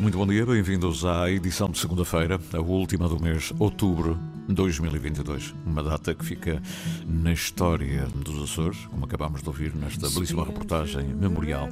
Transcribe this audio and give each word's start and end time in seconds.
Muito 0.00 0.16
bom 0.16 0.26
dia, 0.28 0.46
bem-vindos 0.46 1.04
à 1.04 1.28
edição 1.28 1.68
de 1.68 1.76
segunda-feira, 1.76 2.38
a 2.52 2.60
última 2.60 3.08
do 3.08 3.20
mês 3.20 3.52
outubro 3.58 4.16
de 4.46 4.54
2022. 4.54 5.52
Uma 5.66 5.82
data 5.82 6.14
que 6.14 6.24
fica 6.24 6.62
na 7.04 7.32
história 7.32 8.06
dos 8.14 8.40
Açores, 8.44 8.86
como 8.86 9.04
acabámos 9.04 9.42
de 9.42 9.48
ouvir 9.48 9.74
nesta 9.74 10.08
belíssima 10.08 10.44
reportagem 10.44 11.02
memorial 11.02 11.68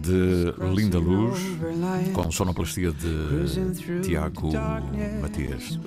de 0.00 0.74
Linda 0.74 0.98
Luz, 0.98 1.38
com 2.12 2.32
sonoplastia 2.32 2.90
de 2.90 4.00
Tiago 4.02 4.50
Matias. 5.20 5.78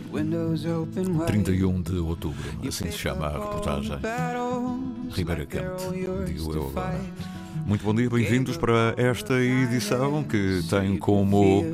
31 1.27 1.81
de 1.81 1.97
outubro, 1.97 2.41
assim 2.65 2.89
se 2.89 2.97
chama 2.97 3.27
a 3.27 3.33
reportagem. 3.33 3.99
Ribeira 5.11 5.45
Quente, 5.45 5.83
digo 6.25 6.53
eu 6.53 6.67
agora. 6.69 7.44
Muito 7.65 7.83
bom 7.83 7.95
dia, 7.95 8.07
bem-vindos 8.07 8.57
para 8.57 8.93
esta 8.95 9.33
edição 9.41 10.23
que 10.23 10.61
tem 10.69 10.97
como 10.99 11.65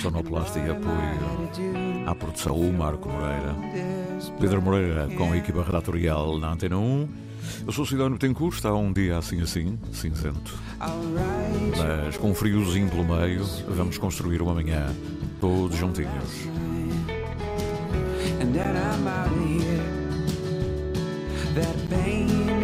sonoplastia 0.00 0.62
e 0.62 0.70
apoio 0.70 2.06
à 2.06 2.14
produção 2.14 2.54
o 2.54 2.72
Marco 2.72 3.08
Moreira, 3.08 3.56
Pedro 4.38 4.62
Moreira 4.62 5.08
com 5.16 5.32
a 5.32 5.36
equipa 5.36 5.64
redatorial 5.64 6.38
na 6.38 6.52
Antena 6.52 6.78
1. 6.78 7.08
Eu 7.66 7.72
sou 7.72 7.84
Cidano 7.84 8.16
Tencourt, 8.16 8.54
está 8.54 8.72
um 8.72 8.92
dia 8.92 9.18
assim 9.18 9.40
assim, 9.40 9.76
cinzento, 9.92 10.56
mas 11.76 12.16
com 12.16 12.30
um 12.30 12.34
friozinho 12.34 12.88
pelo 12.88 13.04
meio, 13.04 13.44
vamos 13.68 13.98
construir 13.98 14.40
uma 14.40 14.54
manhã 14.54 14.86
todos 15.40 15.76
juntinhos. 15.76 16.46
And 18.40 18.52
then 18.52 18.76
I'm 18.76 19.08
out 19.08 19.34
here. 19.34 19.98
That 21.56 21.76
pain 21.90 22.57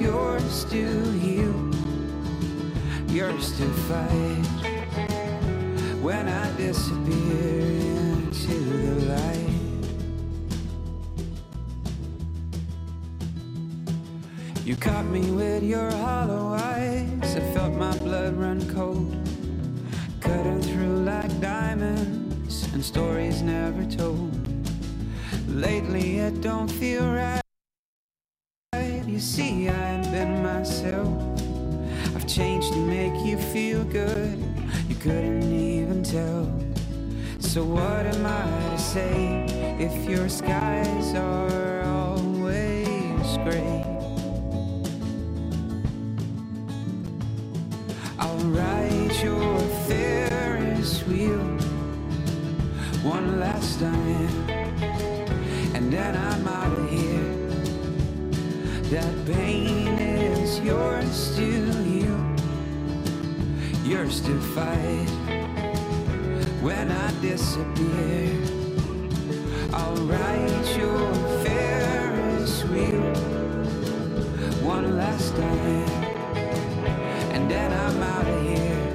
yours 0.00 0.64
to 0.66 1.10
heal, 1.12 1.70
yours 3.08 3.56
to 3.58 3.68
fight. 3.88 4.46
When 6.00 6.28
I 6.28 6.56
disappear 6.56 7.60
into 7.60 8.54
the 8.54 8.94
light, 9.14 9.84
you 14.64 14.76
caught 14.76 15.06
me 15.06 15.30
with 15.30 15.62
your 15.62 15.90
hollow 15.90 16.54
eyes. 16.54 17.36
I 17.36 17.40
felt 17.52 17.74
my 17.74 17.96
blood 17.98 18.34
run 18.36 18.60
cold, 18.74 19.14
cutting 20.20 20.62
through 20.62 21.04
like 21.04 21.40
diamonds 21.40 22.72
and 22.72 22.84
stories 22.84 23.42
never 23.42 23.84
told. 23.84 24.32
Lately, 25.48 26.18
it 26.18 26.40
don't 26.40 26.68
feel 26.70 27.06
right. 27.06 27.41
You 33.32 33.38
feel 33.38 33.82
good. 33.84 34.38
You 34.90 34.94
couldn't 34.96 35.50
even 35.54 36.02
tell. 36.02 36.44
So, 37.38 37.64
what 37.64 38.04
am 38.04 38.26
I 38.26 38.44
to 38.72 38.78
say 38.78 39.46
if 39.78 39.94
your 40.06 40.28
skies 40.28 41.14
are 41.14 41.82
always 41.82 43.26
gray? 43.38 43.84
I'll 48.18 48.44
ride 48.60 49.16
your 49.22 49.58
Ferris 49.88 51.02
wheel 51.06 51.46
one 53.02 53.40
last 53.40 53.80
time, 53.80 54.50
and 55.74 55.90
then 55.90 56.14
I'm 56.14 56.46
out 56.48 56.78
of 56.78 56.90
here. 56.90 57.32
That 58.90 59.14
pain 59.24 59.88
is 59.98 60.60
yours 60.60 61.34
to 61.36 61.42
heal, 61.42 61.71
yours 64.02 64.20
to 64.20 64.40
fight. 64.40 65.08
When 66.60 66.90
I 66.90 67.20
disappear, 67.20 68.36
I'll 69.72 69.96
ride 69.96 70.66
your 70.76 71.14
Ferris 71.44 72.64
wheel 72.64 73.14
one 74.64 74.96
last 74.96 75.36
time, 75.36 75.88
and 77.34 77.50
then 77.50 77.72
I'm 77.72 78.02
out 78.02 78.26
of 78.26 78.42
here. 78.42 78.86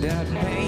That 0.00 0.26
pain 0.42 0.63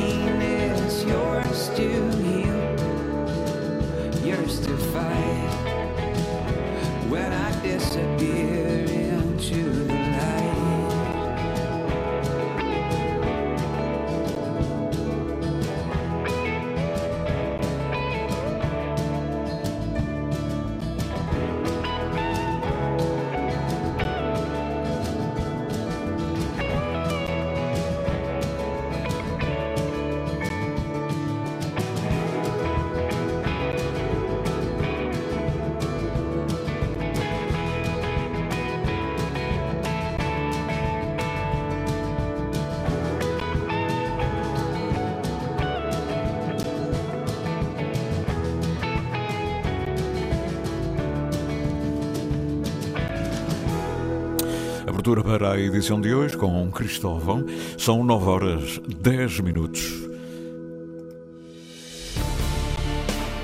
Abertura 55.06 55.22
para 55.38 55.52
a 55.52 55.60
edição 55.60 56.00
de 56.00 56.12
hoje 56.12 56.36
com 56.36 56.68
Cristóvão. 56.68 57.44
São 57.78 58.02
9 58.02 58.26
horas 58.28 58.80
10 59.00 59.38
minutos. 59.38 59.92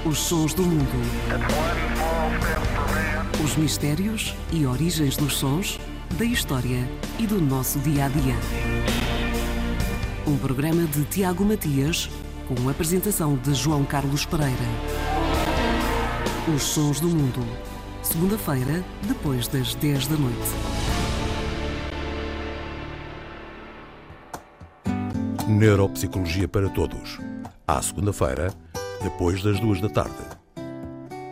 Os 0.04 0.18
sons 0.18 0.54
do 0.54 0.64
mundo. 0.64 0.90
Os 3.44 3.54
mistérios 3.54 4.34
e 4.50 4.66
origens 4.66 5.16
dos 5.16 5.36
sons, 5.36 5.78
da 6.18 6.24
história 6.24 6.80
e 7.16 7.28
do 7.28 7.40
nosso 7.40 7.78
dia 7.78 8.06
a 8.06 8.08
dia. 8.08 8.34
Um 10.26 10.36
programa 10.38 10.82
de 10.88 11.04
Tiago 11.04 11.44
Matias, 11.44 12.10
com 12.48 12.68
a 12.68 12.72
apresentação 12.72 13.36
de 13.36 13.54
João 13.54 13.84
Carlos 13.84 14.26
Pereira. 14.26 14.56
Os 16.52 16.62
sons 16.64 16.98
do 16.98 17.06
mundo. 17.06 17.46
Segunda-feira, 18.02 18.84
depois 19.06 19.46
das 19.46 19.76
10 19.76 20.08
da 20.08 20.16
noite. 20.16 20.81
Neuropsicologia 25.52 26.48
para 26.48 26.68
Todos. 26.70 27.18
À 27.66 27.80
segunda-feira, 27.82 28.52
depois 29.02 29.42
das 29.42 29.60
duas 29.60 29.80
da 29.82 29.88
tarde. 29.88 30.16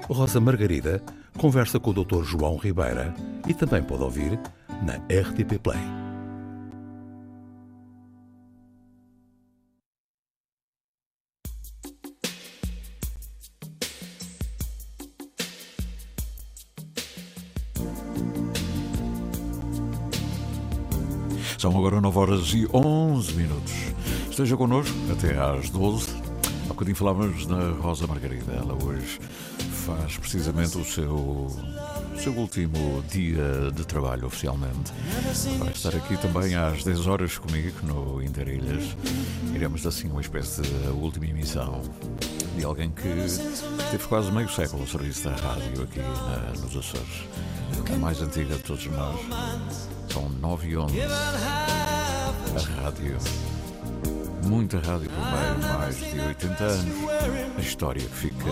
Rosa 0.06 0.38
Margarida 0.38 1.02
conversa 1.38 1.80
com 1.80 1.90
o 1.90 2.04
Dr. 2.04 2.22
João 2.24 2.56
Ribeira 2.56 3.14
e 3.48 3.54
também 3.54 3.82
pode 3.82 4.02
ouvir 4.02 4.38
na 4.82 4.96
RTP 5.08 5.58
Play. 5.58 5.80
São 21.58 21.76
agora 21.76 22.00
9 22.00 22.18
horas 22.18 22.54
e 22.54 22.66
11 22.72 23.34
minutos. 23.34 23.89
Esteja 24.40 24.56
connosco 24.56 24.96
até 25.12 25.38
às 25.38 25.68
12. 25.68 26.16
Há 26.64 26.68
bocadinho 26.68 26.96
falávamos 26.96 27.46
na 27.46 27.72
Rosa 27.72 28.06
Margarida. 28.06 28.52
Ela 28.52 28.72
hoje 28.82 29.20
faz 29.84 30.16
precisamente 30.16 30.78
o 30.78 30.84
seu 30.84 31.46
seu 32.16 32.32
último 32.32 33.04
dia 33.10 33.70
de 33.70 33.84
trabalho 33.84 34.26
oficialmente. 34.26 34.94
Vai 35.58 35.72
estar 35.72 35.94
aqui 35.94 36.16
também 36.16 36.54
às 36.54 36.82
10 36.82 37.06
horas 37.06 37.36
comigo 37.36 37.80
no 37.82 38.22
Interilhas. 38.22 38.96
Iremos 39.54 39.86
assim 39.86 40.08
uma 40.08 40.22
espécie 40.22 40.62
de 40.62 40.88
última 40.88 41.26
emissão 41.26 41.82
de 42.56 42.64
alguém 42.64 42.90
que 42.92 43.12
teve 43.90 44.04
quase 44.08 44.32
meio 44.32 44.48
século 44.48 44.80
ao 44.80 44.88
serviço 44.88 45.24
da 45.24 45.36
rádio 45.36 45.82
aqui 45.82 45.98
na, 45.98 46.58
nos 46.62 46.74
Açores. 46.74 47.28
A 47.92 47.96
mais 47.98 48.22
antiga 48.22 48.56
de 48.56 48.62
todos 48.62 48.86
nós. 48.86 49.20
São 50.10 50.30
9 50.30 50.66
e 50.66 50.78
11. 50.78 50.98
A 51.02 52.82
rádio. 52.82 53.18
Muita 54.50 54.78
rádio 54.78 55.08
por 55.10 55.24
meio, 55.30 55.78
mais 55.78 55.96
de 55.96 56.20
80 56.20 56.64
anos. 56.64 56.84
A 57.56 57.60
história 57.60 58.02
que 58.02 58.16
fica, 58.16 58.44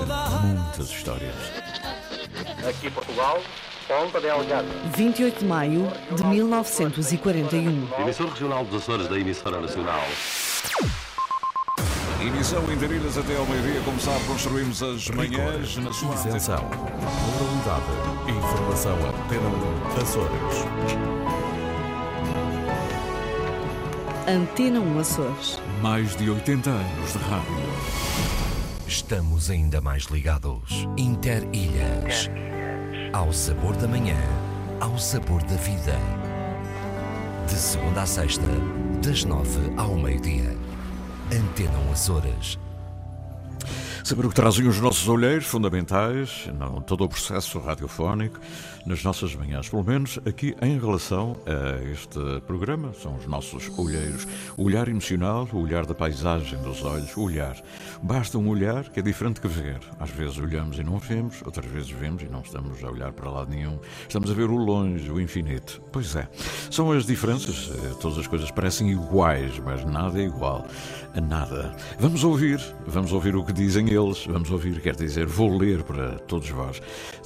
muitas 0.45 0.91
histórias. 0.91 1.35
Aqui 2.69 2.89
Portugal, 2.89 3.43
Ponta 3.89 4.21
Delgada. 4.21 4.69
28 4.97 5.41
de 5.41 5.45
maio 5.45 5.93
de 6.15 6.25
1941. 6.25 7.89
Emissor 8.01 8.29
regional 8.29 8.65
dos 8.65 8.81
Açores 8.81 9.09
da 9.09 9.19
emissora 9.19 9.61
nacional. 9.61 10.05
Emissão 12.21 12.63
Interilhas 12.73 13.19
até 13.19 13.37
ao 13.37 13.47
meio-dia, 13.47 13.81
como 13.85 13.99
sabe, 13.99 14.25
construímos 14.27 14.81
as 14.81 15.09
manhãs 15.11 15.79
na 15.79 15.93
sua 15.93 16.15
Isenção. 16.15 16.65
Moralidade. 17.41 18.39
Informação 18.39 18.95
Antena 18.95 19.49
1 19.99 20.01
Açores. 20.01 21.18
Antena 24.29 24.79
1 24.79 24.99
Açores. 24.99 25.59
Mais 25.81 26.15
de 26.15 26.29
80 26.29 26.69
anos 26.69 27.13
de 27.15 27.19
rádio. 27.19 27.57
Estamos 28.87 29.49
ainda 29.49 29.81
mais 29.81 30.03
ligados. 30.05 30.87
Interilhas. 30.99 32.29
Ao 33.11 33.33
sabor 33.33 33.75
da 33.77 33.89
manhã, 33.89 34.21
ao 34.81 34.99
sabor 34.99 35.43
da 35.45 35.57
vida. 35.57 35.97
De 37.47 37.55
segunda 37.55 38.03
a 38.03 38.07
sexta, 38.07 38.45
das 39.03 39.25
nove 39.25 39.73
ao 39.79 39.95
meio-dia. 39.95 40.55
Antena 41.33 41.79
1 41.89 41.93
Açores. 41.93 42.59
Saber 44.09 44.25
o 44.25 44.31
que 44.31 44.37
trazem 44.37 44.67
os 44.67 44.81
nossos 44.81 45.07
olheiros 45.07 45.45
fundamentais, 45.45 46.49
não 46.59 46.81
todo 46.81 47.05
o 47.05 47.09
processo 47.11 47.59
radiofónico, 47.59 48.41
nas 48.87 49.05
nossas 49.05 49.35
manhãs, 49.35 49.69
pelo 49.69 49.85
menos 49.85 50.19
aqui 50.25 50.57
em 50.63 50.79
relação 50.79 51.37
a 51.45 51.85
este 51.93 52.19
programa, 52.47 52.95
são 52.95 53.17
os 53.17 53.27
nossos 53.27 53.69
olheiros. 53.79 54.27
O 54.57 54.65
olhar 54.65 54.89
emocional, 54.89 55.47
o 55.53 55.59
olhar 55.59 55.85
da 55.85 55.95
paisagem 55.95 56.59
dos 56.63 56.83
olhos, 56.83 57.15
o 57.19 57.25
olhar. 57.25 57.55
Basta 58.03 58.39
um 58.39 58.49
olhar 58.49 58.89
que 58.89 58.99
é 58.99 59.03
diferente 59.03 59.43
que 59.43 59.47
ver. 59.47 59.79
Às 60.01 60.09
vezes 60.09 60.39
olhamos 60.39 60.79
e 60.79 60.83
não 60.83 60.97
vemos, 60.97 61.43
outras 61.45 61.67
vezes 61.67 61.91
vemos 61.91 62.23
e 62.23 62.29
não 62.29 62.41
estamos 62.41 62.83
a 62.83 62.91
olhar 62.91 63.13
para 63.13 63.29
lado 63.29 63.51
nenhum. 63.51 63.79
Estamos 64.09 64.31
a 64.31 64.33
ver 64.33 64.49
o 64.49 64.57
longe, 64.57 65.11
o 65.11 65.21
infinito. 65.21 65.83
Pois 65.93 66.17
é, 66.17 66.27
são 66.71 66.91
as 66.93 67.05
diferenças. 67.05 67.71
eh, 67.75 67.95
Todas 68.01 68.17
as 68.17 68.27
coisas 68.27 68.51
parecem 68.51 68.91
iguais, 68.91 69.59
mas 69.59 69.85
nada 69.85 70.19
é 70.19 70.25
igual 70.25 70.67
a 71.15 71.21
nada. 71.21 71.75
Vamos 71.99 72.25
ouvir, 72.25 72.61
vamos 72.87 73.13
ouvir 73.13 73.37
o 73.37 73.45
que 73.45 73.53
dizem 73.53 73.91
eles, 73.91 74.27
vamos 74.27 74.51
ouvir, 74.51 74.81
quer 74.81 74.95
dizer, 74.95 75.27
vou 75.27 75.57
ler 75.57 75.83
para 75.83 76.19
todos 76.21 76.49
vós, 76.51 76.81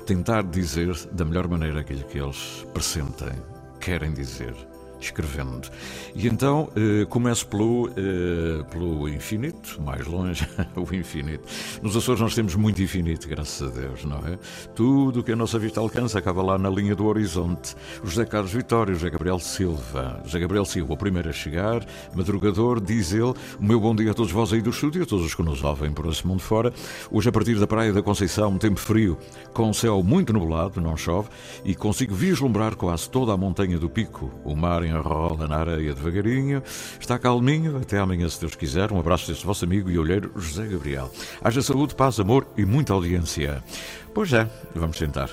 tentar 0.06 0.42
dizer 0.42 0.94
da 1.12 1.24
melhor 1.24 1.48
maneira 1.48 1.80
aquilo 1.80 2.04
que 2.04 2.18
eles 2.18 2.66
pressentem, 2.72 3.32
querem 3.80 4.12
dizer. 4.12 4.54
Escrevendo. 5.02 5.68
E 6.14 6.28
então 6.28 6.68
eh, 6.76 7.04
começo 7.06 7.44
pelo, 7.48 7.90
eh, 7.96 8.62
pelo 8.70 9.08
infinito, 9.08 9.82
mais 9.82 10.06
longe, 10.06 10.46
o 10.76 10.94
infinito. 10.94 11.42
Nos 11.82 11.96
Açores 11.96 12.20
nós 12.20 12.36
temos 12.36 12.54
muito 12.54 12.80
infinito, 12.80 13.28
graças 13.28 13.68
a 13.68 13.80
Deus, 13.80 14.04
não 14.04 14.18
é? 14.18 14.38
Tudo 14.76 15.20
o 15.20 15.22
que 15.24 15.32
a 15.32 15.36
nossa 15.36 15.58
vista 15.58 15.80
alcança 15.80 16.20
acaba 16.20 16.40
lá 16.40 16.56
na 16.56 16.70
linha 16.70 16.94
do 16.94 17.04
horizonte. 17.06 17.74
José 18.04 18.24
Carlos 18.24 18.52
Vitório, 18.52 18.94
José 18.94 19.10
Gabriel 19.10 19.40
Silva. 19.40 20.20
José 20.24 20.38
Gabriel 20.38 20.64
Silva, 20.64 20.94
o 20.94 20.96
primeiro 20.96 21.28
a 21.28 21.32
chegar, 21.32 21.84
madrugador, 22.14 22.80
diz 22.80 23.12
ele: 23.12 23.34
O 23.58 23.64
meu 23.64 23.80
bom 23.80 23.96
dia 23.96 24.12
a 24.12 24.14
todos 24.14 24.30
vós 24.30 24.52
aí 24.52 24.62
do 24.62 24.70
estúdio, 24.70 25.02
a 25.02 25.06
todos 25.06 25.26
os 25.26 25.34
que 25.34 25.42
nos 25.42 25.64
ouvem 25.64 25.90
por 25.90 26.06
esse 26.06 26.24
mundo 26.24 26.40
fora. 26.40 26.72
Hoje, 27.10 27.28
a 27.28 27.32
partir 27.32 27.58
da 27.58 27.66
Praia 27.66 27.92
da 27.92 28.02
Conceição, 28.02 28.56
tempo 28.56 28.78
frio, 28.78 29.18
com 29.52 29.72
céu 29.72 30.00
muito 30.00 30.32
nublado, 30.32 30.80
não 30.80 30.96
chove, 30.96 31.28
e 31.64 31.74
consigo 31.74 32.14
vislumbrar 32.14 32.76
quase 32.76 33.10
toda 33.10 33.32
a 33.32 33.36
montanha 33.36 33.78
do 33.78 33.90
pico. 33.90 34.30
O 34.44 34.54
mar 34.54 34.84
enrola 34.92 35.46
na 35.46 35.56
areia 35.56 35.94
devagarinho, 35.94 36.62
está 37.00 37.18
calminho, 37.18 37.76
até 37.78 37.98
amanhã, 37.98 38.28
se 38.28 38.40
Deus 38.40 38.54
quiser. 38.54 38.92
Um 38.92 39.00
abraço 39.00 39.26
deste 39.28 39.44
vosso 39.44 39.64
amigo 39.64 39.90
e 39.90 39.98
olheiro 39.98 40.30
José 40.36 40.66
Gabriel. 40.66 41.10
Haja 41.42 41.62
saúde, 41.62 41.94
paz, 41.94 42.18
amor 42.20 42.46
e 42.56 42.64
muita 42.64 42.92
audiência. 42.92 43.62
Pois 44.14 44.32
é, 44.32 44.48
vamos 44.74 44.98
tentar. 44.98 45.30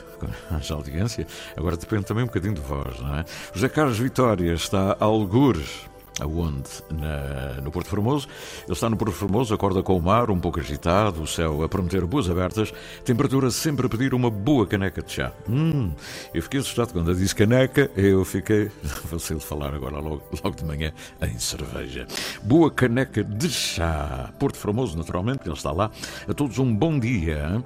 Haja 0.49 0.73
audiência. 0.73 1.27
Agora 1.55 1.75
depende 1.75 2.05
também 2.05 2.23
um 2.23 2.27
bocadinho 2.27 2.53
de 2.53 2.61
vós, 2.61 2.99
não 2.99 3.15
é? 3.15 3.25
José 3.53 3.67
Carlos 3.69 3.99
Vitória 3.99 4.53
está 4.53 4.95
a 4.99 5.03
algures 5.03 5.88
aonde? 6.19 6.69
Na- 6.91 7.61
no 7.61 7.71
Porto 7.71 7.87
Formoso. 7.89 8.27
Ele 8.65 8.73
está 8.73 8.89
no 8.89 8.97
Porto 8.97 9.13
Formoso, 9.13 9.53
acorda 9.53 9.81
com 9.83 9.97
o 9.97 10.01
mar, 10.01 10.29
um 10.29 10.39
pouco 10.39 10.59
agitado, 10.59 11.21
o 11.21 11.27
céu 11.27 11.63
a 11.63 11.69
prometer 11.69 12.05
boas 12.05 12.29
abertas, 12.29 12.73
temperatura 13.03 13.49
sempre 13.51 13.85
a 13.85 13.89
pedir 13.89 14.13
uma 14.13 14.29
boa 14.29 14.65
caneca 14.65 15.01
de 15.01 15.11
chá. 15.11 15.31
Hum, 15.47 15.91
eu 16.33 16.41
fiquei 16.43 16.59
assustado 16.59 16.93
quando 16.93 17.11
eu 17.11 17.15
disse 17.15 17.35
caneca, 17.35 17.89
eu 17.95 18.23
fiquei, 18.25 18.69
fácil 18.83 19.37
de 19.37 19.45
falar 19.45 19.73
agora 19.73 19.99
logo, 19.99 20.21
logo 20.43 20.55
de 20.55 20.65
manhã, 20.65 20.91
em 21.21 21.37
cerveja. 21.39 22.07
Boa 22.43 22.69
caneca 22.71 23.23
de 23.23 23.49
chá. 23.49 24.31
Porto 24.39 24.57
Formoso, 24.57 24.97
naturalmente, 24.97 25.41
ele 25.45 25.53
está 25.55 25.71
lá. 25.71 25.89
A 26.27 26.33
todos 26.33 26.57
um 26.59 26.73
bom 26.75 26.99
dia. 26.99 27.51
hein? 27.55 27.63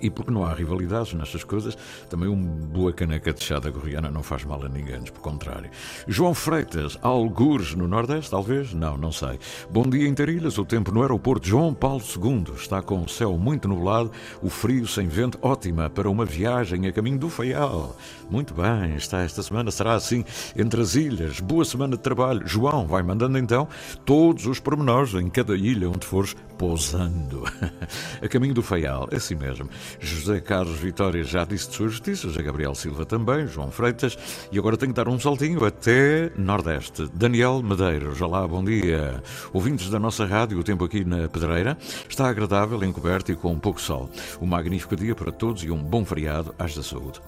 E 0.00 0.10
porque 0.10 0.30
não 0.30 0.44
há 0.44 0.52
rivalidades 0.52 1.12
nestas 1.14 1.44
coisas, 1.44 1.76
também 2.08 2.28
uma 2.28 2.46
boa 2.46 2.92
caneca 2.92 3.32
de 3.32 3.42
chá 3.42 3.58
da 3.58 3.70
Gorriana 3.70 4.10
não 4.10 4.22
faz 4.22 4.44
mal 4.44 4.62
a 4.64 4.68
ninguém, 4.68 5.02
pelo 5.02 5.20
contrário. 5.20 5.70
João 6.06 6.34
Freitas, 6.34 6.98
algures 7.02 7.74
no 7.74 7.88
Nordeste, 7.88 8.30
talvez? 8.30 8.72
Não, 8.72 8.96
não 8.96 9.12
sei. 9.12 9.38
Bom 9.70 9.82
dia 9.84 10.06
em 10.06 10.14
Tarilhas, 10.14 10.58
o 10.58 10.64
tempo 10.64 10.92
no 10.92 11.02
aeroporto 11.02 11.48
João 11.48 11.72
Paulo 11.74 12.02
II 12.02 12.54
está 12.56 12.82
com 12.82 13.02
o 13.02 13.08
céu 13.08 13.36
muito 13.38 13.68
nublado, 13.68 14.10
o 14.42 14.48
frio 14.48 14.86
sem 14.86 15.06
vento, 15.06 15.38
ótima 15.42 15.88
para 15.88 16.10
uma 16.10 16.24
viagem 16.24 16.86
a 16.86 16.92
caminho 16.92 17.18
do 17.18 17.28
Faial. 17.28 17.96
Muito 18.30 18.54
bem, 18.54 18.96
está 18.96 19.22
esta 19.22 19.42
semana, 19.42 19.70
será 19.70 19.94
assim 19.94 20.24
entre 20.56 20.80
as 20.80 20.94
ilhas. 20.94 21.40
Boa 21.40 21.64
semana 21.64 21.96
de 21.96 22.02
trabalho. 22.02 22.46
João, 22.46 22.86
vai 22.86 23.02
mandando 23.02 23.38
então 23.38 23.68
todos 24.04 24.46
os 24.46 24.58
pormenores 24.58 25.14
em 25.14 25.28
cada 25.28 25.56
ilha 25.56 25.88
onde 25.88 26.06
fores 26.06 26.34
pousando. 26.58 27.44
a 28.22 28.28
caminho 28.28 28.54
do 28.54 28.62
Faial, 28.62 29.08
é 29.10 29.16
assim 29.16 29.34
mesmo. 29.34 29.68
José 30.00 30.40
Carlos 30.40 30.78
Vitória 30.78 31.22
já 31.24 31.44
disse 31.44 31.68
de 31.68 31.76
sua 31.76 31.88
justiça, 31.88 32.28
José 32.28 32.42
Gabriel 32.42 32.74
Silva 32.74 33.04
também, 33.04 33.46
João 33.46 33.70
Freitas, 33.70 34.16
e 34.50 34.58
agora 34.58 34.76
tenho 34.76 34.92
que 34.92 34.96
dar 34.96 35.08
um 35.08 35.18
saltinho 35.18 35.64
até 35.64 36.30
Nordeste. 36.36 37.08
Daniel 37.14 37.62
Medeiros, 37.62 38.20
olá, 38.20 38.46
bom 38.46 38.64
dia. 38.64 39.22
Ouvintes 39.52 39.90
da 39.90 39.98
nossa 39.98 40.24
rádio, 40.24 40.58
o 40.58 40.64
tempo 40.64 40.84
aqui 40.84 41.04
na 41.04 41.28
Pedreira 41.28 41.76
está 42.08 42.28
agradável, 42.28 42.82
encoberto 42.84 43.32
e 43.32 43.36
com 43.36 43.52
um 43.52 43.58
pouco 43.58 43.80
sol. 43.80 44.10
Um 44.40 44.46
magnífico 44.46 44.96
dia 44.96 45.14
para 45.14 45.32
todos 45.32 45.62
e 45.64 45.70
um 45.70 45.82
bom 45.82 46.04
feriado, 46.04 46.54
às 46.58 46.74
da 46.74 46.82
saúde. 46.82 47.20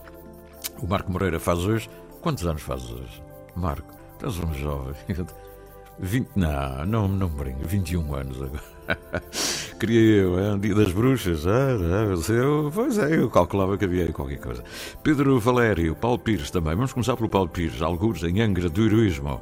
O 0.81 0.87
Marco 0.87 1.11
Moreira 1.11 1.41
faz 1.41 1.61
hoje. 1.61 1.89
Quantos 2.21 2.47
anos 2.47 2.63
faz 2.63 2.83
hoje? 2.91 3.23
Marco, 3.55 3.95
estás 4.15 4.39
um 4.39 4.53
jovem. 4.55 4.95
20, 6.01 6.31
não, 6.37 6.87
não, 6.87 7.09
não 7.09 7.29
brinco, 7.29 7.67
21 7.67 8.15
anos 8.15 8.41
agora. 8.41 8.63
Queria 9.79 10.23
eu, 10.23 10.39
é 10.39 10.53
um 10.55 10.59
dia 10.59 10.75
das 10.75 10.91
bruxas. 10.91 11.47
Ah, 11.47 11.77
ah, 11.79 12.33
eu, 12.33 12.71
pois 12.75 12.99
é, 12.99 13.17
eu 13.17 13.31
calculava 13.31 13.79
que 13.79 13.85
havia 13.85 14.13
qualquer 14.13 14.39
coisa. 14.39 14.65
Pedro 15.05 15.39
Valério, 15.39 15.95
Paulo 15.95 16.19
Pires 16.19 16.51
também. 16.51 16.75
Vamos 16.75 16.93
começar 16.93 17.17
pelo 17.17 17.29
Paulo 17.29 17.49
Pires, 17.49 17.81
alguns 17.81 18.25
em 18.25 18.41
Angra 18.41 18.69
do 18.69 18.85
Heroísmo. 18.85 19.41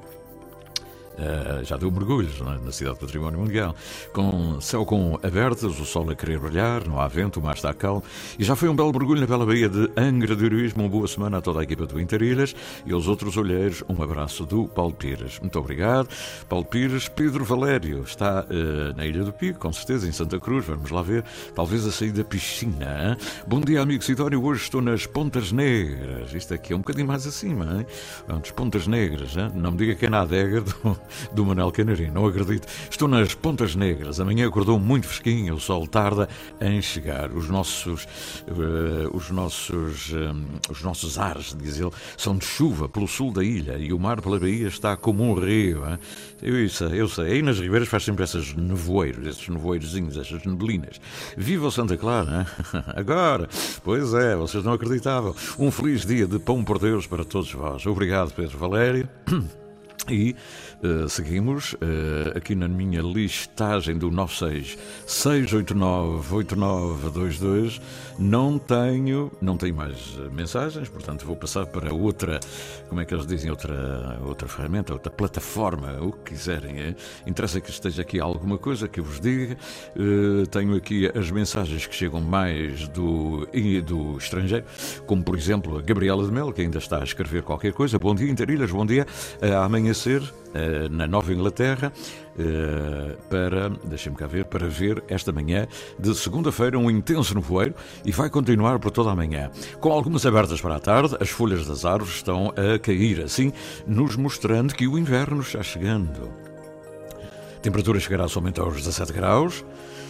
Uh, 1.18 1.64
já 1.64 1.76
deu 1.76 1.90
mergulhos 1.90 2.38
não 2.40 2.52
é? 2.52 2.58
na 2.58 2.70
cidade 2.70 2.96
do 2.96 3.00
Património 3.00 3.40
Mundial. 3.40 3.74
Com 4.12 4.60
céu 4.60 4.84
com 4.84 5.18
abertas, 5.22 5.80
o 5.80 5.84
sol 5.84 6.10
a 6.10 6.14
querer 6.14 6.38
brilhar, 6.38 6.86
não 6.86 7.00
há 7.00 7.08
vento, 7.08 7.40
o 7.40 7.42
mar 7.42 7.54
está 7.54 7.72
calmo. 7.72 8.02
E 8.38 8.44
já 8.44 8.54
foi 8.54 8.68
um 8.68 8.76
belo 8.76 8.92
mergulho 8.92 9.20
na 9.20 9.26
bela 9.26 9.46
baía 9.46 9.68
de 9.68 9.90
Angra 9.96 10.36
do 10.36 10.44
Heroísmo. 10.44 10.82
Uma 10.82 10.88
boa 10.90 11.08
semana 11.08 11.38
a 11.38 11.40
toda 11.40 11.60
a 11.60 11.62
equipa 11.62 11.86
do 11.86 11.98
Interilhas 11.98 12.54
e 12.84 12.92
aos 12.92 13.08
outros 13.08 13.36
olheiros. 13.36 13.82
Um 13.88 14.02
abraço 14.02 14.44
do 14.44 14.68
Paulo 14.68 14.92
Pires. 14.92 15.38
Muito 15.40 15.58
obrigado. 15.58 16.08
Paulo 16.48 16.64
Pires, 16.64 17.08
Pedro 17.08 17.44
Valério 17.44 18.02
está 18.02 18.44
uh, 18.44 18.96
na 18.96 19.06
Ilha 19.06 19.24
do 19.24 19.32
Pico, 19.32 19.58
com 19.58 19.72
certeza, 19.72 20.06
em 20.06 20.12
Santa 20.12 20.38
Cruz. 20.38 20.66
Vamos 20.66 20.90
lá 20.90 21.00
ver. 21.00 21.24
Talvez 21.54 21.86
a 21.86 21.90
sair 21.90 22.12
da 22.12 22.24
piscina. 22.24 23.10
Hein? 23.10 23.16
Bom 23.46 23.60
dia, 23.60 23.80
amigo 23.80 24.04
Sidónio. 24.04 24.44
Hoje 24.44 24.64
estou 24.64 24.82
nas 24.82 25.06
Pontas 25.06 25.50
Negras. 25.50 26.34
Isto 26.34 26.54
aqui 26.54 26.72
é 26.72 26.76
um 26.76 26.80
bocadinho 26.80 27.06
mais 27.06 27.26
acima. 27.26 27.78
Hein? 27.78 27.86
Pontas 28.54 28.86
Negras. 28.86 29.36
Hein? 29.36 29.50
Não 29.54 29.70
me 29.70 29.78
diga 29.78 29.94
que 29.94 30.06
é 30.06 30.10
na 30.10 30.20
adega 30.20 30.60
do 30.60 30.98
do 31.32 31.44
Manel 31.44 31.70
Canarim, 31.70 32.10
não 32.10 32.26
acredito. 32.26 32.66
Estou 32.90 33.08
nas 33.08 33.34
Pontas 33.34 33.74
Negras. 33.74 34.20
Amanhã 34.20 34.48
acordou 34.48 34.78
muito 34.78 35.06
fresquinho, 35.06 35.54
o 35.54 35.60
sol 35.60 35.86
tarda 35.86 36.28
em 36.60 36.80
chegar. 36.80 37.30
Os 37.30 37.48
nossos, 37.48 38.04
uh, 38.48 39.14
os 39.16 39.30
nossos, 39.30 40.12
um, 40.12 40.44
os 40.70 40.82
nossos 40.82 41.18
ares, 41.18 41.56
diz 41.58 41.78
ele, 41.78 41.90
são 42.16 42.36
de 42.36 42.44
chuva 42.44 42.88
pelo 42.88 43.06
sul 43.06 43.32
da 43.32 43.44
ilha 43.44 43.78
e 43.78 43.92
o 43.92 43.98
mar 43.98 44.20
pela 44.20 44.38
Bahia 44.38 44.68
está 44.68 44.96
como 44.96 45.24
um 45.24 45.34
rio. 45.34 45.84
Hein? 45.88 45.98
Eu 46.42 46.68
sei, 46.68 47.00
eu 47.00 47.08
sei. 47.08 47.32
Aí 47.32 47.42
nas 47.42 47.58
ribeiras 47.58 47.88
faz 47.88 48.04
sempre 48.04 48.24
esses 48.24 48.54
nevoeiros, 48.54 49.26
esses 49.26 49.48
nevoeirozinhos, 49.48 50.16
essas 50.16 50.44
neblinas. 50.44 51.00
Viva 51.36 51.66
o 51.66 51.70
Santa 51.70 51.96
Clara, 51.96 52.46
hein? 52.72 52.82
Agora, 52.94 53.48
pois 53.82 54.12
é, 54.14 54.36
vocês 54.36 54.64
não 54.64 54.72
acreditavam. 54.72 55.34
Um 55.58 55.70
feliz 55.70 56.04
dia 56.04 56.26
de 56.26 56.38
pão 56.38 56.64
por 56.64 56.78
Deus 56.78 57.06
para 57.06 57.24
todos 57.24 57.52
vós. 57.52 57.86
Obrigado, 57.86 58.32
Pedro 58.32 58.58
Valério. 58.58 59.08
E 60.08 60.36
uh, 60.82 61.08
seguimos 61.08 61.74
uh, 61.74 62.36
aqui 62.36 62.54
na 62.54 62.68
minha 62.68 63.02
listagem 63.02 63.98
do 63.98 64.10
96 64.10 64.78
689 65.06 66.34
8922 66.34 67.80
não 68.18 68.58
tenho, 68.58 69.30
não 69.42 69.56
tenho 69.56 69.74
mais 69.74 70.16
eh, 70.18 70.30
mensagens, 70.32 70.88
portanto 70.88 71.26
vou 71.26 71.36
passar 71.36 71.66
para 71.66 71.92
outra, 71.92 72.40
como 72.88 73.00
é 73.00 73.04
que 73.04 73.12
eles 73.12 73.26
dizem, 73.26 73.50
outra, 73.50 74.18
outra 74.24 74.48
ferramenta, 74.48 74.94
outra 74.94 75.10
plataforma, 75.10 75.98
o 76.00 76.12
que 76.12 76.32
quiserem. 76.32 76.78
É? 76.78 76.94
Interessa 77.26 77.60
que 77.60 77.70
esteja 77.70 78.02
aqui 78.02 78.18
alguma 78.18 78.56
coisa 78.56 78.88
que 78.88 79.00
eu 79.00 79.04
vos 79.04 79.20
diga. 79.20 79.56
Uh, 79.94 80.46
tenho 80.46 80.74
aqui 80.74 81.10
as 81.14 81.30
mensagens 81.30 81.86
que 81.86 81.94
chegam 81.94 82.20
mais 82.20 82.88
do, 82.88 83.46
do 83.84 84.16
estrangeiro, 84.16 84.64
como 85.06 85.22
por 85.22 85.36
exemplo 85.36 85.78
a 85.78 85.82
Gabriela 85.82 86.24
de 86.24 86.32
Mel, 86.32 86.52
que 86.52 86.62
ainda 86.62 86.78
está 86.78 87.00
a 87.00 87.04
escrever 87.04 87.42
qualquer 87.42 87.72
coisa. 87.72 87.98
Bom 87.98 88.14
dia, 88.14 88.30
Interilhas, 88.30 88.70
bom 88.70 88.86
dia. 88.86 89.06
Uh, 89.42 89.62
amanhecer 89.96 90.22
uh, 90.22 90.88
na 90.90 91.06
Nova 91.06 91.32
Inglaterra. 91.32 91.92
Uh, 92.38 93.16
para, 93.30 93.70
deixem-me 93.84 94.16
cá 94.16 94.26
ver, 94.26 94.44
para 94.44 94.68
ver 94.68 95.02
esta 95.08 95.32
manhã 95.32 95.66
de 95.98 96.14
segunda-feira 96.14 96.78
um 96.78 96.90
intenso 96.90 97.34
nevoeiro 97.34 97.74
e 98.04 98.12
vai 98.12 98.28
continuar 98.28 98.78
por 98.78 98.90
toda 98.90 99.10
a 99.10 99.16
manhã. 99.16 99.50
Com 99.80 99.90
algumas 99.90 100.26
abertas 100.26 100.60
para 100.60 100.76
a 100.76 100.80
tarde, 100.80 101.16
as 101.18 101.30
folhas 101.30 101.66
das 101.66 101.86
árvores 101.86 102.16
estão 102.16 102.52
a 102.54 102.78
cair, 102.78 103.22
assim 103.22 103.52
nos 103.86 104.16
mostrando 104.16 104.74
que 104.74 104.86
o 104.86 104.98
inverno 104.98 105.40
está 105.40 105.62
chegando. 105.62 106.30
A 107.56 107.60
temperatura 107.60 107.98
chegará 107.98 108.28
somente 108.28 108.60
aos 108.60 108.76
17 108.76 109.12
graus. 109.14 109.64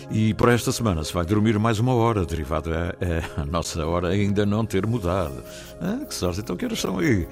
E 0.09 0.35
por 0.35 0.49
esta 0.49 0.71
semana 0.71 1.03
se 1.03 1.13
vai 1.13 1.25
dormir 1.25 1.59
mais 1.59 1.81
uma 1.81 1.93
hora, 1.93 2.25
derivado 2.25 2.71
a, 2.73 3.43
a, 3.43 3.45
nossa 3.45 3.85
hora 3.85 4.09
ainda 4.09 4.47
não 4.47 4.65
ter 4.65 4.87
mudado. 4.87 5.43
Ah, 5.81 6.05
que 6.05 6.15
sorte, 6.15 6.41
então 6.41 6.57
que 6.57 6.65
horas 6.65 6.81
são 6.81 6.99
aí? 6.99 7.27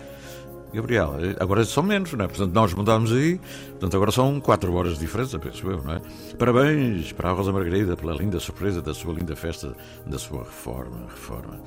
Gabriel, 0.75 1.15
agora 1.39 1.65
são 1.65 1.83
menos, 1.83 2.13
não 2.13 2.25
é? 2.25 2.29
Portanto, 2.29 2.53
nós 2.53 2.75
mudámos 2.75 3.13
aí, 3.13 3.41
portanto, 3.71 3.97
agora 3.97 4.11
são 4.11 4.41
4 4.41 4.73
horas 4.75 4.95
de 4.95 5.01
diferença, 5.01 5.39
penso 5.39 5.71
eu, 5.71 5.83
não 5.83 5.95
é? 5.95 6.01
Parabéns 6.39 7.13
para 7.13 7.31
a 7.31 7.33
Rosa 7.33 7.53
Margarida 7.53 7.97
pela 7.97 8.15
linda 8.15 8.41
surpresa 8.41 8.83
da 8.83 8.93
sua 8.93 9.15
linda 9.15 9.37
festa, 9.37 9.75
da 10.07 10.19
sua 10.19 10.41
reforma. 10.41 11.07
reforma. 11.09 11.61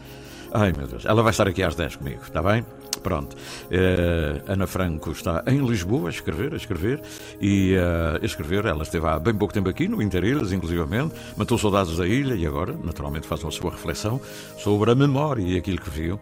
Ai 0.54 0.74
meu 0.76 0.88
Deus, 0.88 1.06
ela 1.06 1.22
vai 1.22 1.32
estar 1.32 1.48
aqui 1.48 1.62
às 1.62 1.76
10 1.76 1.98
comigo, 1.98 2.22
está 2.24 2.42
bem? 2.42 2.66
Pronto. 3.04 3.36
Uh, 3.36 4.52
Ana 4.52 4.66
Franco 4.66 5.12
está 5.12 5.44
em 5.48 5.66
Lisboa 5.66 6.08
a 6.08 6.12
escrever, 6.12 6.54
a 6.54 6.58
escrever, 6.58 7.02
e 7.40 7.76
uh, 7.76 8.22
a 8.22 8.26
escrever, 8.26 8.66
ela 8.66 8.84
esteve 8.84 9.06
há 9.08 9.20
bem 9.20 9.36
pouco 9.36 9.54
tempo 9.54 9.70
aqui, 9.70 9.88
no 9.88 10.02
Interilhas, 10.02 10.52
inclusivamente, 10.52 11.14
matou 11.36 11.58
saudades 11.58 11.98
da 11.98 12.08
ilha 12.08 12.34
e 12.34 12.46
agora, 12.46 12.76
naturalmente, 12.84 13.28
faz 13.28 13.44
uma 13.44 13.52
sua 13.52 13.72
reflexão 13.72 14.20
sobre 14.58 14.92
a 14.92 14.96
memória 14.96 15.42
e 15.42 15.58
aquilo 15.58 15.80
que 15.80 15.90
viu 15.90 16.20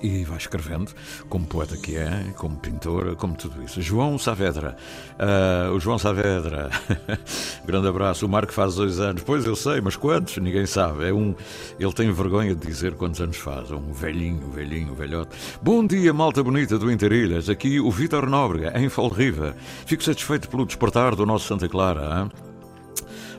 e 0.00 0.24
vai 0.24 0.38
escrevendo, 0.38 0.92
como 1.28 1.46
poeta 1.46 1.76
que 1.76 1.96
é, 1.96 2.32
como 2.36 2.56
pintor, 2.56 3.16
como 3.16 3.34
tudo 3.34 3.62
isso. 3.62 3.82
João 3.82 4.18
Saavedra, 4.18 4.76
uh, 5.18 5.72
o 5.72 5.80
João 5.80 5.98
Saavedra, 5.98 6.70
grande 7.64 7.88
abraço. 7.88 8.26
O 8.26 8.28
Marco 8.28 8.52
faz 8.52 8.76
dois 8.76 9.00
anos, 9.00 9.22
pois 9.22 9.44
eu 9.44 9.56
sei, 9.56 9.80
mas 9.80 9.96
quantos? 9.96 10.36
Ninguém 10.38 10.66
sabe. 10.66 11.08
É 11.08 11.12
um, 11.12 11.34
ele 11.78 11.92
tem 11.92 12.10
vergonha 12.12 12.54
de 12.54 12.66
dizer 12.66 12.94
quantos 12.94 13.20
anos 13.20 13.36
faz. 13.36 13.70
É 13.70 13.74
um 13.74 13.92
velhinho, 13.92 14.50
velhinho, 14.50 14.94
velhote. 14.94 15.36
Bom 15.60 15.86
dia, 15.86 16.12
malta 16.12 16.42
bonita 16.42 16.78
do 16.78 16.90
Interilhas. 16.90 17.48
Aqui 17.48 17.80
o 17.80 17.90
Vítor 17.90 18.28
Nóbrega, 18.28 18.78
em 18.78 18.88
Falriva. 18.88 19.56
Fico 19.86 20.02
satisfeito 20.02 20.48
pelo 20.48 20.64
despertar 20.64 21.14
do 21.14 21.26
nosso 21.26 21.46
Santa 21.46 21.68
Clara. 21.68 22.22
Hein? 22.22 22.51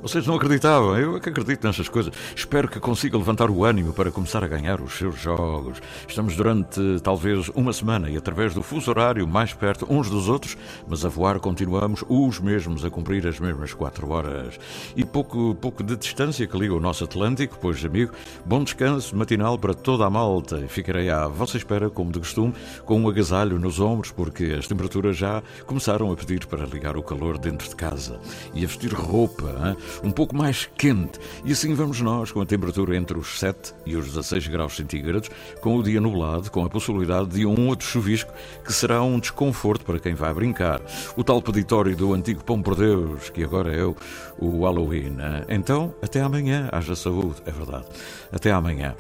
Vocês 0.04 0.28
não 0.28 0.36
acreditavam, 0.36 0.98
eu 0.98 1.16
é 1.16 1.20
que 1.22 1.30
acredito 1.30 1.66
nessas 1.66 1.88
coisas. 1.88 2.14
Espero 2.36 2.68
que 2.68 2.78
consiga 2.78 3.18
levantar 3.18 3.50
o 3.50 3.64
ânimo 3.64 3.94
para 3.94 4.12
começar 4.12 4.44
a 4.44 4.48
ganhar 4.50 4.82
os 4.82 4.98
seus 4.98 5.18
jogos. 5.18 5.82
Estamos 6.06 6.36
durante 6.36 7.00
talvez 7.02 7.48
uma 7.56 7.72
semana 7.72 8.10
e 8.10 8.18
através 8.18 8.54
do 8.54 8.62
fuso 8.62 8.92
horário 8.92 9.26
mais 9.26 9.54
perto 9.54 9.88
uns 9.90 10.10
dos 10.10 10.28
outros, 10.28 10.58
mas 10.86 11.06
a 11.06 11.10
voar 11.10 11.40
continuamos 11.40 12.04
os 12.10 12.38
mesmos, 12.42 12.84
a 12.84 12.90
cumprir 12.90 13.26
as 13.26 13.40
mesmas 13.40 13.74
quatro 13.74 14.12
horas. 14.12 14.60
E 14.94 15.06
pouco, 15.06 15.56
pouco 15.56 15.82
de 15.82 15.96
distância 15.96 16.46
que 16.46 16.58
liga 16.58 16.74
o 16.74 16.82
nosso 16.82 17.06
Atlântico, 17.06 17.58
pois, 17.62 17.84
amigo, 17.86 18.12
bom 18.46 18.62
descanso 18.62 19.16
matinal 19.16 19.58
para 19.58 19.74
toda 19.74 20.06
a 20.06 20.10
malta. 20.10 20.68
Ficarei 20.68 21.10
à 21.10 21.30
vossa 21.30 21.56
espera, 21.56 21.90
como 21.90 22.12
de 22.12 22.20
costume, 22.20 22.54
com 22.84 23.00
um 23.00 23.08
agasalho 23.08 23.58
nos 23.58 23.80
ombros, 23.80 24.12
porque 24.12 24.54
as 24.60 24.68
temperaturas 24.68 25.16
já 25.16 25.42
começaram 25.66 26.12
a 26.12 26.16
pedir 26.18 26.46
para 26.46 26.66
ligar 26.66 26.98
o 26.98 27.04
calor 27.04 27.38
dentro 27.38 27.70
de 27.70 27.76
casa 27.78 28.20
e 28.54 28.66
a 28.66 28.68
vestir 28.68 28.92
roupa. 28.92 29.46
Hein? 29.66 29.93
Um 30.04 30.12
pouco 30.12 30.36
mais 30.36 30.70
quente. 30.78 31.20
E 31.44 31.52
assim 31.52 31.74
vamos 31.74 32.00
nós, 32.02 32.32
com 32.32 32.42
a 32.42 32.46
temperatura 32.46 32.96
entre 32.96 33.18
os 33.18 33.40
7 33.40 33.74
e 33.86 33.96
os 33.96 34.08
16 34.08 34.48
graus 34.48 34.76
centígrados, 34.76 35.30
com 35.62 35.76
o 35.76 35.84
dia 35.84 36.00
nublado, 36.00 36.50
com 36.50 36.66
a 36.66 36.70
possibilidade 36.70 37.30
de 37.30 37.46
um 37.46 37.68
outro 37.68 37.88
chuvisco 37.88 38.32
que 38.64 38.74
será 38.74 39.02
um 39.02 39.20
desconforto 39.20 39.86
para 39.86 40.00
quem 40.00 40.14
vai 40.14 40.34
brincar. 40.34 40.82
O 41.16 41.24
tal 41.24 41.42
peditório 41.42 41.96
do 41.96 42.14
antigo 42.14 42.44
Pão 42.44 42.62
por 42.62 42.76
Deus, 42.76 43.30
que 43.30 43.44
agora 43.44 43.76
é 43.76 43.84
o, 43.84 43.96
o 44.38 44.64
Halloween. 44.64 45.18
Então, 45.50 45.94
até 46.02 46.22
amanhã. 46.22 46.70
Haja 46.72 46.96
saúde, 46.96 47.42
é 47.46 47.52
verdade. 47.52 47.86
Até 48.32 48.52
amanhã. 48.52 48.96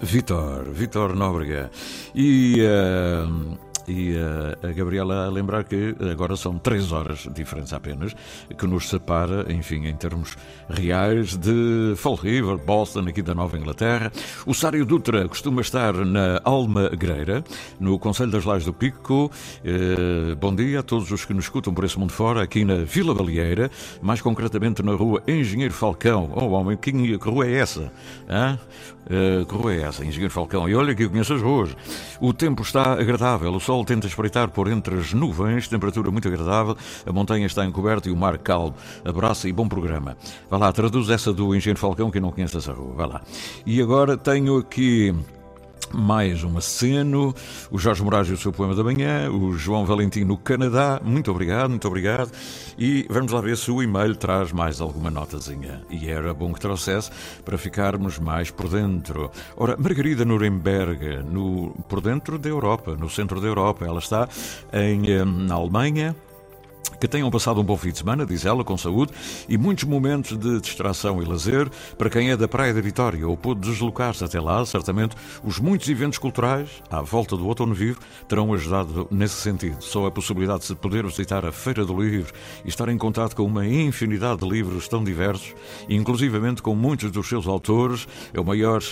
Vitor, 0.00 0.64
Vitor 0.70 1.14
Nóbrega. 1.14 1.70
E. 2.14 2.58
Uh, 2.60 3.63
e 3.88 4.12
uh, 4.12 4.68
a 4.68 4.72
Gabriela 4.72 5.26
a 5.26 5.30
lembrar 5.30 5.64
que 5.64 5.94
agora 6.10 6.36
são 6.36 6.58
três 6.58 6.92
horas 6.92 7.28
diferentes 7.34 7.72
apenas, 7.72 8.14
que 8.56 8.66
nos 8.66 8.88
separa, 8.88 9.52
enfim, 9.52 9.86
em 9.86 9.94
termos 9.94 10.36
reais, 10.68 11.36
de 11.36 11.94
Fall 11.96 12.14
River, 12.14 12.56
Boston, 12.58 13.06
aqui 13.08 13.22
da 13.22 13.34
Nova 13.34 13.58
Inglaterra. 13.58 14.12
O 14.46 14.54
Sário 14.54 14.84
Dutra 14.84 15.28
costuma 15.28 15.60
estar 15.60 15.92
na 15.94 16.40
Almagreira, 16.44 17.44
no 17.78 17.98
Conselho 17.98 18.30
das 18.30 18.44
Lajes 18.44 18.66
do 18.66 18.72
Pico. 18.72 19.30
Uh, 19.64 20.36
bom 20.36 20.54
dia 20.54 20.80
a 20.80 20.82
todos 20.82 21.10
os 21.10 21.24
que 21.24 21.34
nos 21.34 21.44
escutam 21.44 21.74
por 21.74 21.84
esse 21.84 21.98
mundo 21.98 22.12
fora, 22.12 22.42
aqui 22.42 22.64
na 22.64 22.76
Vila 22.76 23.14
Balieira, 23.14 23.70
mais 24.00 24.20
concretamente 24.20 24.82
na 24.82 24.92
rua 24.92 25.22
Engenheiro 25.26 25.74
Falcão. 25.74 26.30
Oh, 26.34 26.50
homem, 26.50 26.76
que, 26.76 26.92
que 26.92 27.28
rua 27.28 27.46
é 27.46 27.54
essa? 27.54 27.92
Hã? 28.28 28.58
Uh, 29.04 29.44
que 29.44 29.54
rua 29.54 29.74
é 29.74 29.82
essa, 29.82 30.04
Engenheiro 30.04 30.32
Falcão? 30.32 30.68
E 30.68 30.74
olha 30.74 30.94
que 30.94 31.04
eu 31.04 31.10
conheço 31.10 31.34
as 31.34 31.42
ruas. 31.42 31.76
O 32.20 32.32
tempo 32.32 32.62
está 32.62 32.92
agradável, 32.92 33.52
o 33.52 33.60
sol 33.60 33.73
sol 33.74 33.84
tenta 33.84 34.06
espreitar 34.06 34.48
por 34.50 34.68
entre 34.68 34.94
as 34.94 35.12
nuvens, 35.12 35.66
temperatura 35.66 36.08
muito 36.08 36.28
agradável, 36.28 36.76
a 37.04 37.12
montanha 37.12 37.44
está 37.44 37.64
encoberta 37.64 38.08
e 38.08 38.12
o 38.12 38.16
mar 38.16 38.38
calmo. 38.38 38.72
Abraço 39.04 39.48
e 39.48 39.52
bom 39.52 39.66
programa. 39.66 40.16
Vá 40.48 40.56
lá, 40.56 40.72
traduz 40.72 41.10
essa 41.10 41.32
do 41.32 41.56
Engenheiro 41.56 41.80
Falcão 41.80 42.08
que 42.08 42.20
não 42.20 42.30
conheço 42.30 42.56
essa 42.56 42.72
rua. 42.72 42.94
Vá 42.94 43.06
lá. 43.06 43.22
E 43.66 43.82
agora 43.82 44.16
tenho 44.16 44.58
aqui 44.58 45.12
mais 45.92 46.42
um 46.44 46.56
aceno, 46.56 47.34
o 47.70 47.78
Jorge 47.78 48.02
Moraes 48.02 48.28
e 48.28 48.32
o 48.32 48.36
seu 48.36 48.52
poema 48.52 48.74
da 48.74 48.82
manhã, 48.84 49.30
o 49.30 49.52
João 49.56 49.84
Valentim 49.84 50.24
no 50.24 50.36
Canadá, 50.36 51.00
muito 51.04 51.30
obrigado, 51.30 51.70
muito 51.70 51.86
obrigado. 51.86 52.30
E 52.78 53.06
vamos 53.08 53.32
lá 53.32 53.40
ver 53.40 53.56
se 53.56 53.70
o 53.70 53.82
e-mail 53.82 54.16
traz 54.16 54.52
mais 54.52 54.80
alguma 54.80 55.10
notazinha. 55.10 55.82
E 55.90 56.08
era 56.08 56.34
bom 56.34 56.52
que 56.52 56.60
trouxesse 56.60 57.10
para 57.44 57.56
ficarmos 57.56 58.18
mais 58.18 58.50
por 58.50 58.68
dentro. 58.68 59.30
Ora, 59.56 59.76
Margarida 59.76 60.24
Nuremberg, 60.24 61.22
no, 61.24 61.70
por 61.88 62.00
dentro 62.00 62.38
da 62.38 62.48
Europa, 62.48 62.96
no 62.96 63.08
centro 63.08 63.40
da 63.40 63.46
Europa, 63.46 63.84
ela 63.84 63.98
está 63.98 64.28
em, 64.72 65.10
eh, 65.10 65.24
na 65.24 65.54
Alemanha, 65.54 66.16
que 67.00 67.08
tenham 67.08 67.30
passado 67.30 67.60
um 67.60 67.64
bom 67.64 67.76
fim 67.76 67.90
de 67.90 67.98
semana, 67.98 68.24
diz 68.24 68.44
ela, 68.44 68.64
com 68.64 68.76
saúde, 68.76 69.12
e 69.48 69.58
muitos 69.58 69.84
momentos 69.84 70.36
de 70.36 70.60
distração 70.60 71.22
e 71.22 71.24
lazer 71.24 71.68
para 71.98 72.08
quem 72.10 72.30
é 72.30 72.36
da 72.36 72.48
Praia 72.48 72.72
da 72.72 72.80
Vitória 72.80 73.26
ou 73.26 73.36
pôde 73.36 73.60
deslocar-se 73.60 74.24
até 74.24 74.40
lá. 74.40 74.64
Certamente, 74.64 75.16
os 75.42 75.58
muitos 75.58 75.88
eventos 75.88 76.18
culturais 76.18 76.82
à 76.90 77.00
volta 77.00 77.36
do 77.36 77.46
Outono 77.46 77.74
Vivo 77.74 78.00
terão 78.28 78.52
ajudado 78.54 79.06
nesse 79.10 79.34
sentido. 79.34 79.82
Só 79.82 80.06
a 80.06 80.10
possibilidade 80.10 80.66
de 80.66 80.74
poder 80.74 81.04
visitar 81.04 81.44
a 81.44 81.52
Feira 81.52 81.84
do 81.84 82.00
Livro 82.00 82.32
e 82.64 82.68
estar 82.68 82.88
em 82.88 82.98
contato 82.98 83.34
com 83.34 83.44
uma 83.44 83.66
infinidade 83.66 84.40
de 84.40 84.48
livros 84.48 84.88
tão 84.88 85.02
diversos, 85.02 85.54
inclusivamente 85.88 86.62
com 86.62 86.74
muitos 86.74 87.10
dos 87.10 87.28
seus 87.28 87.46
autores, 87.46 88.06
é 88.32 88.40
o 88.40 88.44
maior 88.44 88.82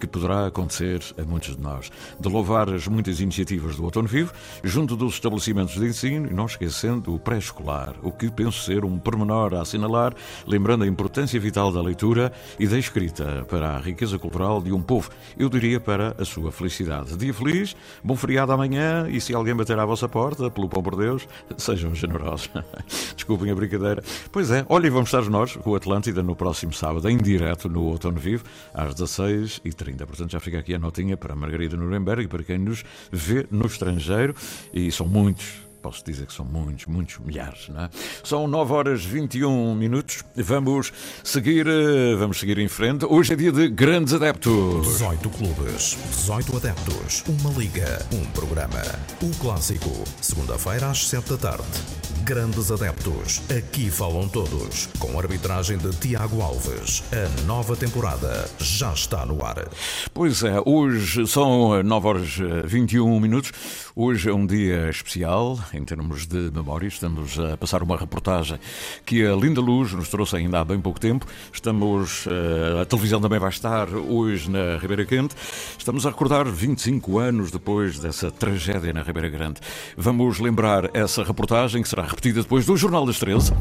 que 0.00 0.06
poderá 0.06 0.46
acontecer 0.46 1.00
a 1.18 1.22
muitos 1.22 1.54
de 1.54 1.62
nós. 1.62 1.92
De 2.18 2.28
louvar 2.28 2.72
as 2.72 2.88
muitas 2.88 3.20
iniciativas 3.20 3.76
do 3.76 3.84
Outono 3.84 4.08
Vivo, 4.08 4.32
junto 4.64 4.96
dos 4.96 5.14
estabelecimentos 5.14 5.74
de 5.74 5.86
ensino 5.86 6.28
e 6.28 6.34
não 6.34 6.46
esquecendo 6.46 7.14
o 7.14 7.18
pré-escolar, 7.18 7.94
o 8.02 8.10
que 8.10 8.30
penso 8.30 8.64
ser 8.64 8.84
um 8.84 8.98
pormenor 8.98 9.54
a 9.54 9.60
assinalar, 9.60 10.14
lembrando 10.46 10.84
a 10.84 10.86
importância 10.86 11.38
vital 11.38 11.70
da 11.70 11.82
leitura 11.82 12.32
e 12.58 12.66
da 12.66 12.78
escrita 12.78 13.44
para 13.48 13.76
a 13.76 13.78
riqueza 13.78 14.18
cultural 14.18 14.62
de 14.62 14.72
um 14.72 14.80
povo, 14.80 15.10
eu 15.38 15.48
diria 15.48 15.78
para 15.78 16.14
a 16.18 16.24
sua 16.24 16.50
felicidade. 16.50 17.16
Dia 17.16 17.34
feliz, 17.34 17.76
bom 18.02 18.16
feriado 18.16 18.52
amanhã 18.52 19.06
e 19.08 19.20
se 19.20 19.34
alguém 19.34 19.54
bater 19.54 19.78
à 19.78 19.84
vossa 19.84 20.08
porta, 20.08 20.50
pelo 20.50 20.68
pão 20.68 20.82
por 20.82 20.96
Deus, 20.96 21.28
sejam 21.58 21.94
generosos. 21.94 22.50
Desculpem 23.14 23.50
a 23.50 23.54
brincadeira. 23.54 24.02
Pois 24.32 24.50
é, 24.50 24.64
olha, 24.68 24.90
vamos 24.90 25.08
estar 25.08 25.28
nós, 25.30 25.56
com 25.56 25.70
o 25.70 25.74
Atlântida, 25.74 26.22
no 26.22 26.34
próximo 26.34 26.72
sábado, 26.72 27.08
em 27.08 27.16
direto 27.16 27.68
no 27.68 27.82
Outono 27.82 28.18
Vivo, 28.18 28.44
às 28.72 28.94
16h30. 28.94 29.89
Portanto, 29.96 30.30
já 30.30 30.40
fica 30.40 30.58
aqui 30.58 30.74
a 30.74 30.78
notinha 30.78 31.16
para 31.16 31.34
Margarida 31.34 31.76
Nuremberg 31.76 32.28
para 32.28 32.42
quem 32.42 32.58
nos 32.58 32.84
vê 33.10 33.46
no 33.50 33.66
estrangeiro, 33.66 34.34
e 34.72 34.90
são 34.90 35.06
muitos 35.06 35.70
posso 35.80 36.04
dizer 36.04 36.26
que 36.26 36.32
são 36.32 36.44
muitos, 36.44 36.86
muitos 36.86 37.18
milhares. 37.18 37.68
Não 37.68 37.84
é? 37.84 37.90
São 38.22 38.46
9 38.46 38.72
horas 38.72 39.04
21 39.04 39.74
minutos. 39.74 40.22
Vamos 40.36 40.92
seguir, 41.24 41.66
eh, 41.66 42.14
vamos 42.16 42.38
seguir 42.38 42.58
em 42.58 42.68
frente. 42.68 43.04
Hoje 43.04 43.32
é 43.32 43.36
dia 43.36 43.52
de 43.52 43.68
grandes 43.68 44.14
adeptos. 44.14 44.86
18 44.86 45.30
clubes, 45.30 45.96
18 46.10 46.56
adeptos, 46.56 47.24
uma 47.26 47.50
liga, 47.58 48.06
um 48.12 48.24
programa. 48.32 48.82
O 49.22 49.30
clássico, 49.38 50.04
segunda-feira 50.20 50.90
às 50.90 51.08
7 51.08 51.30
da 51.30 51.38
tarde. 51.38 52.19
Grandes 52.30 52.70
adeptos, 52.70 53.42
aqui 53.50 53.90
falam 53.90 54.28
todos. 54.28 54.88
Com 55.00 55.18
a 55.18 55.20
arbitragem 55.20 55.76
de 55.76 55.90
Tiago 55.96 56.40
Alves. 56.40 57.02
A 57.12 57.42
nova 57.44 57.74
temporada 57.74 58.48
já 58.56 58.92
está 58.92 59.26
no 59.26 59.44
ar. 59.44 59.68
Pois 60.14 60.44
é, 60.44 60.62
hoje 60.64 61.26
são 61.26 61.82
9 61.82 62.06
horas 62.06 62.38
21 62.66 63.18
minutos. 63.18 63.50
Hoje 63.96 64.30
é 64.30 64.32
um 64.32 64.46
dia 64.46 64.88
especial 64.88 65.58
em 65.74 65.84
termos 65.84 66.24
de 66.24 66.52
memória. 66.52 66.86
Estamos 66.86 67.36
a 67.36 67.56
passar 67.56 67.82
uma 67.82 67.96
reportagem 67.96 68.60
que 69.04 69.26
a 69.26 69.34
Linda 69.34 69.60
Luz 69.60 69.92
nos 69.92 70.08
trouxe 70.08 70.36
ainda 70.36 70.60
há 70.60 70.64
bem 70.64 70.80
pouco 70.80 71.00
tempo. 71.00 71.26
Estamos, 71.52 72.28
eh, 72.28 72.80
a 72.80 72.84
televisão 72.84 73.20
também 73.20 73.40
vai 73.40 73.50
estar 73.50 73.88
hoje 73.88 74.48
na 74.48 74.78
Ribeira 74.78 75.04
Quente. 75.04 75.34
Estamos 75.76 76.06
a 76.06 76.10
recordar 76.10 76.44
25 76.44 77.18
anos 77.18 77.50
depois 77.50 77.98
dessa 77.98 78.30
tragédia 78.30 78.92
na 78.92 79.02
Ribeira 79.02 79.28
Grande. 79.28 79.60
Vamos 79.96 80.38
lembrar 80.38 80.90
essa 80.94 81.24
reportagem 81.24 81.82
que 81.82 81.88
será 81.88 82.04
repetida 82.04 82.19
depois 82.20 82.66
do 82.66 82.76
Jornal 82.76 83.06
das 83.06 83.18
13. 83.18 83.52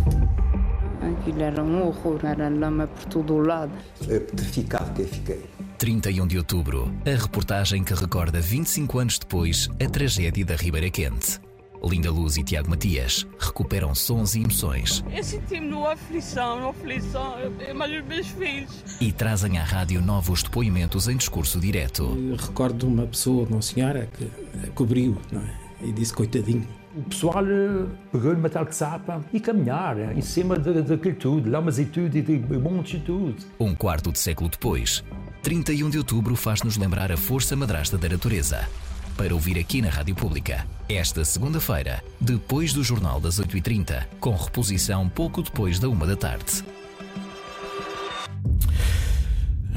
Aquilo 1.02 1.42
era 1.42 1.64
um 1.64 1.88
horror, 1.88 2.20
era 2.24 2.50
lama 2.50 2.88
por 2.88 3.06
todo 3.06 3.34
o 3.34 3.42
lado. 3.42 3.72
É 4.08 4.20
petrificado 4.20 4.94
que 4.94 5.02
eu 5.02 5.08
fiquei. 5.08 5.46
31 5.78 6.28
de 6.28 6.38
outubro, 6.38 6.92
a 7.06 7.22
reportagem 7.22 7.84
que 7.84 7.94
recorda 7.94 8.42
25 8.42 9.00
anos 9.00 9.18
depois 9.18 9.70
a 9.84 9.90
tragédia 9.90 10.44
da 10.46 10.56
Ribeira 10.56 10.90
Quente. 10.90 11.40
Linda 11.82 12.12
Luz 12.12 12.36
e 12.36 12.44
Tiago 12.44 12.70
Matias 12.70 13.26
recuperam 13.40 13.96
sons 13.96 14.36
e 14.36 14.42
emoções. 14.42 15.04
Eu 15.16 15.24
senti-me 15.24 15.68
numa 15.68 15.94
aflição, 15.94 16.70
aflição, 16.70 17.36
mas 17.74 17.92
os 17.92 18.06
meus 18.06 18.28
filhos. 18.28 18.84
E 19.00 19.14
trazem 19.14 19.58
à 19.58 19.64
rádio 19.64 20.02
novos 20.02 20.44
depoimentos 20.44 21.08
em 21.08 21.16
discurso 21.16 21.58
direto. 21.60 22.04
Eu 22.04 22.36
recordo 22.36 22.86
uma 22.86 23.08
pessoa, 23.08 23.48
uma 23.50 23.62
senhora, 23.62 24.10
que 24.18 24.70
cobriu, 24.72 25.18
não 25.32 25.42
é? 25.42 25.56
E 25.82 25.94
disse, 25.94 26.14
coitadinho. 26.14 26.68
O 26.96 27.04
pessoal 27.04 27.46
eh, 27.46 27.86
pegou 28.12 28.36
metal 28.36 28.66
de 28.66 28.76
sapa 28.76 29.24
e 29.32 29.40
caminhar 29.40 29.98
eh, 29.98 30.14
em 30.16 30.22
cima 30.22 30.58
daquilo 30.58 31.16
tudo, 31.16 31.50
lamas 31.50 31.78
e 31.78 31.84
e 31.84 32.22
de 32.22 32.58
montes 32.58 33.00
e 33.00 33.04
tudo. 33.04 33.36
Um 33.60 33.76
quarto 33.76 34.12
de 34.12 34.18
século 34.18 34.50
depois, 34.50 35.04
31 35.44 35.90
de 35.90 36.00
outubro 36.00 36.36
faz-nos 36.36 36.78
lembrar 36.78 37.12
a 37.12 37.18
força 37.18 37.56
madrasta 37.56 37.98
da 37.98 38.10
natureza 38.10 38.68
para 39.16 39.34
ouvir 39.34 39.60
aqui 39.60 39.82
na 39.82 39.90
Rádio 39.90 40.16
Pública. 40.16 40.66
Esta 40.88 41.24
segunda-feira, 41.26 42.02
depois 42.20 42.74
do 42.74 42.84
Jornal 42.84 43.20
das 43.20 43.40
8h30, 43.40 44.06
com 44.20 44.34
reposição 44.34 45.08
pouco 45.10 45.44
depois 45.44 45.78
da 45.78 45.90
uma 45.90 46.08
da 46.08 46.16
tarde. 46.16 46.64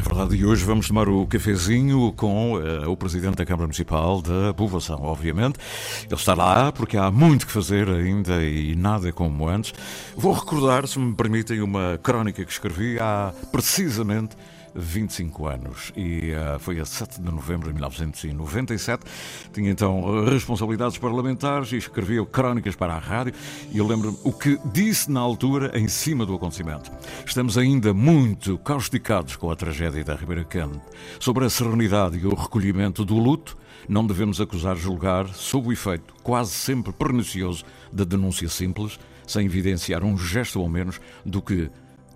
É 0.05 0.09
verdade, 0.15 0.35
e 0.35 0.45
hoje 0.45 0.65
vamos 0.65 0.89
tomar 0.89 1.09
o 1.09 1.25
cafezinho 1.29 2.13
com 2.17 2.55
uh, 2.55 2.91
o 2.91 2.97
Presidente 2.97 3.37
da 3.37 3.47
Câmara 3.47 3.69
Municipal 3.69 4.21
da 4.21 4.53
Povoação, 4.53 5.01
obviamente. 5.01 5.61
Ele 6.07 6.15
está 6.15 6.35
lá 6.35 6.73
porque 6.73 6.97
há 6.97 7.09
muito 7.09 7.47
que 7.47 7.53
fazer 7.53 7.89
ainda 7.89 8.43
e 8.43 8.75
nada 8.75 9.13
como 9.13 9.49
antes. 9.49 9.73
Vou 10.17 10.33
recordar, 10.33 10.89
se 10.89 10.99
me 10.99 11.15
permitem, 11.15 11.63
uma 11.63 12.01
crónica 12.03 12.45
que 12.45 12.51
escrevi 12.51 12.99
há 12.99 13.33
precisamente 13.53 14.37
25 14.75 15.47
anos 15.47 15.93
e 15.97 16.33
uh, 16.33 16.59
foi 16.59 16.81
a 16.81 16.85
7 16.85 17.21
de 17.21 17.31
novembro 17.31 17.69
de 17.69 17.75
1997. 17.75 19.05
Tinha 19.53 19.71
então 19.71 20.25
responsabilidades 20.25 20.99
parlamentares 20.99 21.73
e 21.73 21.77
escrevia 21.77 22.25
crónicas 22.25 22.75
para 22.75 22.95
a 22.95 22.99
rádio 22.99 23.35
e 23.71 23.79
eu 23.79 23.87
lembro-me 23.87 24.19
o 24.25 24.33
que 24.33 24.59
disse 24.73 25.11
na 25.11 25.21
altura 25.21 25.79
em 25.79 25.89
cima 25.89 26.25
do 26.25 26.35
acontecimento. 26.35 26.91
Estamos 27.27 27.59
ainda 27.59 27.93
muito 27.93 28.59
causticados 28.59 29.37
com 29.37 29.51
a 29.51 29.57
tragédia 29.57 30.05
da 30.05 30.15
Ribeira 30.15 30.45
Quente. 30.45 30.81
Sobre 31.21 31.45
a 31.45 31.51
serenidade 31.51 32.19
e 32.19 32.27
o 32.27 32.35
recolhimento 32.35 33.05
do 33.05 33.19
luto, 33.19 33.57
não 33.89 34.07
devemos 34.07 34.41
acusar 34.41 34.77
julgar 34.77 35.29
sob 35.29 35.69
o 35.69 35.73
efeito 35.73 36.15
quase 36.23 36.53
sempre 36.53 36.93
pernicioso 36.93 37.65
da 37.93 38.05
denúncia 38.05 38.49
simples, 38.49 38.99
sem 39.27 39.47
evidenciar 39.47 40.05
um 40.05 40.17
gesto 40.17 40.61
ao 40.61 40.69
menos 40.69 41.01
do 41.25 41.43
que 41.43 41.71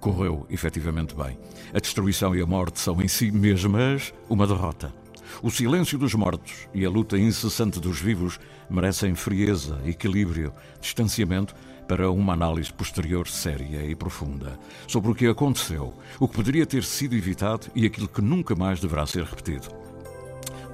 correu 0.07 0.47
efetivamente 0.49 1.17
bem. 1.17 1.37
A 1.75 1.81
destruição 1.81 2.33
e 2.33 2.41
a 2.41 2.47
morte 2.47 2.79
são 2.79 3.03
em 3.03 3.09
si 3.09 3.33
mesmas 3.33 4.15
uma 4.29 4.47
derrota. 4.47 4.95
O 5.43 5.51
silêncio 5.51 5.99
dos 5.99 6.15
mortos 6.15 6.69
e 6.73 6.87
a 6.87 6.89
luta 6.89 7.19
incessante 7.19 7.81
dos 7.81 7.99
vivos 7.99 8.39
merecem 8.71 9.17
frieza, 9.17 9.81
equilíbrio, 9.85 10.53
distanciamento 10.81 11.57
para 11.89 12.09
uma 12.09 12.35
análise 12.35 12.73
posterior 12.73 13.27
séria 13.27 13.85
e 13.85 13.97
profunda 13.97 14.57
sobre 14.87 15.11
o 15.11 15.15
que 15.15 15.27
aconteceu, 15.27 15.93
o 16.21 16.29
que 16.29 16.37
poderia 16.37 16.67
ter 16.67 16.85
sido 16.85 17.17
evitado 17.17 17.67
e 17.75 17.85
aquilo 17.85 18.07
que 18.07 18.23
nunca 18.23 18.55
mais 18.55 18.79
deverá 18.79 19.05
ser 19.09 19.25
repetido. 19.25 19.86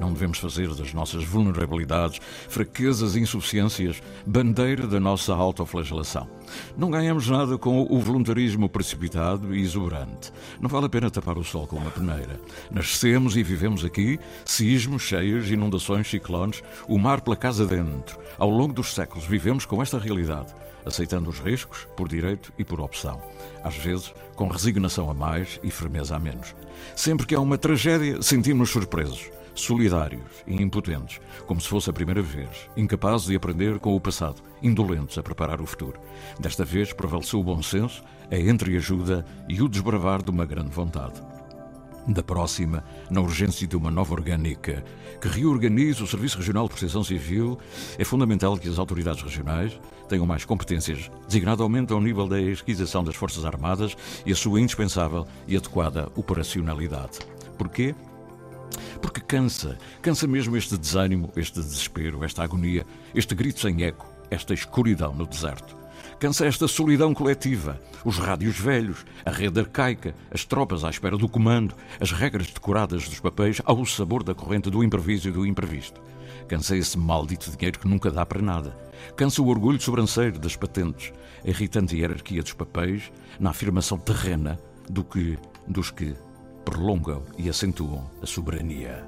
Não 0.02 0.12
devemos 0.12 0.38
fazer 0.38 0.66
das 0.74 0.92
nossas 0.92 1.22
vulnerabilidades, 1.22 2.20
fraquezas 2.48 3.14
e 3.14 3.20
insuficiências 3.20 4.02
bandeira 4.26 4.84
da 4.84 4.98
nossa 4.98 5.32
autoflagelação. 5.32 6.28
Não 6.76 6.90
ganhamos 6.90 7.28
nada 7.28 7.56
com 7.56 7.86
o 7.88 8.00
voluntarismo 8.00 8.68
precipitado 8.68 9.54
e 9.54 9.62
exuberante. 9.62 10.32
Não 10.60 10.68
vale 10.68 10.86
a 10.86 10.88
pena 10.88 11.08
tapar 11.08 11.38
o 11.38 11.44
sol 11.44 11.68
com 11.68 11.76
uma 11.76 11.92
peneira. 11.92 12.40
Nascemos 12.68 13.36
e 13.36 13.44
vivemos 13.44 13.84
aqui, 13.84 14.18
sismos, 14.44 15.02
cheias, 15.02 15.48
inundações, 15.48 16.10
ciclones, 16.10 16.64
o 16.88 16.98
mar 16.98 17.20
pela 17.20 17.36
casa 17.36 17.64
dentro. 17.64 18.18
Ao 18.36 18.50
longo 18.50 18.74
dos 18.74 18.92
séculos 18.92 19.24
vivemos 19.24 19.64
com 19.64 19.80
esta 19.80 20.00
realidade, 20.00 20.52
aceitando 20.84 21.30
os 21.30 21.38
riscos 21.38 21.86
por 21.96 22.08
direito 22.08 22.52
e 22.58 22.64
por 22.64 22.80
opção. 22.80 23.22
Às 23.62 23.76
vezes, 23.76 24.12
com 24.34 24.48
resignação 24.48 25.08
a 25.08 25.14
mais 25.14 25.60
e 25.62 25.70
firmeza 25.70 26.16
a 26.16 26.18
menos. 26.18 26.56
Sempre 26.96 27.24
que 27.24 27.36
há 27.36 27.40
uma 27.40 27.56
tragédia, 27.56 28.20
sentimos-nos 28.20 28.70
surpresos 28.70 29.30
solidários 29.54 30.22
e 30.46 30.60
impotentes, 30.60 31.20
como 31.46 31.60
se 31.60 31.68
fosse 31.68 31.90
a 31.90 31.92
primeira 31.92 32.22
vez, 32.22 32.70
incapazes 32.76 33.26
de 33.26 33.36
aprender 33.36 33.78
com 33.78 33.94
o 33.94 34.00
passado, 34.00 34.42
indolentes 34.62 35.18
a 35.18 35.22
preparar 35.22 35.60
o 35.60 35.66
futuro. 35.66 35.98
Desta 36.38 36.64
vez 36.64 36.92
prevaleceu 36.92 37.40
o 37.40 37.44
bom 37.44 37.62
senso, 37.62 38.02
a 38.30 38.38
entreajuda 38.38 39.24
e 39.48 39.60
o 39.60 39.68
desbravar 39.68 40.22
de 40.22 40.30
uma 40.30 40.46
grande 40.46 40.70
vontade. 40.70 41.20
Da 42.06 42.22
próxima, 42.22 42.82
na 43.08 43.20
urgência 43.20 43.66
de 43.66 43.76
uma 43.76 43.90
nova 43.90 44.12
orgânica 44.12 44.84
que 45.20 45.28
reorganize 45.28 46.02
o 46.02 46.06
Serviço 46.06 46.36
Regional 46.36 46.64
de 46.64 46.70
Proteção 46.70 47.04
Civil, 47.04 47.58
é 47.96 48.04
fundamental 48.04 48.58
que 48.58 48.68
as 48.68 48.78
autoridades 48.78 49.22
regionais 49.22 49.78
tenham 50.08 50.26
mais 50.26 50.44
competências, 50.44 51.08
designadamente 51.28 51.92
ao 51.92 52.00
nível 52.00 52.26
da 52.26 52.40
esquização 52.40 53.04
das 53.04 53.14
Forças 53.14 53.44
Armadas 53.44 53.96
e 54.26 54.32
a 54.32 54.34
sua 54.34 54.60
indispensável 54.60 55.26
e 55.46 55.56
adequada 55.56 56.10
operacionalidade. 56.16 57.20
Porquê? 57.56 57.94
Porque 59.02 59.20
cansa, 59.20 59.76
cansa 60.00 60.26
mesmo 60.26 60.56
este 60.56 60.78
desânimo, 60.78 61.30
este 61.36 61.60
desespero, 61.60 62.24
esta 62.24 62.44
agonia, 62.44 62.86
este 63.14 63.34
grito 63.34 63.60
sem 63.60 63.82
eco, 63.82 64.06
esta 64.30 64.54
escuridão 64.54 65.12
no 65.12 65.26
deserto. 65.26 65.76
Cansa 66.20 66.46
esta 66.46 66.68
solidão 66.68 67.12
coletiva, 67.12 67.80
os 68.04 68.16
rádios 68.16 68.56
velhos, 68.56 69.04
a 69.26 69.30
rede 69.30 69.58
arcaica, 69.58 70.14
as 70.30 70.44
tropas 70.44 70.84
à 70.84 70.90
espera 70.90 71.16
do 71.16 71.28
comando, 71.28 71.74
as 72.00 72.12
regras 72.12 72.46
decoradas 72.46 73.08
dos 73.08 73.18
papéis 73.18 73.60
ao 73.64 73.84
sabor 73.84 74.22
da 74.22 74.34
corrente 74.34 74.70
do 74.70 74.84
improviso 74.84 75.28
e 75.28 75.32
do 75.32 75.44
imprevisto. 75.44 76.00
Cansa 76.46 76.76
esse 76.76 76.96
maldito 76.96 77.50
dinheiro 77.50 77.80
que 77.80 77.88
nunca 77.88 78.10
dá 78.10 78.24
para 78.24 78.40
nada. 78.40 78.76
Cansa 79.16 79.42
o 79.42 79.48
orgulho 79.48 79.80
sobranceiro 79.80 80.38
das 80.38 80.54
patentes, 80.54 81.12
a 81.44 81.50
irritante 81.50 81.96
hierarquia 81.96 82.42
dos 82.42 82.52
papéis 82.52 83.10
na 83.40 83.50
afirmação 83.50 83.98
terrena 83.98 84.60
do 84.88 85.02
que, 85.02 85.36
dos 85.66 85.90
que 85.90 86.14
prolongam 86.64 87.22
e 87.36 87.48
acentuam 87.48 88.10
a 88.22 88.26
soberania. 88.26 89.04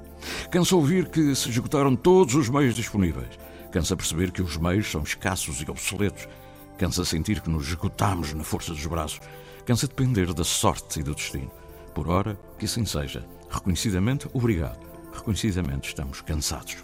Cansa 0.51 0.75
ouvir 0.75 1.09
que 1.09 1.35
se 1.35 1.49
esgotaram 1.49 1.95
todos 1.95 2.35
os 2.35 2.49
meios 2.49 2.75
disponíveis. 2.75 3.37
Cansa 3.71 3.95
perceber 3.95 4.31
que 4.31 4.41
os 4.41 4.57
meios 4.57 4.89
são 4.89 5.03
escassos 5.03 5.61
e 5.61 5.69
obsoletos. 5.69 6.27
Cansa 6.77 7.05
sentir 7.05 7.41
que 7.41 7.49
nos 7.49 7.67
esgotamos 7.67 8.33
na 8.33 8.43
força 8.43 8.71
dos 8.71 8.85
braços. 8.85 9.19
Cansa 9.65 9.87
depender 9.87 10.33
da 10.33 10.43
sorte 10.43 10.99
e 10.99 11.03
do 11.03 11.15
destino. 11.15 11.51
Por 11.93 12.07
ora, 12.07 12.37
que 12.57 12.65
assim 12.65 12.85
seja. 12.85 13.25
reconhecidamente, 13.49 14.27
obrigado. 14.33 14.79
Reconhecidamente, 15.13 15.89
estamos 15.89 16.21
cansados. 16.21 16.77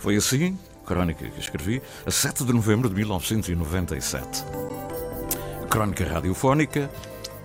Foi 0.00 0.16
assim, 0.16 0.58
crónica 0.84 1.28
que 1.28 1.40
escrevi, 1.40 1.82
a 2.06 2.10
7 2.10 2.44
de 2.44 2.52
novembro 2.52 2.88
de 2.88 2.94
1997. 2.94 4.44
Crónica 5.68 6.04
radiofónica, 6.04 6.90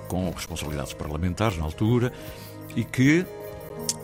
com 0.07 0.29
responsabilidades 0.29 0.93
parlamentares 0.93 1.57
na 1.57 1.63
altura, 1.63 2.13
e 2.75 2.83
que, 2.83 3.25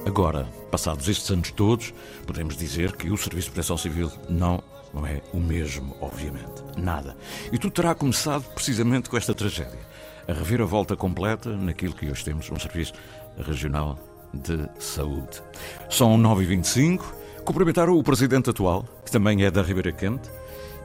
agora, 0.06 0.48
passados 0.72 1.08
estes 1.08 1.30
anos 1.32 1.52
todos, 1.52 1.94
podemos 2.26 2.58
dizer 2.58 2.96
que 2.96 3.10
o 3.10 3.18
Serviço 3.18 3.48
de 3.48 3.54
Proteção 3.54 3.78
Civil 3.78 4.12
não 4.30 4.64
não 4.96 5.06
é 5.06 5.22
o 5.34 5.38
mesmo, 5.38 5.94
obviamente. 6.00 6.64
Nada. 6.78 7.18
E 7.52 7.60
tudo 7.60 7.74
terá 7.74 7.94
começado 7.94 8.46
precisamente 8.54 9.10
com 9.10 9.18
esta 9.18 9.34
tragédia. 9.34 9.78
A 10.26 10.32
reviravolta 10.32 10.96
completa 10.96 11.50
naquilo 11.50 11.94
que 11.94 12.10
hoje 12.10 12.24
temos, 12.24 12.50
um 12.50 12.58
Serviço 12.58 12.94
Regional 13.38 14.00
de 14.34 14.68
Saúde. 14.80 15.44
São 15.90 16.18
9h25. 16.18 17.02
Cumprimentar 17.44 17.90
o 17.90 18.02
Presidente 18.02 18.50
atual, 18.50 18.88
que 19.06 19.12
também 19.12 19.44
é 19.44 19.52
da 19.52 19.62
Ribeira 19.62 19.92
Quente 19.92 20.30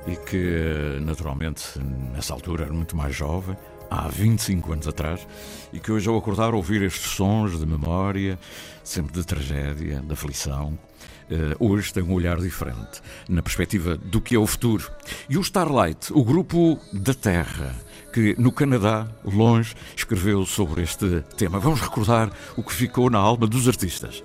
e 0.07 0.17
que, 0.17 0.99
naturalmente, 1.01 1.79
nessa 2.13 2.35
altura 2.35 2.65
era 2.65 2.73
muito 2.73 2.97
mais 2.97 3.15
jovem, 3.15 3.57
há 3.91 4.09
25 4.09 4.73
anos 4.73 4.89
atrás, 4.89 5.27
e 5.73 5.81
que 5.81 5.91
hoje, 5.91 6.09
ao 6.09 6.17
acordar, 6.17 6.55
ouvir 6.55 6.83
estes 6.83 7.11
sons 7.11 7.59
de 7.59 7.67
memória, 7.67 8.39
sempre 8.85 9.13
de 9.13 9.27
tragédia, 9.27 10.01
de 10.01 10.13
aflição, 10.13 10.79
Uh, 11.31 11.55
hoje 11.65 11.93
tem 11.93 12.03
um 12.03 12.13
olhar 12.13 12.39
diferente 12.39 13.01
na 13.29 13.41
perspectiva 13.41 13.97
do 13.97 14.21
que 14.21 14.35
é 14.35 14.39
o 14.39 14.49
futuro. 14.49 14.91
E 15.29 15.39
o 15.39 15.41
Starlight, 15.41 16.13
o 16.13 16.25
grupo 16.25 16.77
da 16.93 17.15
Terra, 17.15 17.73
que 18.13 18.35
no 18.37 18.51
Canadá, 18.51 19.07
longe, 19.25 19.77
escreveu 19.97 20.45
sobre 20.45 20.83
este 20.83 21.23
tema. 21.37 21.61
Vamos 21.61 21.81
recordar 21.81 22.33
o 22.57 22.65
que 22.65 22.73
ficou 22.73 23.09
na 23.09 23.19
alma 23.19 23.47
dos 23.47 23.69
artistas. 23.69 24.25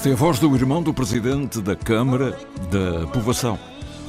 Esta 0.00 0.08
é 0.08 0.12
a 0.14 0.16
voz 0.16 0.38
do 0.38 0.56
irmão 0.56 0.82
do 0.82 0.94
presidente 0.94 1.60
da 1.60 1.76
Câmara 1.76 2.34
da 2.70 3.06
Povoação, 3.08 3.58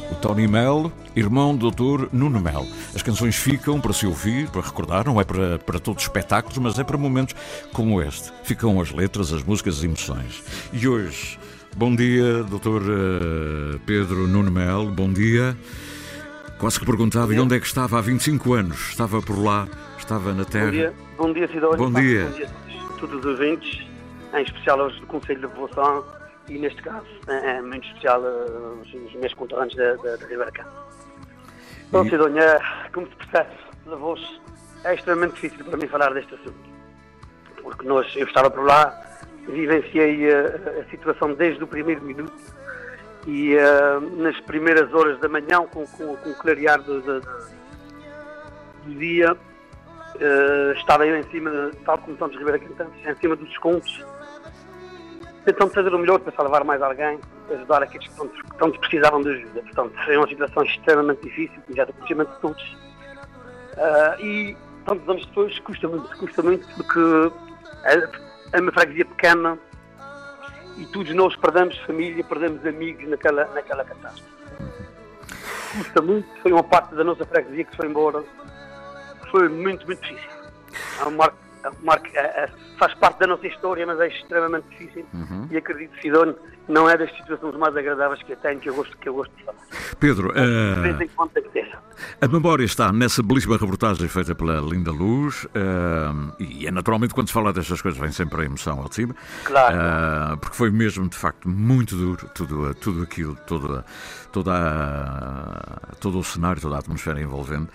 o 0.09 0.15
Tony 0.15 0.47
Melo, 0.47 0.89
irmão 1.17 1.53
do 1.53 1.69
Dr. 1.69 2.07
Nuno 2.13 2.39
Melo. 2.39 2.65
As 2.95 3.03
canções 3.03 3.35
ficam 3.35 3.81
para 3.81 3.91
se 3.91 4.07
ouvir, 4.07 4.49
para 4.51 4.61
recordar, 4.61 5.05
não 5.05 5.19
é 5.19 5.25
para, 5.25 5.59
para 5.59 5.79
todos 5.79 6.01
os 6.01 6.07
espetáculos, 6.07 6.57
mas 6.59 6.79
é 6.79 6.85
para 6.85 6.97
momentos 6.97 7.35
como 7.73 8.01
este. 8.01 8.31
Ficam 8.45 8.79
as 8.79 8.89
letras, 8.93 9.33
as 9.33 9.43
músicas, 9.43 9.79
as 9.79 9.83
emoções. 9.83 10.41
E 10.71 10.87
hoje, 10.87 11.37
bom 11.75 11.93
dia, 11.93 12.41
Dr. 12.43 13.75
eh, 13.75 13.79
Pedro 13.85 14.29
Nuno 14.29 14.49
Melo, 14.49 14.89
bom 14.91 15.11
dia. 15.11 15.57
Quase 16.57 16.79
que 16.79 16.85
perguntava 16.85 17.35
e 17.35 17.39
onde 17.41 17.57
é 17.57 17.59
que 17.59 17.67
estava 17.67 17.99
há 17.99 18.01
25 18.01 18.53
anos? 18.53 18.91
Estava 18.91 19.21
por 19.21 19.37
lá, 19.37 19.67
estava 19.97 20.33
na 20.33 20.45
Terra. 20.45 20.67
Bom 20.67 20.71
dia, 20.71 20.93
bom 21.17 21.33
dia 21.33 21.47
Sidónio. 21.49 21.77
Bom 21.77 21.91
dia. 21.91 22.27
Bom 22.27 22.37
dia 22.37 22.47
a 22.47 22.93
todos 22.93 23.19
os 23.19 23.25
ouvintes, 23.25 23.90
em 24.33 24.43
especial 24.43 24.81
aos 24.81 24.99
do 24.99 25.07
Conselho 25.07 25.41
de 25.41 25.47
Povoação 25.55 26.05
e, 26.47 26.57
neste 26.57 26.81
caso, 26.81 27.07
em, 27.27 27.57
em 27.57 27.61
muito 27.61 27.87
especial 27.87 28.23
eh, 28.25 28.81
os, 28.81 28.93
os 28.93 29.13
meus 29.13 29.33
conterrâneos 29.33 29.75
da, 29.75 29.95
da, 29.95 30.15
da 30.15 30.25
Ribeira 30.27 30.51
Cá. 30.51 30.65
Bom, 31.91 32.05
eh, 32.05 32.59
como 32.93 33.07
se 33.07 33.15
percebe 33.15 33.49
da 33.85 33.95
voz, 33.95 34.41
é 34.83 34.93
extremamente 34.95 35.33
difícil 35.33 35.65
para 35.65 35.77
mim 35.77 35.87
falar 35.87 36.13
deste 36.13 36.33
assunto. 36.35 36.71
Porque 37.61 37.85
nós, 37.85 38.11
eu 38.15 38.25
estava 38.25 38.49
por 38.49 38.65
lá, 38.65 38.97
vivenciei 39.47 40.29
eh, 40.29 40.81
a 40.85 40.89
situação 40.89 41.33
desde 41.33 41.63
o 41.63 41.67
primeiro 41.67 42.01
minuto 42.01 42.33
e 43.27 43.55
eh, 43.55 43.99
nas 44.17 44.39
primeiras 44.41 44.93
horas 44.93 45.19
da 45.19 45.29
manhã, 45.29 45.65
com, 45.71 45.85
com, 45.85 46.15
com 46.15 46.29
o 46.29 46.35
clarear 46.35 46.81
do, 46.81 47.01
do, 47.01 47.21
do 48.85 48.95
dia, 48.97 49.35
eh, 50.19 50.73
estava 50.77 51.05
eu 51.05 51.17
em 51.17 51.23
cima, 51.23 51.71
tal 51.85 51.97
como 51.99 52.13
estamos 52.13 52.37
Ribeira 52.37 52.59
Cantantes, 52.59 53.05
em 53.05 53.15
cima 53.15 53.35
dos 53.35 53.47
descontos, 53.49 54.05
tentando 55.45 55.73
fazer 55.73 55.93
o 55.93 55.99
melhor 55.99 56.19
para 56.19 56.31
salvar 56.33 56.63
mais 56.63 56.81
alguém, 56.81 57.19
ajudar 57.51 57.83
aqueles 57.83 58.07
que 58.07 58.15
tanto, 58.57 58.79
precisavam 58.79 59.21
de 59.21 59.29
ajuda. 59.29 59.61
Portanto, 59.61 59.93
foi 60.05 60.17
uma 60.17 60.27
situação 60.27 60.63
extremamente 60.63 61.21
difícil, 61.23 61.61
já 61.75 61.85
do 61.85 61.93
conhecimento 61.93 62.31
de 62.33 62.39
todos. 62.39 62.77
Ah, 63.77 64.17
e 64.19 64.55
tantos 64.85 65.07
anos 65.09 65.25
depois 65.25 65.59
custa 65.59 65.87
muito, 65.87 66.17
custa 66.17 66.41
muito 66.41 66.67
porque 66.75 67.31
é, 67.85 68.57
é 68.57 68.61
uma 68.61 68.71
freguesia 68.71 69.05
pequena 69.05 69.57
e 70.77 70.85
todos 70.87 71.13
nós 71.13 71.35
perdemos 71.35 71.77
família, 71.79 72.23
perdemos 72.23 72.65
amigos 72.65 73.07
naquela, 73.07 73.45
naquela 73.53 73.83
catástrofe. 73.83 74.31
Custa 75.77 76.01
muito, 76.01 76.27
foi 76.41 76.51
uma 76.51 76.63
parte 76.63 76.95
da 76.95 77.03
nossa 77.03 77.25
freguesia 77.25 77.63
que 77.63 77.75
foi 77.75 77.87
embora. 77.87 78.23
Foi 79.29 79.47
muito, 79.47 79.85
muito 79.85 80.01
difícil. 80.01 80.29
É 80.99 81.05
um 81.05 81.11
marco, 81.11 81.37
faz 82.77 82.93
parte 82.95 83.19
da 83.19 83.27
nossa 83.27 83.47
história, 83.47 83.85
mas 83.85 83.99
é 83.99 84.07
extremamente 84.07 84.65
difícil. 84.69 85.05
E 85.51 85.57
acredito, 85.57 85.99
Sidónio, 86.01 86.37
não 86.71 86.89
é 86.89 86.97
das 86.97 87.11
situações 87.15 87.55
mais 87.57 87.75
agradáveis 87.75 88.21
que 88.23 88.31
eu 88.33 88.37
tenho, 88.37 88.59
que 88.59 88.69
eu 88.69 88.75
gosto, 88.75 88.97
que 88.97 89.09
eu 89.09 89.13
gosto 89.13 89.31
de 89.35 89.43
falar. 89.43 89.57
Pedro, 89.99 90.31
que 91.41 91.49
ter. 91.49 91.77
A 92.19 92.27
memória 92.27 92.63
está 92.63 92.91
nessa 92.91 93.21
belíssima 93.21 93.57
reportagem 93.57 94.07
feita 94.07 94.33
pela 94.33 94.59
Linda 94.59 94.91
Luz 94.91 95.47
eh, 95.53 96.33
e 96.39 96.65
é 96.67 96.71
naturalmente 96.71 97.13
quando 97.13 97.27
se 97.27 97.33
fala 97.33 97.53
destas 97.53 97.81
coisas 97.81 97.99
vem 97.99 98.11
sempre 98.11 98.41
a 98.41 98.45
emoção 98.45 98.79
ao 98.79 98.89
de 98.89 98.95
cima. 98.95 99.15
Claro. 99.45 99.75
Eh, 99.77 100.35
porque 100.37 100.55
foi 100.55 100.71
mesmo 100.71 101.07
de 101.07 101.15
facto 101.17 101.47
muito 101.47 101.95
duro 101.95 102.27
tudo, 102.33 102.73
tudo 102.75 103.03
aquilo, 103.03 103.35
toda, 103.45 103.85
toda 104.31 104.51
a- 104.53 105.95
todo 105.99 106.17
o 106.19 106.23
cenário, 106.23 106.61
toda 106.61 106.75
a 106.75 106.79
atmosfera 106.79 107.21
envolvendo. 107.21 107.69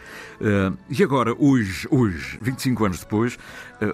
E 0.90 1.02
agora, 1.02 1.34
hoje, 1.38 1.86
hoje, 1.90 2.38
25 2.42 2.84
anos 2.84 3.00
depois, 3.00 3.38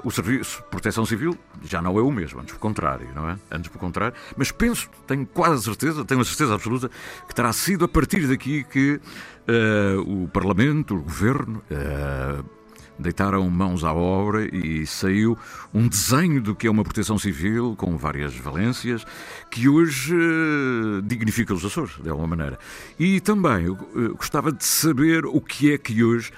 o 0.05 0.11
Serviço 0.11 0.62
de 0.62 0.69
Proteção 0.69 1.05
Civil 1.05 1.37
já 1.62 1.83
não 1.83 1.99
é 1.99 2.03
o 2.03 2.11
mesmo, 2.11 2.41
antes 2.41 2.53
pelo 2.53 2.61
contrário, 2.61 3.09
não 3.15 3.29
é? 3.29 3.37
Antes 3.51 3.69
pelo 3.69 3.81
contrário, 3.81 4.17
mas 4.37 4.51
penso, 4.51 4.88
tenho 5.07 5.27
quase 5.27 5.55
a 5.57 5.63
certeza, 5.63 6.05
tenho 6.05 6.21
a 6.21 6.25
certeza 6.25 6.55
absoluta 6.55 6.91
que 7.29 7.35
terá 7.35 7.53
sido 7.53 7.85
a 7.85 7.89
partir 7.89 8.27
daqui 8.27 8.65
que 8.65 9.01
eh, 9.47 9.97
o 10.07 10.29
Parlamento, 10.29 10.95
o 10.95 11.03
Governo, 11.03 11.63
eh, 11.71 12.43
deitaram 12.99 13.49
mãos 13.51 13.83
à 13.83 13.93
obra 13.93 14.45
e 14.55 14.87
saiu 14.87 15.37
um 15.75 15.89
desenho 15.89 16.41
do 16.41 16.55
que 16.55 16.67
é 16.67 16.71
uma 16.71 16.85
proteção 16.85 17.19
civil 17.19 17.75
com 17.77 17.97
várias 17.97 18.37
valências 18.37 19.05
que 19.51 19.69
hoje 19.69 20.15
eh, 20.15 21.03
dignifica 21.05 21.53
os 21.53 21.65
Açores, 21.65 21.97
de 22.03 22.09
alguma 22.09 22.29
maneira. 22.29 22.59
E 22.99 23.21
também 23.21 23.67
gostava 24.17 24.53
de 24.53 24.65
saber 24.65 25.27
o 25.27 25.41
que 25.41 25.73
é 25.73 25.79
que 25.79 26.05
hoje 26.05 26.33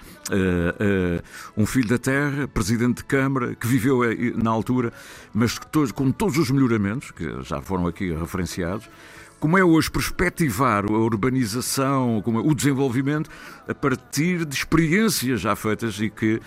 um 1.56 1.66
filho 1.66 1.88
da 1.88 1.98
terra, 1.98 2.48
presidente 2.48 2.98
de 2.98 3.04
Câmara, 3.04 3.54
que 3.54 3.66
viveu 3.66 4.04
eh, 4.04 4.32
na 4.34 4.50
altura, 4.50 4.92
mas 5.32 5.58
com 5.94 6.10
todos 6.10 6.38
os 6.38 6.50
melhoramentos 6.50 7.10
que 7.10 7.42
já 7.42 7.60
foram 7.60 7.86
aqui 7.86 8.12
referenciados, 8.12 8.88
como 9.38 9.58
é 9.58 9.64
hoje 9.64 9.90
perspectivar 9.90 10.86
a 10.86 10.92
urbanização, 10.92 12.22
como 12.24 12.38
é 12.38 12.42
o 12.42 12.54
desenvolvimento 12.54 13.28
a 13.68 13.74
partir 13.74 14.44
de 14.46 14.54
experiências 14.54 15.40
já 15.40 15.54
feitas 15.54 16.00
e 16.00 16.08
que 16.08 16.36
eh, 16.36 16.40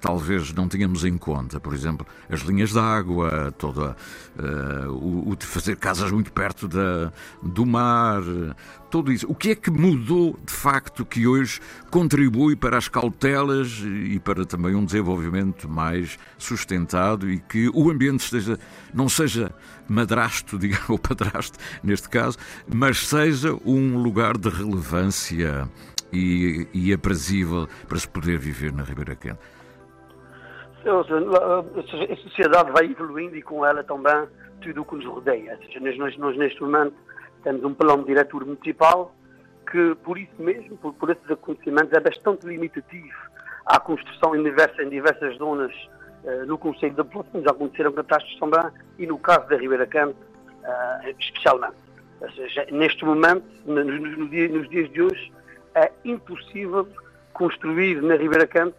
talvez 0.00 0.52
não 0.52 0.68
tínhamos 0.68 1.04
em 1.04 1.16
conta, 1.16 1.58
por 1.58 1.72
exemplo, 1.72 2.06
as 2.30 2.40
linhas 2.40 2.70
de 2.70 2.78
água, 2.78 3.52
toda 3.56 3.96
eh, 4.38 4.88
o, 4.88 5.30
o 5.30 5.36
de 5.36 5.46
fazer 5.46 5.76
casas 5.76 6.10
muito 6.10 6.32
perto 6.32 6.68
da, 6.68 7.12
do 7.42 7.64
mar, 7.64 8.22
eh, 8.22 8.54
tudo 8.90 9.12
isso. 9.12 9.26
O 9.28 9.34
que 9.34 9.50
é 9.50 9.54
que 9.54 9.70
mudou 9.70 10.38
de 10.44 10.52
facto 10.52 11.04
que 11.04 11.26
hoje 11.26 11.60
contribui 11.90 12.54
para 12.54 12.76
as 12.76 12.88
cautelas 12.88 13.82
e 13.84 14.18
para 14.18 14.44
também 14.44 14.74
um 14.74 14.84
desenvolvimento 14.84 15.68
mais 15.68 16.18
sustentado 16.38 17.30
e 17.30 17.38
que 17.38 17.70
o 17.72 17.90
ambiente 17.90 18.24
esteja, 18.24 18.58
não 18.92 19.08
seja 19.08 19.54
madrasto, 19.88 20.58
digamos, 20.58 20.88
ou 20.88 20.98
padrasto 20.98 21.58
neste 21.82 22.08
caso, 22.08 22.38
mas 22.72 23.06
seja 23.06 23.56
um 23.64 23.98
lugar 23.98 24.36
de 24.36 24.48
relevância 24.48 25.68
e, 26.12 26.68
e 26.72 26.92
aprazível 26.92 27.68
para 27.88 27.98
se 27.98 28.08
poder 28.08 28.38
viver 28.38 28.72
na 28.72 28.82
Ribeira 28.82 29.14
Quente. 29.14 29.38
A 30.86 32.16
sociedade 32.22 32.70
vai 32.70 32.86
evoluindo 32.86 33.36
e 33.36 33.42
com 33.42 33.66
ela 33.66 33.82
também 33.82 34.28
tudo 34.60 34.82
o 34.82 34.84
que 34.84 34.94
nos 34.96 35.04
rodeia. 35.04 35.58
Seja, 35.58 35.80
nós, 35.80 36.16
nós 36.16 36.36
neste 36.36 36.62
momento 36.62 36.94
temos 37.42 37.64
um 37.64 37.74
plano 37.74 38.04
diretor 38.04 38.44
municipal 38.44 39.12
que, 39.70 39.96
por 40.04 40.16
isso 40.16 40.34
mesmo, 40.38 40.76
por, 40.76 40.94
por 40.94 41.10
esses 41.10 41.28
acontecimentos, 41.28 41.92
é 41.92 42.00
bastante 42.00 42.46
limitativo 42.46 43.16
à 43.66 43.80
construção 43.80 44.36
em 44.36 44.42
diversas, 44.42 44.78
em 44.78 44.88
diversas 44.88 45.36
zonas 45.38 45.72
uh, 46.22 46.46
no 46.46 46.56
Conselho 46.56 46.94
da 46.94 47.04
População. 47.04 47.42
Já 47.42 47.50
aconteceram 47.50 47.92
catástrofes 47.92 48.38
também 48.38 48.70
e 48.98 49.06
no 49.06 49.18
caso 49.18 49.48
da 49.48 49.56
Ribeira 49.56 49.86
Canto, 49.86 50.16
uh, 50.16 51.08
especialmente. 51.18 51.74
Seja, 52.34 52.66
neste 52.70 53.04
momento, 53.04 53.44
nos 53.66 54.68
dias 54.70 54.90
de 54.90 55.02
hoje, 55.02 55.32
é 55.76 55.92
impossível 56.04 56.88
construir 57.32 58.02
na 58.02 58.16
Ribeira 58.16 58.46
Canto 58.46 58.76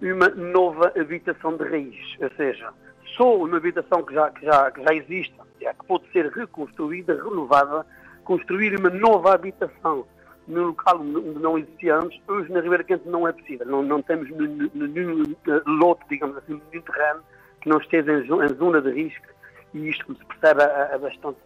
uma 0.00 0.28
nova 0.30 0.92
habitação 0.98 1.56
de 1.56 1.64
raiz. 1.64 2.16
Ou 2.20 2.30
seja, 2.36 2.70
só 3.16 3.36
uma 3.36 3.58
habitação 3.58 4.02
que 4.02 4.14
já, 4.14 4.30
que 4.30 4.44
já, 4.44 4.70
que 4.70 4.82
já 4.82 4.94
existe, 4.94 5.34
é, 5.60 5.72
que 5.72 5.84
pode 5.86 6.10
ser 6.10 6.26
reconstruída, 6.28 7.14
renovada, 7.14 7.84
construir 8.24 8.78
uma 8.78 8.90
nova 8.90 9.34
habitação 9.34 10.06
no 10.46 10.68
local 10.68 11.00
onde 11.00 11.38
não 11.38 11.58
existíamos, 11.58 12.18
hoje 12.26 12.50
na 12.50 12.60
Ribeira 12.60 12.82
Quente 12.82 13.06
não 13.06 13.28
é 13.28 13.32
possível. 13.32 13.66
Não, 13.66 13.82
não 13.82 14.00
temos 14.00 14.30
nenhum 14.30 15.22
lote, 15.66 16.04
digamos 16.08 16.36
assim, 16.38 16.60
nenhum 16.72 16.82
terreno 16.82 17.20
que 17.60 17.68
não 17.68 17.78
esteja 17.78 18.12
em, 18.12 18.22
em 18.22 18.54
zona 18.54 18.80
de 18.80 18.90
risco 18.90 19.26
e 19.74 19.88
isto, 19.88 20.06
como 20.06 20.18
se 20.18 20.24
percebe, 20.24 20.62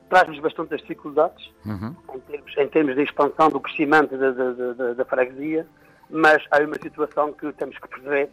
traz-nos 0.08 0.38
bastantes 0.38 0.80
dificuldades 0.80 1.50
uhum. 1.66 1.94
em, 2.14 2.20
termos, 2.20 2.56
em, 2.56 2.68
termos, 2.68 2.94
de 2.94 3.02
expansão 3.02 3.50
do 3.50 3.61
crescimento 3.61 4.16
da, 4.16 4.30
da, 4.30 4.72
da, 4.72 4.92
da, 4.94 5.04
freguesia, 5.04 5.66
mas 6.08 6.44
há 6.50 6.61
uma 6.61 6.76
situação 6.80 7.32
que 7.32 7.52
temos 7.54 7.76
que 7.78 7.88
perceber 7.88 8.30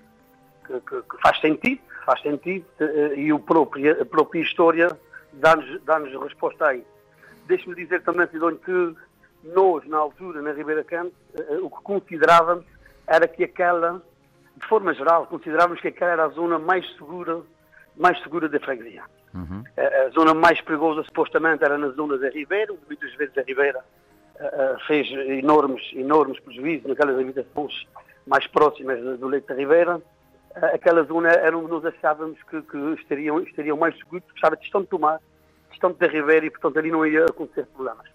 que, 0.65 0.79
que, 0.81 1.01
que 1.01 1.21
faz 1.21 1.39
sentido, 1.41 1.81
faz 2.05 2.21
sentido 2.21 2.65
eh, 2.79 3.13
e 3.15 3.33
o 3.33 3.39
próprio, 3.39 4.01
a 4.01 4.05
própria 4.05 4.41
história 4.41 4.95
dá-nos 5.33 5.81
dá 5.83 5.97
resposta 5.97 6.67
aí. 6.67 6.85
Deixe-me 7.47 7.75
dizer 7.75 8.03
também, 8.03 8.27
Sidónio, 8.27 8.59
que 8.59 8.95
nós, 9.43 9.87
na 9.87 9.97
altura, 9.97 10.41
na 10.41 10.51
Ribeira 10.51 10.83
Canto, 10.83 11.13
eh, 11.33 11.45
eh, 11.49 11.57
o 11.61 11.69
que 11.69 11.81
considerávamos 11.83 12.65
era 13.07 13.27
que 13.27 13.43
aquela, 13.43 14.03
de 14.55 14.67
forma 14.67 14.93
geral, 14.93 15.25
considerávamos 15.25 15.81
que 15.81 15.87
aquela 15.87 16.11
era 16.11 16.25
a 16.25 16.29
zona 16.29 16.59
mais 16.59 16.85
segura, 16.95 17.41
mais 17.97 18.21
segura 18.21 18.47
da 18.47 18.59
freguesia. 18.59 19.03
Uhum. 19.33 19.63
A, 19.77 20.09
zona 20.09 20.33
mais 20.33 20.59
perigosa, 20.61 21.03
supostamente, 21.03 21.63
era 21.63 21.77
na 21.77 21.89
zona 21.89 22.17
da 22.17 22.29
Ribeira, 22.29 22.73
onde 22.73 22.81
muitas 22.87 23.13
vezes 23.15 23.37
a 23.37 23.41
Ribeira 23.41 23.79
uh, 24.35 24.85
fez 24.87 25.07
enormes, 25.11 25.83
enormes 25.93 26.39
prejuízos 26.39 26.87
naquelas 26.87 27.19
habitações 27.19 27.87
mais 28.25 28.45
próximas 28.47 28.99
do, 29.19 29.27
leito 29.27 29.47
da 29.47 29.55
Ribeira. 29.55 29.97
Uh, 29.97 30.65
aquela 30.73 31.03
zona 31.03 31.29
era 31.29 31.57
onde 31.57 31.69
nós 31.69 31.85
achávamos 31.85 32.37
que, 32.43 32.61
que 32.63 32.77
estariam, 32.99 33.39
estariam 33.41 33.77
mais 33.77 33.97
seguros, 33.97 34.23
porque 34.25 34.37
estava 34.37 34.57
distante 34.57 34.89
do 34.89 34.99
mar, 34.99 35.19
distante 35.69 35.99
da 35.99 36.07
Ribeira 36.07 36.45
e, 36.45 36.49
portanto, 36.49 36.79
ali 36.79 36.91
não 36.91 37.05
ia 37.05 37.25
acontecer 37.25 37.65
problemas 37.67 38.07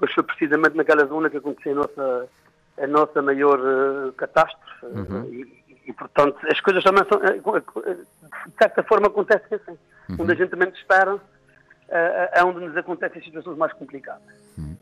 pois 0.00 0.12
foi 0.14 0.24
precisamente 0.24 0.76
naquela 0.76 1.04
zona 1.04 1.28
que 1.28 1.36
aconteceu 1.36 1.72
a 1.72 1.74
nossa, 1.74 2.28
a 2.78 2.86
nossa 2.86 3.22
maior 3.22 3.60
uh, 3.60 4.12
catástrofe. 4.14 4.86
Uhum. 4.86 5.24
E, 5.26 5.80
e, 5.86 5.92
portanto, 5.92 6.38
as 6.50 6.58
coisas 6.60 6.82
também 6.82 7.04
são, 7.04 7.18
uh, 7.18 7.94
de 8.46 8.56
certa 8.58 8.82
forma, 8.82 9.08
acontecem 9.08 9.58
assim. 9.58 9.78
Uhum. 10.10 10.16
Onde 10.18 10.32
a 10.32 10.34
gente 10.34 10.56
menos 10.56 10.78
espera, 10.78 11.14
uh, 11.14 11.20
é 11.90 12.44
onde 12.44 12.60
nos 12.60 12.76
acontecem 12.76 13.22
situações 13.22 13.56
mais 13.56 13.72
complicadas. 13.72 14.22
Uhum. 14.58 14.76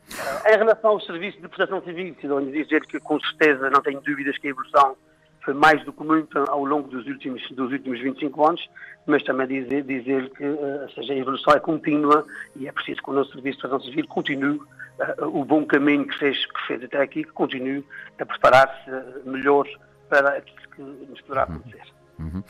em 0.47 0.57
relação 0.57 0.91
aos 0.91 1.05
serviços 1.05 1.41
de 1.41 1.47
proteção 1.47 1.81
civil, 1.83 2.15
Sidónio, 2.19 2.51
dizer 2.51 2.85
que, 2.85 2.99
com 2.99 3.19
certeza, 3.19 3.69
não 3.69 3.81
tenho 3.81 4.01
dúvidas 4.01 4.37
que 4.37 4.47
a 4.47 4.49
evolução 4.49 4.95
foi 5.41 5.53
mais 5.53 5.83
do 5.85 5.93
que 5.93 6.03
muito 6.03 6.37
ao 6.49 6.63
longo 6.65 6.87
dos 6.89 7.07
últimos, 7.07 7.41
dos 7.51 7.71
últimos 7.71 7.99
25 7.99 8.47
anos, 8.47 8.69
mas 9.05 9.23
também 9.23 9.47
dizer, 9.47 9.83
dizer 9.83 10.29
que 10.31 10.45
uh, 10.45 10.89
seja, 10.93 11.13
a 11.13 11.15
evolução 11.15 11.53
é 11.53 11.59
contínua 11.59 12.25
e 12.55 12.67
é 12.67 12.71
preciso 12.71 13.01
que 13.01 13.09
o 13.09 13.13
nosso 13.13 13.31
Serviço 13.31 13.57
de 13.57 13.61
Proteção 13.61 13.89
Civil 13.89 14.07
continue 14.07 14.57
uh, 14.57 15.25
o 15.25 15.43
bom 15.45 15.65
caminho 15.65 16.05
que 16.07 16.17
fez, 16.19 16.45
que 16.45 16.67
fez 16.67 16.83
até 16.83 17.01
aqui, 17.01 17.23
que 17.23 17.31
continue 17.31 17.85
a 18.19 18.25
preparar-se 18.25 18.91
melhor 19.27 19.67
para 20.09 20.37
aquilo 20.37 20.69
que 20.75 20.81
nos 20.81 21.21
poderá 21.21 21.47
uhum. 21.47 21.55
acontecer. 21.55 21.98
Uhum. 22.19 22.43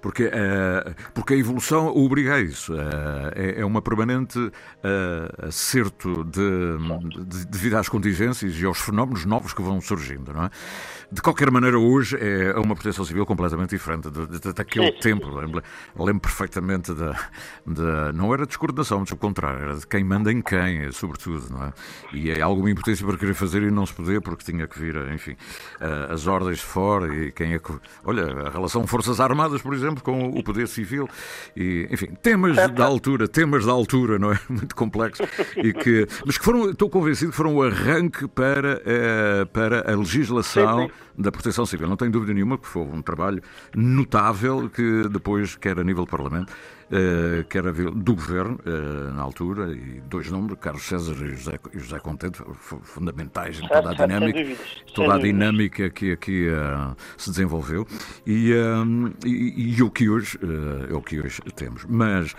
Porque, 0.00 0.24
uh, 0.24 0.94
porque 1.12 1.34
a 1.34 1.36
evolução 1.36 1.88
obriga 1.94 2.36
a 2.36 2.40
isso. 2.40 2.72
Uh, 2.72 3.30
é, 3.34 3.60
é, 3.60 3.64
uma 3.64 3.82
permanente 3.82 4.38
uh, 4.38 5.46
acerto 5.46 6.24
de, 6.24 6.40
de, 7.26 7.46
devido 7.46 7.74
às 7.76 7.88
contingências 7.88 8.58
e 8.58 8.64
aos 8.64 8.78
fenómenos 8.78 9.26
novos 9.26 9.52
que 9.52 9.60
vão 9.60 9.78
surgindo, 9.80 10.32
não 10.32 10.44
é? 10.44 10.50
De 11.12 11.20
qualquer 11.20 11.50
maneira, 11.50 11.76
hoje 11.76 12.16
é 12.20 12.56
uma 12.56 12.76
proteção 12.76 13.04
civil 13.04 13.26
completamente 13.26 13.70
diferente 13.70 14.08
daquele 14.54 14.92
tempo. 14.92 15.28
Lembro, 15.28 15.60
lembro 15.96 16.20
perfeitamente 16.20 16.94
da, 16.94 17.18
da. 17.66 18.12
Não 18.12 18.32
era 18.32 18.46
descoordenação, 18.46 19.00
mas 19.00 19.10
o 19.10 19.16
contrário, 19.16 19.60
era 19.60 19.74
de 19.74 19.86
quem 19.88 20.04
manda 20.04 20.30
em 20.30 20.40
quem, 20.40 20.92
sobretudo, 20.92 21.50
não 21.50 21.64
é? 21.64 21.72
E 22.12 22.30
é 22.30 22.40
alguma 22.40 22.70
impotência 22.70 23.04
para 23.04 23.16
querer 23.16 23.34
fazer 23.34 23.60
e 23.62 23.72
não 23.72 23.84
se 23.84 23.92
poder, 23.92 24.20
porque 24.20 24.44
tinha 24.44 24.68
que 24.68 24.78
vir, 24.78 24.94
enfim, 25.12 25.36
as 26.08 26.28
ordens 26.28 26.58
de 26.58 26.64
fora 26.64 27.12
e 27.12 27.32
quem 27.32 27.54
é 27.54 27.58
que. 27.58 27.72
Olha, 28.04 28.46
a 28.46 28.50
relação 28.50 28.86
Forças 28.86 29.18
Armadas, 29.18 29.60
por 29.62 29.74
exemplo, 29.74 30.04
com 30.04 30.28
o 30.28 30.44
poder 30.44 30.68
civil. 30.68 31.08
E, 31.56 31.88
enfim, 31.90 32.14
temas 32.22 32.56
da 32.72 32.84
altura, 32.84 33.26
temas 33.26 33.66
da 33.66 33.72
altura, 33.72 34.16
não 34.16 34.32
é? 34.32 34.38
Muito 34.48 34.76
complexos. 34.76 35.28
E 35.56 35.72
que, 35.72 36.06
mas 36.24 36.38
que 36.38 36.44
foram, 36.44 36.70
estou 36.70 36.88
convencido 36.88 37.32
que 37.32 37.36
foram 37.36 37.56
o 37.56 37.62
arranque 37.64 38.28
para, 38.28 38.76
uh, 38.76 39.46
para 39.46 39.92
a 39.92 39.96
legislação. 39.96 40.88
Da 41.16 41.30
Proteção 41.30 41.66
Civil. 41.66 41.88
Não 41.88 41.96
tenho 41.96 42.10
dúvida 42.10 42.32
nenhuma 42.32 42.56
que 42.56 42.66
foi 42.66 42.82
um 42.82 43.02
trabalho 43.02 43.42
notável 43.74 44.70
que 44.70 45.08
depois, 45.08 45.56
quer 45.56 45.78
a 45.78 45.84
nível 45.84 46.04
do 46.04 46.10
Parlamento, 46.10 46.52
que 47.48 47.56
era 47.56 47.72
do 47.72 48.14
governo, 48.14 48.58
uh, 48.66 49.12
na 49.12 49.22
altura, 49.22 49.72
e 49.72 50.00
dois 50.00 50.28
nomes, 50.28 50.56
Carlos 50.60 50.82
César 50.82 51.14
e 51.24 51.36
José, 51.36 51.58
José 51.72 51.98
Contente, 52.00 52.42
fundamentais 52.58 53.60
em 53.60 53.68
toda 53.68 53.90
a 53.90 53.94
dinâmica, 53.94 54.62
toda 54.92 55.14
a 55.14 55.18
dinâmica 55.18 55.90
que 55.90 56.12
aqui 56.12 56.48
uh, 56.48 56.96
se 57.16 57.30
desenvolveu, 57.30 57.86
e, 58.26 58.52
e, 59.24 59.76
e, 59.76 59.82
o 59.82 59.90
que 59.90 60.08
hoje, 60.08 60.38
é 60.90 60.94
o 60.94 61.00
que 61.00 61.20
hoje 61.20 61.40
temos. 61.54 61.84
Mas 61.88 62.34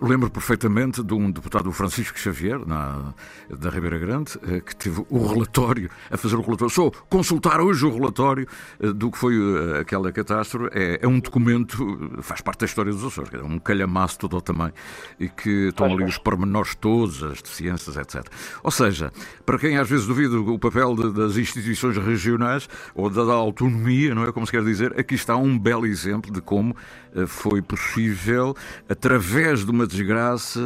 lembro 0.00 0.30
perfeitamente 0.30 1.02
de 1.02 1.14
um 1.14 1.30
deputado 1.30 1.70
Francisco 1.70 2.18
Xavier, 2.18 2.58
na, 2.66 3.14
da 3.48 3.70
Ribeira 3.70 3.98
Grande, 3.98 4.38
que 4.66 4.74
teve 4.74 5.04
o 5.08 5.26
relatório, 5.26 5.88
a 6.10 6.16
fazer 6.16 6.36
o 6.36 6.42
relatório, 6.42 6.74
só 6.74 6.90
consultar 7.08 7.60
hoje 7.60 7.86
o 7.86 7.94
relatório 7.94 8.46
do 8.94 9.10
que 9.10 9.18
foi 9.18 9.34
aquela 9.80 10.10
catástrofe, 10.10 10.70
é, 10.76 10.98
é 11.02 11.08
um 11.08 11.20
documento, 11.20 12.20
faz 12.20 12.40
parte 12.40 12.60
da 12.60 12.66
história 12.66 12.92
dos 12.92 13.04
Açores, 13.04 13.32
é 13.34 13.42
um 13.42 13.58
calhamaço 13.58 13.91
massa 13.92 14.18
todo 14.18 14.40
também 14.40 14.72
e 15.20 15.28
que 15.28 15.68
estão 15.68 15.86
ali 15.86 16.04
os 16.04 16.18
pormenores 16.18 16.74
todos, 16.74 17.22
as 17.22 17.42
deficiências, 17.42 17.96
etc. 17.96 18.26
Ou 18.62 18.70
seja, 18.70 19.12
para 19.44 19.58
quem 19.58 19.76
às 19.78 19.88
vezes 19.88 20.06
duvida 20.06 20.38
o 20.40 20.58
papel 20.58 20.94
de, 20.94 21.12
das 21.12 21.36
instituições 21.36 21.96
regionais 21.96 22.68
ou 22.94 23.10
da, 23.10 23.24
da, 23.24 23.32
autonomia, 23.32 24.14
não 24.14 24.24
é 24.24 24.32
como 24.32 24.46
se 24.46 24.52
quer 24.52 24.64
dizer, 24.64 24.98
aqui 24.98 25.14
está 25.14 25.36
um 25.36 25.58
belo 25.58 25.86
exemplo 25.86 26.32
de 26.32 26.40
como 26.40 26.74
uh, 27.14 27.26
foi 27.26 27.60
possível, 27.60 28.54
através 28.88 29.64
de 29.64 29.70
uma 29.70 29.86
desgraça, 29.86 30.60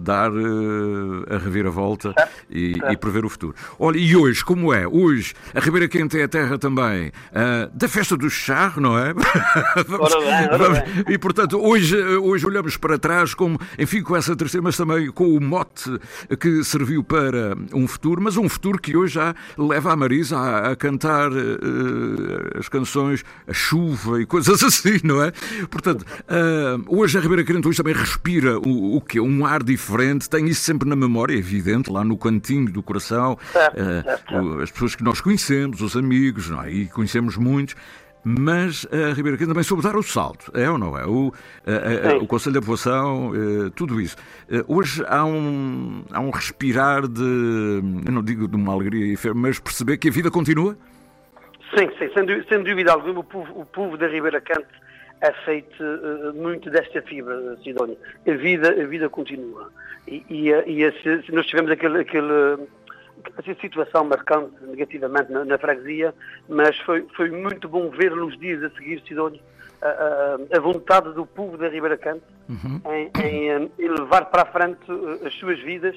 dar 0.00 0.30
uh, 0.32 1.34
a 1.34 1.38
reviravolta 1.38 2.14
e, 2.50 2.74
e, 2.90 2.96
prever 2.96 3.24
o 3.24 3.28
futuro. 3.28 3.54
Olha, 3.78 3.98
e 3.98 4.14
hoje, 4.16 4.44
como 4.44 4.72
é? 4.72 4.86
Hoje, 4.86 5.34
a 5.54 5.60
Ribeira 5.60 5.88
Quente 5.88 6.18
é 6.18 6.24
a 6.24 6.28
terra 6.28 6.58
também 6.58 7.08
uh, 7.08 7.70
da 7.72 7.88
festa 7.88 8.16
do 8.16 8.28
charro, 8.28 8.80
não 8.80 8.98
é? 8.98 9.14
vamos, 9.86 10.12
ora 10.12 10.20
bem, 10.20 10.48
ora 10.48 10.58
vamos. 10.58 10.78
E 11.08 11.18
portanto, 11.18 11.58
hoje, 11.60 11.96
hoje 11.96 12.46
olhamos 12.46 12.57
olhamos 12.58 12.76
para 12.76 12.98
trás, 12.98 13.34
como, 13.34 13.58
enfim, 13.78 14.02
com 14.02 14.16
essa 14.16 14.34
terceira, 14.34 14.62
mas 14.62 14.76
também 14.76 15.10
com 15.12 15.28
o 15.28 15.40
mote 15.40 15.98
que 16.40 16.62
serviu 16.64 17.04
para 17.04 17.56
um 17.72 17.86
futuro, 17.86 18.20
mas 18.20 18.36
um 18.36 18.48
futuro 18.48 18.78
que 18.78 18.96
hoje 18.96 19.14
já 19.14 19.34
leva 19.56 19.92
a 19.92 19.96
Marisa 19.96 20.36
a, 20.36 20.72
a 20.72 20.76
cantar 20.76 21.30
uh, 21.32 22.58
as 22.58 22.68
canções 22.68 23.24
A 23.46 23.52
Chuva 23.52 24.20
e 24.20 24.26
coisas 24.26 24.62
assim, 24.62 24.98
não 25.04 25.22
é? 25.22 25.30
Portanto, 25.70 26.02
uh, 26.02 26.84
hoje 26.88 27.16
a 27.16 27.20
Ribeira 27.20 27.44
hoje 27.64 27.76
também 27.76 27.94
respira 27.94 28.58
o, 28.58 28.96
o 28.96 29.00
quê? 29.00 29.20
Um 29.20 29.46
ar 29.46 29.62
diferente, 29.62 30.28
tem 30.28 30.48
isso 30.48 30.62
sempre 30.62 30.88
na 30.88 30.96
memória, 30.96 31.34
é 31.34 31.38
evidente, 31.38 31.90
lá 31.90 32.04
no 32.04 32.16
cantinho 32.16 32.70
do 32.72 32.82
coração, 32.82 33.38
uh, 33.54 34.60
as 34.62 34.70
pessoas 34.70 34.96
que 34.96 35.04
nós 35.04 35.20
conhecemos, 35.20 35.80
os 35.80 35.96
amigos, 35.96 36.50
não 36.50 36.62
é? 36.62 36.72
E 36.72 36.86
conhecemos 36.86 37.36
muitos 37.36 37.76
mas 38.24 38.86
a 38.92 39.14
Ribeira 39.14 39.36
Quente 39.36 39.48
também 39.48 39.62
soube 39.62 39.82
dar 39.82 39.96
o 39.96 40.02
salto, 40.02 40.50
é 40.54 40.68
ou 40.70 40.78
não 40.78 40.98
é? 40.98 41.06
O, 41.06 41.32
a, 41.66 42.12
a, 42.12 42.16
o 42.18 42.26
Conselho 42.26 42.52
de 42.52 42.58
Aprovação, 42.58 43.32
eh, 43.34 43.70
tudo 43.74 44.00
isso. 44.00 44.16
Eh, 44.50 44.64
hoje 44.66 45.02
há 45.06 45.24
um, 45.24 46.04
há 46.12 46.20
um 46.20 46.30
respirar 46.30 47.06
de, 47.06 47.22
eu 47.22 48.12
não 48.12 48.22
digo 48.22 48.48
de 48.48 48.56
uma 48.56 48.72
alegria, 48.72 49.16
mas 49.34 49.58
perceber 49.58 49.98
que 49.98 50.08
a 50.08 50.12
vida 50.12 50.30
continua? 50.30 50.76
Sim, 51.76 51.88
sim, 51.98 52.10
sem, 52.14 52.44
sem 52.48 52.62
dúvida 52.62 52.92
alguma, 52.92 53.20
o 53.20 53.24
povo, 53.24 53.60
o 53.60 53.64
povo 53.64 53.96
da 53.96 54.08
Ribeira 54.08 54.40
Cante 54.40 54.66
é 55.20 55.32
feito 55.44 55.82
uh, 55.82 56.32
muito 56.34 56.70
desta 56.70 57.02
fibra, 57.02 57.56
Sidónia. 57.62 57.96
A 58.26 58.32
vida, 58.32 58.70
a 58.70 58.86
vida 58.86 59.08
continua. 59.08 59.70
E, 60.06 60.24
e, 60.30 60.48
e 60.48 60.82
esse, 60.82 61.32
nós 61.32 61.46
tivemos 61.46 61.70
aquele, 61.70 62.00
aquele 62.00 62.58
essa 63.38 63.60
situação 63.60 64.04
marcante 64.04 64.52
negativamente 64.62 65.32
na, 65.32 65.44
na, 65.44 65.58
freguesia, 65.58 66.14
mas 66.48 66.76
foi, 66.80 67.06
foi 67.16 67.30
muito 67.30 67.68
bom 67.68 67.90
ver 67.90 68.10
nos 68.14 68.38
dias 68.38 68.62
a 68.62 68.70
seguir, 68.70 69.02
Sidónio, 69.06 69.40
a, 69.82 70.56
a, 70.56 70.60
vontade 70.60 71.12
do 71.12 71.24
povo 71.24 71.56
da 71.56 71.68
Ribeira 71.68 71.96
Canto 71.96 72.22
uhum. 72.48 72.80
em, 72.92 73.10
em, 73.22 73.70
em, 73.78 73.88
levar 73.88 74.26
para 74.26 74.42
a 74.42 74.46
frente 74.46 74.80
as 75.24 75.34
suas 75.34 75.58
vidas, 75.60 75.96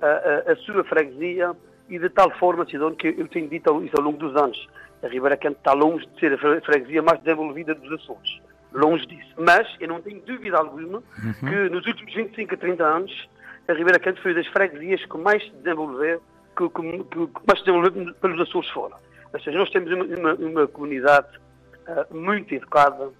a, 0.00 0.52
a, 0.52 0.56
sua 0.56 0.82
freguesia 0.84 1.52
e 1.88 1.98
de 1.98 2.08
tal 2.08 2.30
forma, 2.38 2.66
Sidónio, 2.66 2.96
que 2.96 3.14
eu 3.16 3.28
tenho 3.28 3.48
dito 3.48 3.84
isso 3.84 3.96
ao 3.96 4.02
longo 4.02 4.18
dos 4.18 4.36
anos, 4.36 4.68
a 5.02 5.08
Ribeira 5.08 5.36
Canto 5.36 5.58
está 5.58 5.72
longe 5.72 6.06
de 6.06 6.20
ser 6.20 6.34
a 6.34 6.38
freguesia 6.38 7.02
mais 7.02 7.20
desenvolvida 7.20 7.74
dos 7.74 7.92
Açores. 7.92 8.40
Longe 8.72 9.04
disso. 9.06 9.34
Mas 9.36 9.66
eu 9.80 9.88
não 9.88 10.00
tenho 10.00 10.20
dúvida 10.20 10.56
alguma 10.56 10.98
uhum. 10.98 11.34
que 11.40 11.68
nos 11.70 11.84
últimos 11.86 12.14
25 12.14 12.54
a 12.54 12.56
30 12.56 12.84
anos 12.84 13.28
a 13.70 13.74
Ribeira 13.74 13.98
Canto 13.98 14.20
foi 14.22 14.34
das 14.34 14.46
freguesias 14.48 15.04
que 15.04 15.16
mais 15.16 15.42
se 15.42 15.50
desenvolveu, 15.50 16.20
que, 16.68 17.04
que, 17.04 17.26
que 17.26 18.12
pelos 18.20 18.40
Açores 18.40 18.70
fora. 18.70 18.94
Ou 19.32 19.40
seja, 19.40 19.58
nós 19.58 19.70
temos 19.70 19.90
uma, 19.92 20.34
uma, 20.34 20.66
comunidade 20.66 21.38
uh, 21.86 22.14
muito 22.14 22.52
educada, 22.54 23.06
uh, 23.06 23.14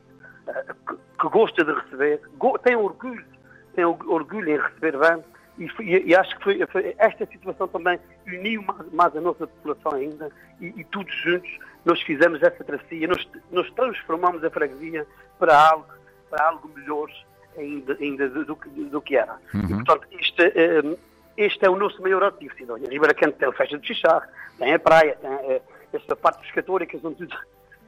que, 0.87 0.97
que, 1.21 1.29
gosta 1.29 1.65
de 1.65 1.73
receber, 1.73 2.21
go, 2.37 2.59
tem 2.59 2.77
orgulho, 2.77 3.25
tem 3.75 3.85
orgulho 3.85 4.51
em 4.51 4.59
receber 4.59 4.99
bem, 4.99 5.25
e, 5.59 6.09
e, 6.09 6.15
acho 6.15 6.37
que 6.39 6.45
foi, 6.45 6.67
foi, 6.67 6.95
esta 6.99 7.27
situação 7.27 7.69
também 7.69 8.01
uniu 8.27 8.63
mais, 8.63 8.93
mais 8.93 9.17
a 9.17 9.21
nossa 9.21 9.47
população 9.47 9.93
ainda, 9.93 10.31
e, 10.61 10.67
e, 10.67 10.85
todos 10.85 11.15
juntos 11.23 11.51
nós 11.85 12.01
fizemos 12.03 12.43
essa 12.43 12.65
travessia, 12.65 13.07
nós, 13.07 13.29
nós 13.53 13.71
transformamos 13.73 14.43
a 14.43 14.51
freguesia 14.51 15.07
para 15.39 15.71
algo, 15.71 15.87
para 16.29 16.45
algo 16.47 16.71
melhor 16.75 17.09
ainda, 17.57 17.97
ainda 18.01 18.29
do, 18.29 18.45
do, 18.45 18.57
do, 18.91 19.01
que 19.01 19.17
era. 19.17 19.37
Uhum. 19.55 19.65
E, 19.65 19.69
portanto, 19.85 20.07
este, 20.13 20.53
um, 20.85 20.97
este 21.41 21.65
é 21.65 21.71
o 21.71 21.77
nosso 21.77 22.01
maior 22.03 22.23
ativo, 22.23 22.55
Sidónia. 22.55 22.89
Ribeira 22.89 23.15
Canto 23.15 23.39
tem 23.39 23.49
a 23.49 23.53
festa 23.53 23.79
de 23.79 23.87
Xixar, 23.87 24.29
tem 24.59 24.75
a 24.75 24.79
praia, 24.79 25.17
tem 25.17 25.31
uh, 25.31 25.63
essa 25.93 26.15
parte 26.15 26.43
pescatória, 26.43 26.87
que 26.87 26.99
são 26.99 27.15
tudo, 27.15 27.35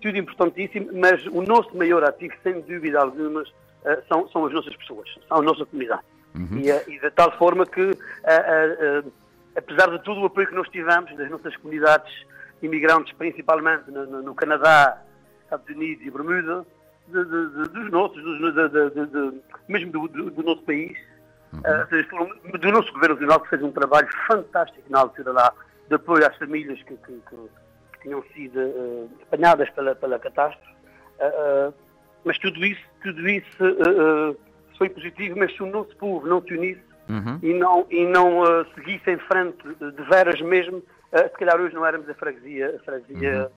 tudo 0.00 0.16
importantíssimo, 0.16 0.88
mas 0.94 1.26
o 1.26 1.42
nosso 1.42 1.76
maior 1.76 2.02
ativo, 2.02 2.34
sem 2.42 2.60
dúvida 2.62 3.00
alguma, 3.00 3.42
uh, 3.42 3.46
são, 4.08 4.26
são 4.28 4.46
as 4.46 4.52
nossas 4.52 4.74
pessoas, 4.76 5.08
são 5.28 5.38
a 5.38 5.42
nossa 5.42 5.66
comunidade. 5.66 6.02
Uhum. 6.34 6.60
E, 6.60 6.72
uh, 6.72 6.82
e, 6.88 6.98
de 6.98 7.10
tal 7.10 7.30
forma 7.36 7.66
que, 7.66 7.90
apesar 9.54 9.90
de 9.90 10.02
todo 10.02 10.22
o 10.22 10.26
apoio 10.26 10.48
que 10.48 10.54
nós 10.54 10.68
tivemos 10.70 11.14
das 11.14 11.30
nossas 11.30 11.54
comunidades 11.56 12.10
imigrantes, 12.62 13.12
principalmente 13.12 13.90
no, 13.90 14.06
no, 14.06 14.22
no 14.22 14.34
Canadá, 14.34 15.02
Estados 15.44 15.68
Unidos 15.68 16.06
e 16.06 16.10
Bermuda, 16.10 16.64
de, 17.08 17.24
de, 17.24 17.48
de, 17.50 17.68
dos 17.68 17.90
nossos, 17.90 18.22
dos, 18.22 19.34
mesmo 19.68 19.92
do, 19.92 20.30
do, 20.30 20.42
nosso 20.42 20.62
país, 20.62 20.96
uhum. 21.52 22.54
uh, 22.54 22.58
do 22.58 22.72
nosso 22.72 22.92
governo 22.92 23.14
regional, 23.16 23.40
que 23.40 23.48
fez 23.48 23.62
um 23.62 23.70
trabalho 23.70 24.08
fantástico 24.26 24.82
na 24.88 25.00
altura 25.00 25.32
lá, 25.32 25.52
de 25.88 25.94
apoio 25.94 26.26
às 26.26 26.36
famílias 26.36 26.82
que, 26.82 26.96
que, 26.96 27.12
que, 27.28 27.36
que 27.92 28.00
tinham 28.02 28.22
sido 28.34 28.58
uh, 28.60 29.10
apanhadas 29.22 29.68
pela, 29.70 29.94
pela 29.94 30.18
catástrofe. 30.18 30.72
Uh, 31.20 31.72
mas 32.24 32.38
tudo 32.38 32.64
isso, 32.64 32.82
tudo 33.02 33.28
isso 33.28 34.36
foi 34.78 34.88
positivo, 34.88 35.36
mas 35.36 35.52
se 35.54 35.62
o 35.62 35.66
nosso 35.66 35.94
povo 35.96 36.24
não 36.24 36.40
se 36.40 36.54
unisse 36.54 36.82
uhum. 37.08 37.38
e 37.42 37.52
não, 37.52 37.86
e 37.90 38.04
não 38.06 38.64
seguisse 38.76 39.10
em 39.10 39.18
frente 39.18 39.58
de 39.74 40.02
veras 40.04 40.40
mesmo, 40.40 40.80
se 41.12 41.30
calhar 41.30 41.60
hoje 41.60 41.74
não 41.74 41.84
éramos 41.84 42.08
a 42.08 42.14
freguesia, 42.14 42.76
a 42.76 42.84
freguesia 42.84 43.50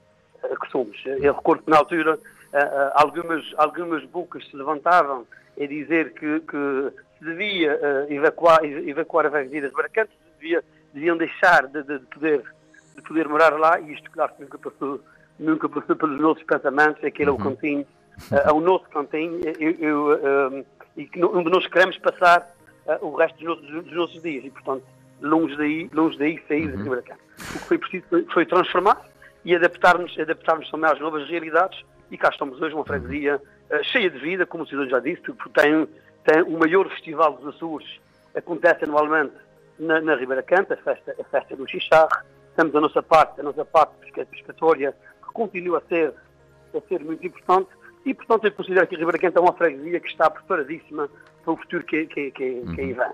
uhum. 0.43 0.55
que 0.55 0.71
somos. 0.71 0.99
Eu 1.05 1.35
recordo 1.35 1.61
que 1.61 1.69
na 1.69 1.77
altura 1.77 2.17
uh, 2.55 2.91
algumas, 2.93 3.43
algumas 3.57 4.03
bocas 4.05 4.47
se 4.47 4.55
levantavam 4.55 5.27
a 5.59 5.65
dizer 5.65 6.13
que, 6.13 6.39
que 6.41 6.91
devia 7.21 7.75
uh, 7.75 8.13
evacuar, 8.13 8.63
evacuar 8.63 9.25
a 9.27 9.31
freguesia 9.31 9.69
de 9.69 9.73
Bracantes, 9.75 10.15
devia, 10.39 10.63
deviam 10.93 11.17
deixar 11.17 11.67
de, 11.67 11.83
de, 11.83 11.99
poder, 12.07 12.43
de 12.95 13.01
poder 13.01 13.27
morar 13.27 13.57
lá, 13.59 13.79
e 13.79 13.93
isto, 13.93 14.09
claro, 14.11 14.33
nunca 14.39 14.57
passou, 14.57 15.01
nunca 15.39 15.69
passou 15.69 15.95
pelos 15.95 16.19
nossos 16.19 16.43
pensamentos, 16.43 17.03
aquele 17.03 17.29
uhum. 17.29 17.37
é 17.37 17.39
o 17.39 17.43
cantinho, 17.43 17.81
uh, 18.31 18.49
é 18.49 18.51
o 18.51 18.59
nosso 18.59 18.85
cantinho, 18.89 19.41
eu, 19.59 20.13
eu, 20.13 20.65
e 20.97 21.05
que 21.05 21.23
onde 21.23 21.49
nós 21.49 21.67
queremos 21.67 21.97
passar 21.97 22.53
uh, 22.85 23.05
o 23.05 23.15
resto 23.15 23.37
dos 23.37 23.47
nossos, 23.47 23.83
dos 23.85 23.93
nossos, 23.93 24.21
dias, 24.21 24.45
e 24.45 24.49
portanto, 24.49 24.83
longe 25.21 25.55
daí, 25.57 25.89
longe 25.93 26.17
daí 26.17 26.41
sair 26.47 26.73
uhum. 26.73 26.85
para 26.85 27.01
cá. 27.01 27.15
O 27.37 27.59
que 27.59 27.67
foi 27.67 27.77
preciso 27.77 28.05
foi, 28.09 28.25
foi 28.33 28.45
transformar 28.45 29.01
e 29.43 29.55
adaptar-nos 29.55 30.17
adaptar 30.19 30.59
também 30.69 30.89
às 30.89 30.99
novas 30.99 31.27
realidades 31.29 31.83
e 32.11 32.17
cá 32.17 32.29
estamos 32.29 32.61
hoje, 32.61 32.73
uma 32.73 32.85
freguesia 32.85 33.41
uh, 33.69 33.83
cheia 33.83 34.09
de 34.09 34.19
vida, 34.19 34.45
como 34.45 34.63
o 34.63 34.67
senhor 34.67 34.87
já 34.87 34.99
disse, 34.99 35.21
porque 35.21 35.49
tem, 35.49 35.87
tem 36.25 36.41
o 36.41 36.57
maior 36.57 36.89
festival 36.89 37.33
dos 37.33 37.55
Açores, 37.55 37.99
acontece 38.35 38.83
anualmente 38.83 39.33
na, 39.79 40.01
na 40.01 40.15
Ribeira 40.15 40.43
Canta, 40.43 40.73
a 40.73 40.77
festa, 40.77 41.15
a 41.19 41.23
festa 41.25 41.55
do 41.55 41.67
Xixar. 41.67 42.07
Temos 42.55 42.75
a 42.75 42.81
nossa 42.81 43.03
parte, 43.03 43.39
a 43.39 43.43
nossa 43.43 43.65
parte 43.65 43.93
pescatória, 44.31 44.95
que 45.25 45.33
continua 45.33 45.79
a 45.79 45.81
ser, 45.81 46.13
a 46.73 46.81
ser 46.87 47.03
muito 47.03 47.25
importante, 47.25 47.69
e 48.05 48.13
portanto 48.13 48.45
eu 48.45 48.51
considero 48.51 48.87
que 48.87 48.95
a 48.95 48.99
Ribeira 48.99 49.19
Canta 49.19 49.39
é 49.39 49.41
uma 49.41 49.53
freguesia 49.53 49.99
que 49.99 50.07
está 50.07 50.29
preparadíssima 50.29 51.09
para 51.43 51.53
o 51.53 51.57
futuro 51.57 51.83
que, 51.83 52.05
que, 52.07 52.31
que, 52.31 52.43
uhum. 52.43 52.75
que 52.75 52.81
aí 52.81 52.93
vem. 52.93 53.11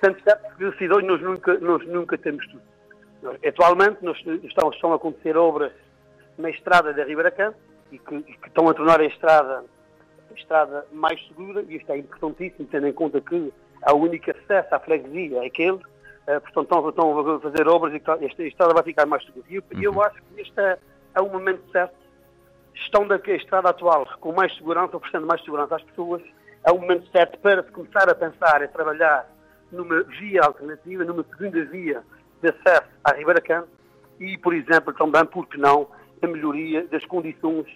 Tanto 0.00 0.22
que 0.22 0.78
Sidónio 0.78 1.08
nós 1.08 1.20
nunca, 1.20 1.58
nós 1.58 1.86
nunca 1.86 2.16
temos 2.16 2.46
tudo. 2.46 2.62
Atualmente 3.46 3.98
nós, 4.02 4.18
estão, 4.44 4.70
estão 4.70 4.92
a 4.92 4.96
acontecer 4.96 5.36
obras 5.36 5.72
na 6.38 6.50
estrada 6.50 6.92
da 6.92 7.04
Ribeira 7.04 7.30
Canta, 7.30 7.58
e 7.90 7.98
que, 7.98 8.22
que, 8.22 8.48
estão 8.48 8.68
a 8.68 8.74
tornar 8.74 9.00
a 9.00 9.04
estrada, 9.04 9.64
estrada 10.36 10.86
mais 10.92 11.20
segura, 11.28 11.64
e 11.68 11.76
isto 11.76 11.90
é 11.90 11.98
importantíssimo, 11.98 12.68
tendo 12.70 12.86
em 12.86 12.92
conta 12.92 13.20
que 13.20 13.52
a 13.82 13.94
única 13.94 14.32
acesso 14.32 14.74
à 14.74 14.78
freguesia 14.78 15.42
é 15.42 15.46
aquele, 15.46 15.76
uh, 15.76 16.40
portanto 16.52 16.88
estão, 16.88 16.88
estão, 16.88 17.36
a 17.36 17.40
fazer 17.40 17.68
obras 17.68 17.94
e 17.94 18.24
esta 18.24 18.42
estrada 18.44 18.74
vai 18.74 18.82
ficar 18.82 19.06
mais 19.06 19.24
segura. 19.24 19.46
E 19.48 19.56
eu, 19.56 19.62
uhum. 19.72 19.82
eu 19.82 20.02
acho 20.02 20.16
que 20.22 20.40
este 20.40 20.60
é, 20.60 20.78
é 21.14 21.20
o 21.20 21.28
momento 21.28 21.62
certo, 21.70 21.94
estão 22.74 23.06
da 23.06 23.16
estrada 23.16 23.70
atual 23.70 24.06
com 24.20 24.32
mais 24.32 24.54
segurança, 24.56 24.96
oferecendo 24.96 25.26
mais 25.26 25.42
segurança 25.42 25.76
às 25.76 25.82
pessoas, 25.82 26.22
é 26.64 26.72
o 26.72 26.78
momento 26.78 27.08
certo 27.10 27.38
para 27.38 27.62
se 27.62 27.70
começar 27.70 28.08
a 28.08 28.14
pensar 28.14 28.62
e 28.62 28.68
trabalhar 28.68 29.30
numa 29.70 30.02
via 30.02 30.42
alternativa, 30.42 31.04
numa 31.04 31.24
segunda 31.24 31.64
via 31.64 32.02
de 32.42 32.48
acesso 32.48 32.88
à 33.04 33.12
Ribeira 33.12 33.40
Canto 33.40 33.68
e, 34.20 34.36
por 34.38 34.54
exemplo, 34.54 34.92
também, 34.94 35.24
por 35.26 35.46
que 35.46 35.58
não, 35.58 35.88
a 36.22 36.26
melhoria 36.26 36.86
das 36.86 37.04
condições 37.06 37.66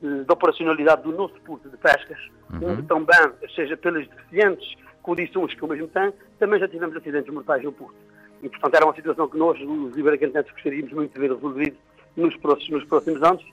de 0.00 0.32
operacionalidade 0.32 1.02
do 1.02 1.12
nosso 1.12 1.34
porto 1.42 1.68
de 1.68 1.76
pescas, 1.76 2.18
uhum. 2.52 2.72
onde 2.72 2.82
também, 2.82 3.32
seja 3.54 3.76
pelas 3.76 4.06
deficientes 4.06 4.74
condições 5.02 5.54
que 5.54 5.64
o 5.64 5.68
mesmo 5.68 5.88
tem, 5.88 6.12
também 6.38 6.58
já 6.58 6.68
tivemos 6.68 6.96
acidentes 6.96 7.32
mortais 7.32 7.62
no 7.62 7.72
porto. 7.72 7.96
E, 8.42 8.48
portanto, 8.48 8.74
era 8.74 8.84
uma 8.84 8.94
situação 8.94 9.28
que 9.28 9.38
nós, 9.38 9.58
os 9.60 9.96
iberacantenses, 9.96 10.52
gostaríamos 10.52 10.92
muito 10.92 11.14
de 11.14 11.20
ver 11.20 11.32
resolvido 11.32 11.76
nos 12.16 12.36
próximos, 12.36 12.80
nos 12.80 12.88
próximos 12.88 13.22
anos 13.22 13.44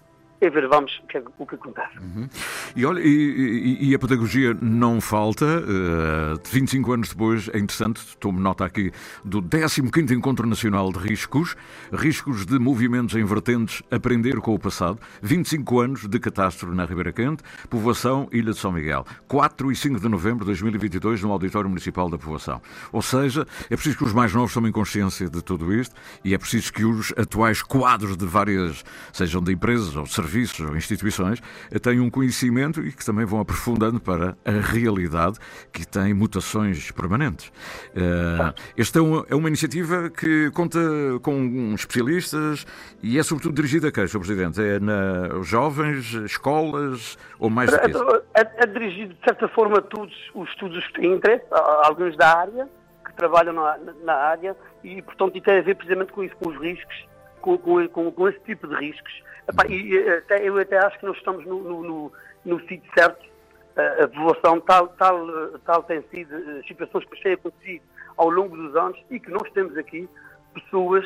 e 0.42 0.50
ver 0.50 0.68
vamos 0.68 1.00
o 1.04 1.08
que, 1.08 1.18
é, 1.18 1.24
o 1.38 1.46
que. 1.46 1.56
Uhum. 1.56 2.28
E 2.76 2.86
olha, 2.86 3.00
e, 3.00 3.78
e, 3.80 3.90
e, 3.90 3.96
a 3.96 4.00
pedagogia 4.00 4.58
não 4.60 5.00
falta. 5.00 5.46
Uh, 5.46 6.42
25 6.50 6.92
anos 6.92 7.10
depois, 7.10 7.48
é 7.54 7.60
interessante, 7.60 8.02
tomo 8.18 8.40
nota 8.40 8.66
aqui 8.66 8.92
do 9.24 9.42
15º 9.42 10.12
Encontro 10.12 10.48
Nacional 10.48 10.92
de 10.92 10.98
Riscos, 10.98 11.56
Riscos 11.94 12.46
de 12.46 12.58
Movimentos 12.58 13.16
em 13.16 13.24
Vertentes, 13.24 13.84
Aprender 13.92 14.38
com 14.38 14.56
o 14.56 14.60
Passado, 14.60 15.00
25 15.22 15.80
anos 15.80 16.08
de 16.08 16.20
catástrofe 16.20 16.76
na 16.76 16.86
Ribeira 16.86 17.14
Quente, 17.14 17.44
Povoação, 17.70 18.28
Ilha 18.32 18.52
de 18.52 18.58
São 18.58 18.72
Miguel, 18.72 19.06
4 19.28 19.72
e 19.72 19.76
5 19.76 20.00
de 20.00 20.10
novembro 20.10 20.40
de 20.40 20.46
2022, 20.46 21.22
no 21.22 21.32
Auditório 21.32 21.70
Municipal 21.70 22.10
da 22.10 22.18
Povoação. 22.18 22.60
Ou 22.92 23.02
seja, 23.04 23.46
é 23.70 23.76
preciso 23.76 23.98
que 23.98 24.04
os 24.06 24.14
mais 24.14 24.34
novos 24.34 24.54
tomem 24.54 24.72
consciência 24.72 25.30
de 25.30 25.44
tudo 25.44 25.72
isto 25.72 25.94
e 26.26 26.34
é 26.34 26.38
preciso 26.38 26.74
que 26.74 26.84
os 26.84 27.14
atuais 27.16 27.62
quadros 27.62 28.18
de 28.18 28.26
várias, 28.26 28.84
sejam 29.14 29.42
de 29.42 29.54
empresas 29.54 29.96
ou 29.96 30.08
serviços, 30.08 30.31
serviços 30.32 30.60
ou 30.62 30.76
instituições 30.76 31.41
têm 31.82 32.00
um 32.00 32.10
conhecimento 32.10 32.82
e 32.82 32.91
que 32.91 33.06
também 33.06 33.26
vão 33.26 33.41
aprofundando 33.41 34.00
para 34.00 34.38
a 34.46 34.52
realidade 34.52 35.38
que 35.74 35.86
tem 35.86 36.13
mutações 36.13 36.89
permanentes. 36.91 37.52
Eh, 37.96 38.54
esta 38.78 39.00
é 39.00 39.02
uma, 39.02 39.26
é 39.30 39.36
uma 39.36 39.48
iniciativa 39.50 40.10
que 40.10 40.50
conta 40.52 40.80
com 41.22 41.74
especialistas 41.76 42.65
e 43.04 43.20
é 43.20 43.24
sobretudo 43.24 43.56
dirigida 43.56 43.89
a 43.89 43.91
quem, 43.91 44.08
Sr. 44.08 44.20
Presidente? 44.20 44.62
É 44.62 44.80
na 44.80 45.41
jovens, 45.44 46.13
escolas 46.13 47.17
ou 47.38 47.50
mais 47.50 47.70
do 47.70 47.80
que 47.80 47.89
isso? 47.89 48.24
É, 48.34 48.41
é, 48.41 48.52
é 48.58 48.65
dirigido, 48.65 49.13
de 49.13 49.24
certa 49.24 49.48
forma, 49.50 49.80
a 49.80 49.82
todos 49.82 50.15
os 50.34 50.50
estudos 50.50 50.86
que 50.88 51.02
têm 51.02 51.13
interesse, 51.13 51.46
alguns 51.84 52.15
da 52.15 52.38
área, 52.38 52.70
que 53.06 53.13
trabalham 53.13 53.54
na, 53.54 53.78
na 54.04 54.13
área, 54.13 54.56
e, 54.84 55.02
portanto, 55.02 55.39
tem 55.41 55.58
a 55.58 55.62
ver 55.62 55.76
precisamente 55.76 56.13
com 56.13 56.24
isso, 56.24 56.36
com 56.38 56.50
os 56.50 56.58
riscos, 56.58 57.06
com, 57.42 57.58
com, 57.58 58.12
com 58.12 58.28
esse 58.30 58.40
tipo 58.42 58.68
de 58.68 58.76
riscos 58.76 59.22
Epá, 59.48 59.66
e, 59.68 60.10
até, 60.10 60.48
eu 60.48 60.58
até 60.58 60.78
acho 60.78 61.00
que 61.00 61.06
nós 61.06 61.18
estamos 61.18 61.46
no, 61.46 61.62
no, 61.62 61.84
no, 61.84 62.12
no 62.46 62.60
sítio 62.62 62.90
certo. 62.94 63.30
A 63.76 64.08
população 64.08 64.60
tal, 64.60 64.88
tal, 64.90 65.28
tal 65.66 65.84
tem 65.84 66.04
sido, 66.12 66.36
as 66.60 66.68
situações 66.68 67.06
que 67.06 67.24
têm 67.24 67.34
acontecido 67.34 67.84
ao 68.18 68.30
longo 68.30 68.56
dos 68.56 68.76
anos 68.76 69.02
e 69.10 69.18
que 69.18 69.32
nós 69.32 69.50
temos 69.54 69.78
aqui 69.78 70.10
pessoas 70.54 71.06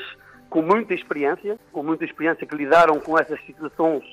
com 0.50 0.64
muita 0.64 0.94
experiência, 0.94 1.60
com 1.72 1.84
muita 1.84 2.06
experiência 2.06 2.46
que 2.46 2.56
lidaram 2.56 3.00
com 3.00 3.18
essas 3.20 3.40
situações 3.46 4.04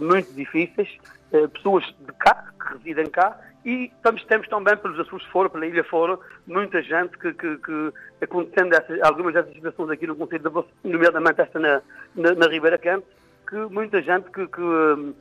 muito 0.00 0.32
difíceis, 0.32 0.88
uh, 1.32 1.48
pessoas 1.48 1.84
de 1.84 2.12
cá, 2.18 2.52
que 2.60 2.78
residem 2.78 3.06
cá, 3.06 3.38
e 3.64 3.86
estamos, 3.86 4.24
temos 4.24 4.48
também 4.48 4.76
pelos 4.76 4.98
Açores 5.00 5.26
fora, 5.26 5.50
pela 5.50 5.66
ilha 5.66 5.82
fora, 5.84 6.18
muita 6.46 6.80
gente 6.82 7.18
que, 7.18 7.32
que, 7.32 7.56
que 7.58 7.92
acontecendo 8.20 8.72
essas, 8.74 9.00
algumas 9.02 9.34
dessas 9.34 9.52
situações 9.52 9.90
aqui 9.90 10.06
no 10.06 10.14
Conselho 10.14 10.42
da 10.42 10.50
Bolsa, 10.50 10.68
nomeadamente 10.84 11.40
esta 11.40 11.58
na, 11.58 11.82
na, 12.14 12.34
na 12.34 12.46
Ribeira 12.48 12.78
Canto, 12.78 13.06
que 13.48 13.56
muita 13.56 14.00
gente 14.02 14.30
que, 14.30 14.46
que 14.46 14.60
um, 14.60 15.14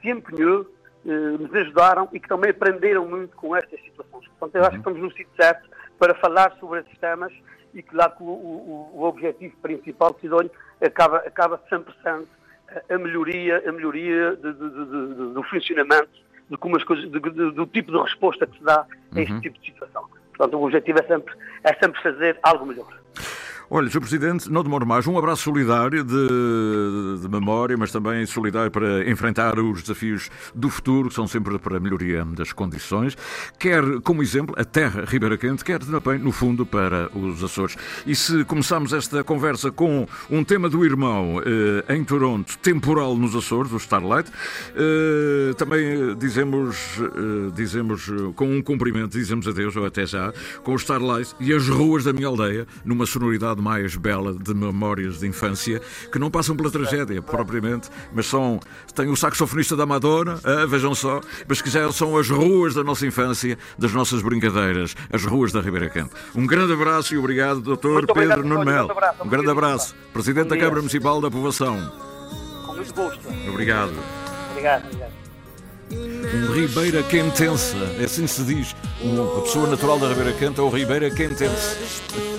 se 0.00 0.10
empenhou 0.10 0.66
nos 1.04 1.52
ajudaram 1.54 2.08
e 2.12 2.20
que 2.20 2.28
também 2.28 2.50
aprenderam 2.50 3.06
muito 3.06 3.36
com 3.36 3.56
estas 3.56 3.80
situações. 3.80 4.28
Portanto, 4.38 4.54
eu 4.54 4.62
acho 4.62 4.70
que 4.70 4.76
estamos 4.78 5.00
no 5.00 5.10
sítio 5.10 5.32
certo 5.36 5.68
para 5.98 6.14
falar 6.14 6.56
sobre 6.60 6.80
esses 6.80 6.96
temas 6.98 7.32
e 7.74 7.82
que 7.82 7.94
lá 7.94 8.14
o, 8.20 8.24
o, 8.24 8.90
o 8.94 9.02
objetivo 9.04 9.56
principal, 9.62 10.16
Sidónio, 10.20 10.50
acaba, 10.80 11.18
acaba 11.18 11.60
sempre 11.68 11.92
sendo 12.02 12.28
a 12.88 12.98
melhoria, 12.98 13.62
a 13.66 13.72
melhoria 13.72 14.36
de, 14.36 14.52
de, 14.52 14.70
de, 14.70 15.34
do 15.34 15.42
funcionamento, 15.44 16.10
de 16.50 16.56
como 16.56 16.76
as 16.76 16.84
coisas, 16.84 17.08
do 17.08 17.66
tipo 17.66 17.92
de 17.92 17.98
resposta 17.98 18.46
que 18.46 18.58
se 18.58 18.64
dá 18.64 18.86
a 19.14 19.20
este 19.20 19.32
uhum. 19.32 19.40
tipo 19.40 19.58
de 19.58 19.66
situação. 19.66 20.04
Portanto, 20.36 20.58
o 20.58 20.64
objetivo 20.64 20.98
é 20.98 21.02
sempre, 21.04 21.34
é 21.64 21.74
sempre 21.74 22.02
fazer 22.02 22.38
algo 22.42 22.66
melhor. 22.66 22.88
Olha, 23.74 23.88
Sr. 23.88 24.00
Presidente, 24.00 24.52
não 24.52 24.62
demoro 24.62 24.86
mais. 24.86 25.06
Um 25.06 25.16
abraço 25.16 25.44
solidário 25.44 26.04
de, 26.04 27.22
de, 27.22 27.26
memória, 27.26 27.74
mas 27.74 27.90
também 27.90 28.26
solidário 28.26 28.70
para 28.70 29.08
enfrentar 29.10 29.58
os 29.58 29.80
desafios 29.80 30.30
do 30.54 30.68
futuro, 30.68 31.08
que 31.08 31.14
são 31.14 31.26
sempre 31.26 31.58
para 31.58 31.78
a 31.78 31.80
melhoria 31.80 32.22
das 32.22 32.52
condições. 32.52 33.16
Quer 33.58 33.82
como 34.02 34.22
exemplo 34.22 34.54
a 34.58 34.64
terra 34.66 35.06
Ribeira 35.06 35.38
Quente, 35.38 35.64
quer 35.64 35.78
também, 35.78 36.18
no 36.18 36.30
fundo, 36.32 36.66
para 36.66 37.08
os 37.16 37.42
Açores. 37.42 37.74
E 38.06 38.14
se 38.14 38.44
começamos 38.44 38.92
esta 38.92 39.24
conversa 39.24 39.72
com 39.72 40.06
um 40.30 40.44
tema 40.44 40.68
do 40.68 40.84
irmão 40.84 41.40
eh, 41.42 41.94
em 41.94 42.04
Toronto, 42.04 42.58
temporal 42.58 43.16
nos 43.16 43.34
Açores, 43.34 43.72
o 43.72 43.78
Starlight, 43.78 44.30
eh, 44.76 45.54
também 45.56 46.14
dizemos, 46.18 47.00
eh, 47.00 47.50
dizemos 47.54 48.06
com 48.36 48.54
um 48.54 48.60
cumprimento, 48.60 49.12
dizemos 49.12 49.48
adeus 49.48 49.74
ou 49.76 49.86
até 49.86 50.04
já, 50.04 50.30
com 50.62 50.74
o 50.74 50.76
Starlight 50.76 51.34
e 51.40 51.54
as 51.54 51.66
ruas 51.68 52.04
da 52.04 52.12
minha 52.12 52.26
aldeia, 52.26 52.66
numa 52.84 53.06
sonoridade 53.06 53.61
mais 53.62 53.96
bela 53.96 54.34
de 54.34 54.52
memórias 54.52 55.20
de 55.20 55.26
infância 55.28 55.80
que 56.10 56.18
não 56.18 56.30
passam 56.30 56.56
pela 56.56 56.70
tragédia 56.70 57.22
propriamente, 57.22 57.88
mas 58.12 58.26
são. 58.26 58.58
Tem 58.94 59.08
o 59.08 59.16
saxofonista 59.16 59.76
da 59.76 59.86
Madonna, 59.86 60.38
ah, 60.44 60.66
vejam 60.66 60.94
só, 60.94 61.20
mas 61.48 61.62
que 61.62 61.70
já 61.70 61.90
são 61.92 62.16
as 62.16 62.28
ruas 62.28 62.74
da 62.74 62.82
nossa 62.82 63.06
infância, 63.06 63.56
das 63.78 63.92
nossas 63.92 64.20
brincadeiras, 64.20 64.94
as 65.12 65.24
ruas 65.24 65.52
da 65.52 65.60
Ribeira 65.60 65.88
Quente. 65.88 66.10
Um 66.34 66.46
grande 66.46 66.72
abraço 66.72 67.14
e 67.14 67.18
obrigado, 67.18 67.60
Dr. 67.60 68.12
Pedro 68.12 68.46
Nuno 68.46 68.64
Mel. 68.64 68.88
Um 69.24 69.28
grande 69.28 69.50
abraço. 69.50 69.94
Presidente 70.12 70.48
da 70.48 70.56
Câmara 70.56 70.76
Municipal 70.76 71.20
da 71.20 71.30
Povoação. 71.30 71.92
Com 72.66 72.74
muito 72.74 72.92
gosto. 72.94 73.28
Obrigado. 73.48 73.92
Obrigado, 74.50 74.84
obrigado. 74.86 75.22
Um 75.92 76.52
Ribeira 76.52 77.02
Quentense, 77.02 77.76
é 78.00 78.04
assim 78.04 78.26
se 78.26 78.42
diz. 78.44 78.74
Uma 79.02 79.42
pessoa 79.42 79.68
natural 79.68 79.98
da 79.98 80.08
Ribeira 80.08 80.32
Quente 80.32 80.58
é 80.58 80.62
o 80.62 80.70
Ribeira 80.70 81.10
Quentense. 81.10 82.31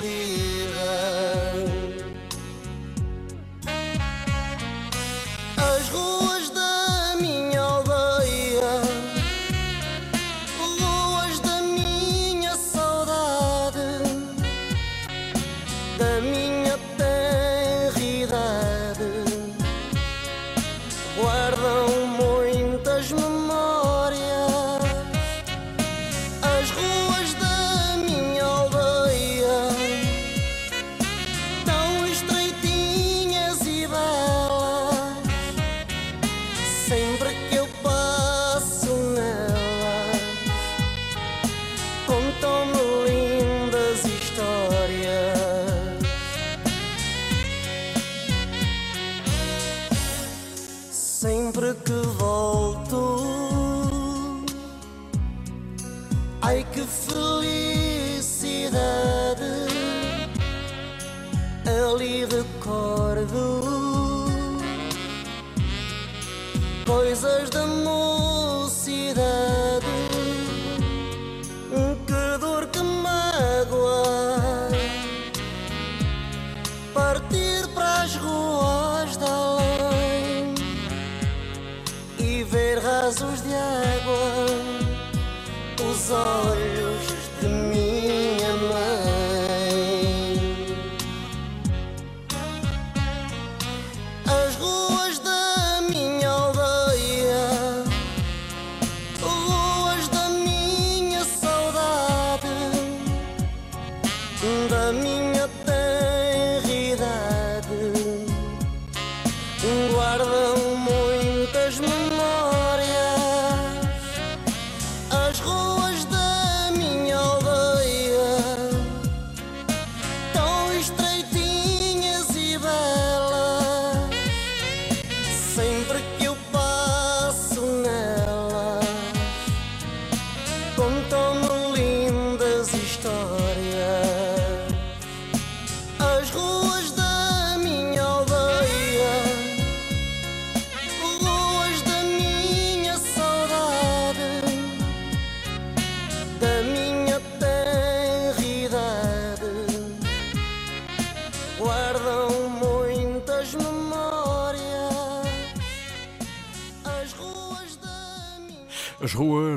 As 83.05 83.19
ruas 83.19 83.43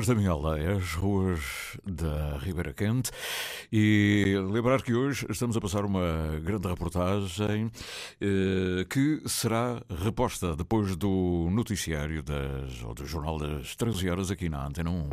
da 0.07 0.15
minha 0.15 0.31
aldeia, 0.31 0.77
as 0.77 0.93
ruas 0.93 1.77
da 1.85 2.37
Ribeira 2.37 2.73
Quente. 2.73 3.11
E 3.71 4.35
lembrar 4.49 4.81
que 4.81 4.93
hoje 4.93 5.25
estamos 5.29 5.57
a 5.57 5.61
passar 5.61 5.83
uma 5.83 6.39
grande 6.41 6.67
reportagem 6.67 7.69
eh, 8.21 8.85
que 8.89 9.21
será 9.27 9.81
reposta 9.89 10.55
depois 10.55 10.95
do 10.95 11.49
noticiário 11.51 12.23
das, 12.23 12.81
ou 12.83 12.93
do 12.93 13.05
jornal 13.05 13.37
das 13.37 13.75
13 13.75 14.09
horas 14.09 14.31
aqui 14.31 14.47
na 14.47 14.65
Antena 14.65 14.89
1. 14.89 15.09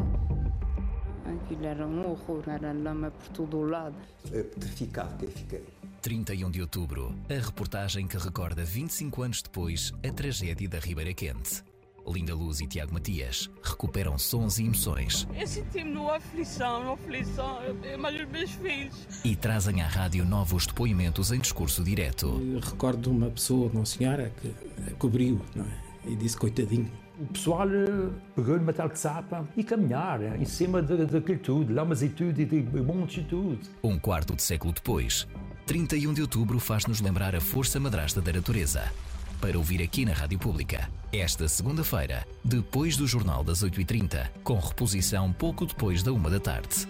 Aquilo 1.43 1.67
era 1.67 1.87
um 1.87 2.11
horror, 2.11 2.45
era 2.47 2.73
lama 2.73 3.11
por 3.11 3.29
todo 3.29 3.57
o 3.57 3.67
lado. 3.67 3.97
É 4.33 4.43
petrificado 4.45 5.17
que 5.19 5.27
fiquei. 5.27 5.65
31 6.03 6.51
de 6.51 6.61
outubro, 6.61 7.15
a 7.29 7.45
reportagem 7.45 8.07
que 8.07 8.17
recorda 8.17 8.63
25 8.63 9.23
anos 9.23 9.43
depois 9.43 9.93
a 10.07 10.13
tragédia 10.13 10.69
da 10.69 10.79
Ribeira 10.79 11.15
Quente. 11.15 11.65
Linda 12.07 12.35
Luz 12.35 12.61
e 12.61 12.67
Tiago 12.67 12.93
Matias 12.93 13.51
recuperam 13.63 14.19
sons 14.19 14.59
e 14.59 14.65
emoções. 14.65 15.27
Eu 15.35 15.47
senti-me 15.47 15.91
numa 15.91 16.17
aflição, 16.17 16.81
numa 16.81 16.95
aflição, 16.95 17.59
mas 17.99 18.21
os 18.21 18.29
meus 18.29 18.51
filhos. 18.53 19.09
E 19.25 19.35
trazem 19.35 19.83
à 19.83 19.87
rádio 19.87 20.25
novos 20.25 20.67
depoimentos 20.67 21.33
em 21.33 21.39
discurso 21.39 21.83
direto. 21.83 22.41
Eu 22.53 22.61
recordo 22.61 23.03
de 23.03 23.09
uma 23.09 23.31
pessoa, 23.31 23.71
uma 23.73 23.87
senhora, 23.87 24.33
que 24.41 24.55
cobriu 24.95 25.41
não 25.55 25.65
é? 25.65 25.85
e 26.07 26.17
disse 26.17 26.37
coitadinho. 26.37 26.91
O 27.19 27.27
pessoal 27.27 27.69
eh, 27.71 28.11
pegou 28.35 28.59
no 28.59 28.65
metal 28.65 28.89
de 28.89 28.99
sapa 28.99 29.49
e 29.57 29.63
caminhar 29.63 30.21
eh, 30.21 30.37
em 30.37 30.45
cima 30.45 30.83
daquilo 30.83 31.39
tudo, 31.39 31.73
lamazitude 31.73 32.43
e 32.43 32.45
de 32.45 32.81
monte 32.81 33.23
de 33.23 33.29
tudo. 33.29 33.61
Um 33.85 33.99
quarto 33.99 34.35
de 34.35 34.43
século 34.43 34.73
depois, 34.73 35.27
31 35.65 36.13
de 36.13 36.23
outubro 36.23 36.59
faz-nos 36.59 37.01
lembrar 37.01 37.37
a 37.37 37.41
força 37.41 37.79
madrasta 37.79 38.21
da 38.21 38.33
natureza 38.33 38.93
para 39.41 39.59
ouvir 39.59 39.83
aqui 39.83 40.05
na 40.05 40.13
Rádio 40.13 40.39
Pública. 40.39 40.91
Esta 41.13 41.49
segunda-feira, 41.49 42.27
depois 42.45 42.97
do 42.97 43.07
Jornal 43.07 43.45
das 43.45 43.63
8h30, 43.63 44.29
com 44.43 44.59
reposição 44.59 45.33
pouco 45.33 45.67
depois 45.67 46.03
da 46.03 46.13
uma 46.13 46.29
da 46.29 46.41
tarde. 46.41 46.89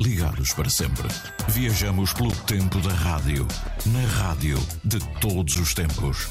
Ligados 0.00 0.52
para 0.52 0.70
sempre. 0.70 1.08
Viajamos 1.48 2.12
pelo 2.12 2.30
tempo 2.46 2.80
da 2.80 2.92
rádio. 2.92 3.46
Na 3.86 4.06
rádio 4.06 4.58
de 4.84 4.98
todos 5.20 5.56
os 5.56 5.74
tempos. 5.74 6.28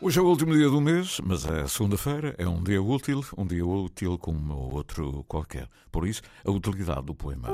Hoje 0.00 0.18
é 0.18 0.22
o 0.22 0.26
último 0.26 0.54
dia 0.54 0.68
do 0.68 0.80
mês, 0.80 1.18
mas 1.24 1.44
é 1.44 1.66
segunda-feira, 1.66 2.34
é 2.38 2.46
um 2.46 2.62
dia 2.62 2.80
útil, 2.80 3.24
um 3.36 3.44
dia 3.46 3.66
útil 3.66 4.16
como 4.16 4.54
outro 4.54 5.24
qualquer. 5.26 5.66
Por 5.90 6.06
isso, 6.06 6.22
a 6.44 6.50
utilidade 6.50 7.06
do 7.06 7.14
poema. 7.14 7.48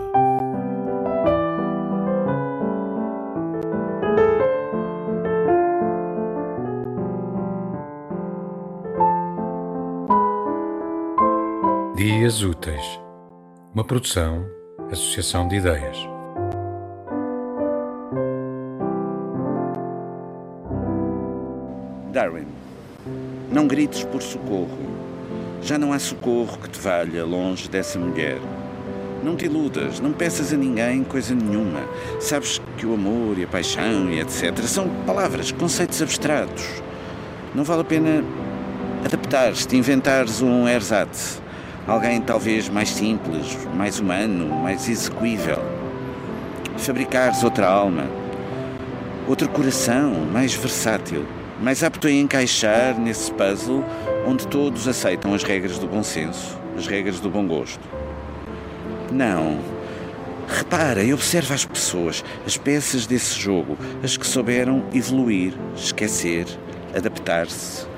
Dias 11.96 12.42
Úteis. 12.42 13.00
Uma 13.72 13.84
produção, 13.84 14.44
associação 14.90 15.46
de 15.46 15.54
ideias. 15.54 15.96
Darwin, 22.12 22.48
não 23.48 23.68
grites 23.68 24.02
por 24.02 24.20
socorro. 24.20 24.76
Já 25.62 25.78
não 25.78 25.92
há 25.92 26.00
socorro 26.00 26.58
que 26.58 26.68
te 26.68 26.80
valha 26.80 27.24
longe 27.24 27.68
dessa 27.68 27.96
mulher. 27.96 28.40
Não 29.22 29.36
te 29.36 29.44
iludas, 29.44 30.00
não 30.00 30.12
peças 30.12 30.52
a 30.52 30.56
ninguém 30.56 31.04
coisa 31.04 31.32
nenhuma. 31.32 31.82
Sabes 32.18 32.60
que 32.76 32.84
o 32.84 32.94
amor 32.94 33.38
e 33.38 33.44
a 33.44 33.46
paixão 33.46 34.10
e 34.10 34.18
etc. 34.18 34.58
são 34.64 34.88
palavras, 35.06 35.52
conceitos 35.52 36.02
abstratos. 36.02 36.82
Não 37.54 37.62
vale 37.62 37.82
a 37.82 37.84
pena 37.84 38.24
adaptares-te, 39.04 39.76
inventares 39.76 40.42
um 40.42 40.66
ersatz. 40.66 41.43
Alguém 41.86 42.20
talvez 42.20 42.68
mais 42.68 42.90
simples, 42.90 43.58
mais 43.74 44.00
humano, 44.00 44.48
mais 44.62 44.88
execuível. 44.88 45.58
Fabricares 46.78 47.42
outra 47.44 47.68
alma, 47.68 48.08
outro 49.28 49.48
coração, 49.48 50.12
mais 50.32 50.54
versátil 50.54 51.26
mais 51.60 51.82
apto 51.82 52.06
a 52.06 52.10
encaixar 52.10 52.98
nesse 52.98 53.32
puzzle 53.32 53.84
onde 54.26 54.46
todos 54.46 54.88
aceitam 54.88 55.34
as 55.34 55.42
regras 55.42 55.78
do 55.78 55.86
bom 55.86 56.02
senso, 56.02 56.58
as 56.76 56.86
regras 56.86 57.20
do 57.20 57.30
bom 57.30 57.46
gosto. 57.46 57.80
Não. 59.12 59.60
Repara 60.46 61.02
e 61.02 61.14
observa 61.14 61.54
as 61.54 61.64
pessoas, 61.64 62.22
as 62.46 62.56
peças 62.58 63.06
desse 63.06 63.38
jogo, 63.38 63.78
as 64.02 64.16
que 64.16 64.26
souberam 64.26 64.84
evoluir, 64.92 65.54
esquecer, 65.74 66.46
adaptar-se. 66.94 67.93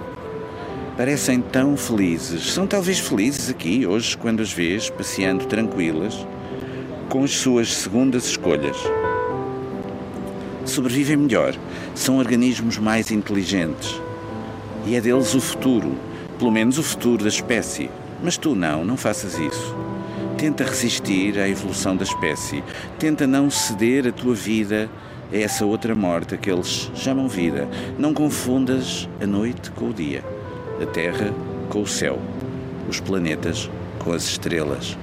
Parecem 0.97 1.43
tão 1.43 1.77
felizes. 1.77 2.53
São 2.53 2.67
talvez 2.67 2.99
felizes 2.99 3.51
aqui, 3.51 3.87
hoje, 3.87 4.17
quando 4.17 4.41
as 4.41 4.51
vês 4.51 4.89
passeando 4.89 5.45
tranquilas, 5.45 6.27
com 7.09 7.23
as 7.23 7.33
suas 7.33 7.73
segundas 7.73 8.25
escolhas 8.27 8.77
sobrevivem 10.65 11.17
melhor, 11.17 11.55
são 11.95 12.19
organismos 12.19 12.79
mais 12.79 13.11
inteligentes. 13.11 14.01
E 14.87 14.95
é 14.95 15.01
deles 15.01 15.35
o 15.35 15.41
futuro, 15.41 15.95
pelo 16.39 16.51
menos 16.51 16.79
o 16.79 16.83
futuro 16.83 17.23
da 17.23 17.29
espécie. 17.29 17.91
Mas 18.23 18.37
tu 18.37 18.55
não, 18.55 18.85
não 18.85 18.97
faças 18.97 19.39
isso. 19.39 19.77
Tenta 20.37 20.65
resistir 20.65 21.39
à 21.39 21.49
evolução 21.49 21.97
da 21.97 22.05
espécie. 22.05 22.63
Tenta 22.99 23.27
não 23.27 23.51
ceder 23.51 24.07
a 24.07 24.13
tua 24.13 24.35
vida 24.35 24.91
a 25.33 25.37
essa 25.37 25.65
outra 25.65 25.95
morte 25.95 26.37
que 26.37 26.51
eles 26.51 26.91
chamam 26.95 27.29
vida. 27.29 27.69
Não 27.99 28.13
confundas 28.13 29.09
a 29.21 29.27
noite 29.27 29.71
com 29.71 29.91
o 29.91 29.95
dia, 29.95 30.23
a 30.81 30.87
terra 30.87 31.33
com 31.71 31.83
o 31.83 31.87
céu, 31.87 32.19
os 32.89 33.01
planetas 33.01 33.71
com 34.03 34.13
as 34.13 34.25
estrelas. 34.25 34.97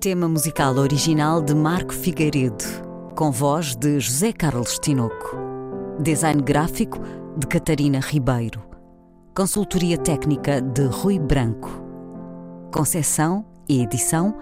Tema 0.00 0.28
musical 0.28 0.76
original 0.76 1.40
de 1.42 1.54
Marco 1.54 1.92
Figueiredo, 1.92 2.64
com 3.14 3.30
voz 3.30 3.74
de 3.74 3.98
José 4.00 4.32
Carlos 4.32 4.78
Tinoco. 4.78 5.36
Design 6.00 6.42
gráfico 6.42 6.98
de 7.36 7.46
Catarina 7.46 7.98
Ribeiro. 8.00 8.62
Consultoria 9.34 9.98
técnica 9.98 10.60
de 10.60 10.84
Rui 10.86 11.18
Branco. 11.18 11.70
Concessão 12.72 13.44
e 13.68 13.82
edição 13.82 14.36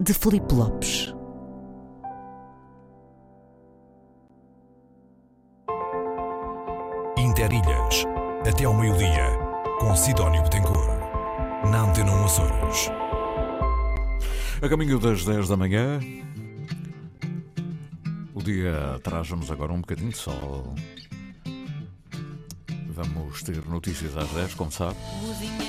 de 0.00 0.12
Felipe 0.14 0.54
Lopes. 0.54 1.14
Até 8.48 8.64
ao 8.64 8.74
meio-dia, 8.74 9.38
com 9.80 9.96
Sidónio 9.96 10.42
Betancourt. 10.42 11.00
Na 11.70 11.80
Antena 11.80 12.12
1 12.12 12.24
Açores. 12.24 12.90
A 14.60 14.68
caminho 14.68 14.98
das 14.98 15.24
10 15.24 15.48
da 15.48 15.56
manhã, 15.56 15.98
o 18.34 18.42
dia 18.42 19.00
traz-nos 19.02 19.50
agora 19.50 19.72
um 19.72 19.80
bocadinho 19.80 20.10
de 20.10 20.18
sol. 20.18 20.74
Vamos 22.88 23.42
ter 23.42 23.64
notícias 23.66 24.14
às 24.16 24.28
10, 24.28 24.54
como 24.54 24.70
sabe. 24.70 24.96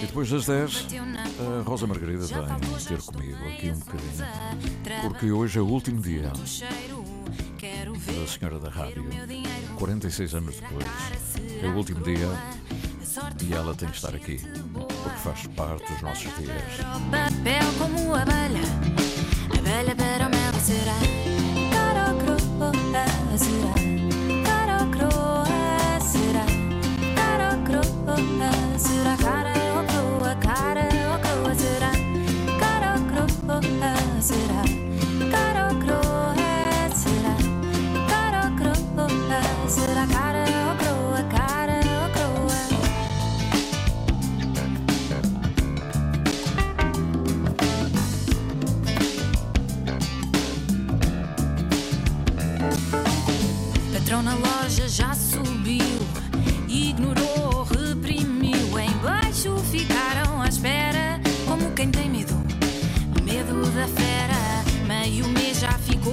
E 0.02 0.06
depois 0.06 0.30
das 0.30 0.46
10, 0.46 0.88
a 1.40 1.64
Rosa 1.64 1.88
Margarida 1.88 2.26
vem 2.26 2.86
ter 2.86 3.02
comigo 3.02 3.38
aqui 3.48 3.70
um 3.72 3.80
bocadinho. 3.80 5.02
Porque 5.02 5.32
hoje 5.32 5.60
é 5.60 5.62
o 5.62 5.68
último 5.68 6.02
dia 6.02 6.32
da 8.06 8.28
Senhora 8.28 8.60
da 8.60 8.70
Rádio. 8.70 9.06
46 9.78 10.36
anos 10.36 10.56
depois. 10.60 10.86
É 11.64 11.68
o 11.68 11.76
último 11.76 12.02
dia 12.02 12.28
e 13.42 13.54
ela 13.54 13.74
tem 13.76 13.90
que 13.90 13.96
estar 13.96 14.16
aqui. 14.16 14.40
Porque 14.74 15.10
faz 15.24 15.48
parte 15.48 15.92
dos 15.92 16.02
nossos 16.02 16.36
dias. 16.38 16.64
Papel 17.12 17.74
como 17.78 18.14
abelha, 18.14 18.62
abelha 19.58 19.96
para 19.96 20.28
o 20.28 20.30
mel 20.30 20.54
será. 20.62 20.96
Carocro, 21.72 22.38
será. 23.38 23.74
Carocro, 24.46 25.10
será. 26.02 26.46
Será. 28.78 29.18
Cara 29.18 29.56
cara 30.38 30.90
será. 31.56 31.92
Carocro, 32.60 33.26
será. 34.22 34.75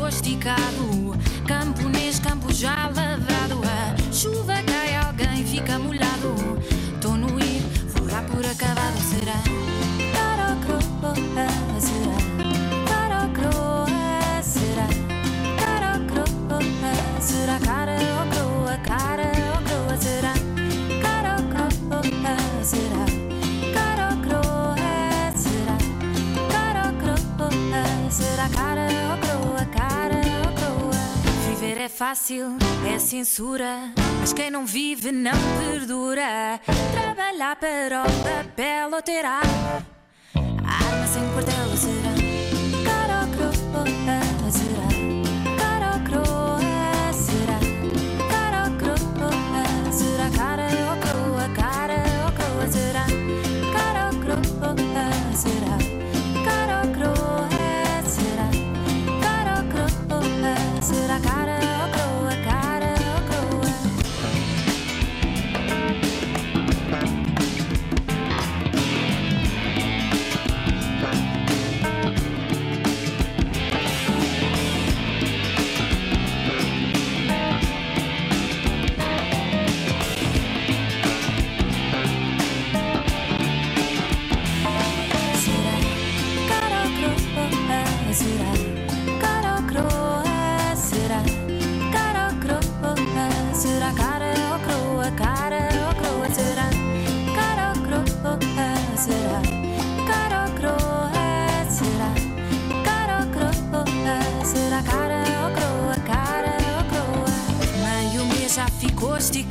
Esticado. 0.09 1.15
Camponês, 1.47 2.19
campo 2.19 2.53
já 2.53 2.87
lavrado. 2.87 3.61
A 3.65 4.13
chuva 4.13 4.55
cai, 4.67 4.97
alguém 4.97 5.45
fica 5.45 5.79
molhado. 5.79 6.35
Tô 7.01 7.17
no 7.17 7.39
ir, 7.39 7.63
vou 7.95 8.07
dar 8.07 8.25
por 8.25 8.45
acabado, 8.45 8.99
será? 9.01 9.43
Carocro, 10.13 10.79
é 31.83 31.89
fácil, 31.89 32.57
é 32.87 32.97
censura. 32.97 33.93
Mas 34.21 34.33
quem 34.33 34.51
não 34.53 34.65
vive 34.65 35.11
não 35.11 35.33
perdura. 35.59 36.61
Trabalhar 36.93 37.57
para 37.57 38.03
o 38.03 38.23
papel 38.23 38.91
ou 38.93 39.03
ter 39.03 39.25
arma. 39.25 39.85
Arma 40.65 41.07
sem 41.09 41.29
quartel 41.33 41.62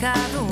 picado. 0.01 0.47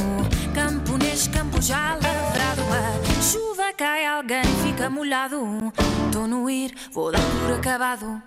Camponês, 0.53 1.27
campo 1.27 1.59
já 1.59 1.95
lavrado. 1.95 2.61
A 2.71 3.21
chuva 3.21 3.73
cai, 3.75 4.05
alguém 4.05 4.43
fica 4.63 4.89
molhado. 4.89 5.43
Tô 6.11 6.27
no 6.27 6.47
ir, 6.49 6.75
vou 6.93 7.11
dar 7.11 7.19
por 7.41 7.55
acabado. 7.57 8.21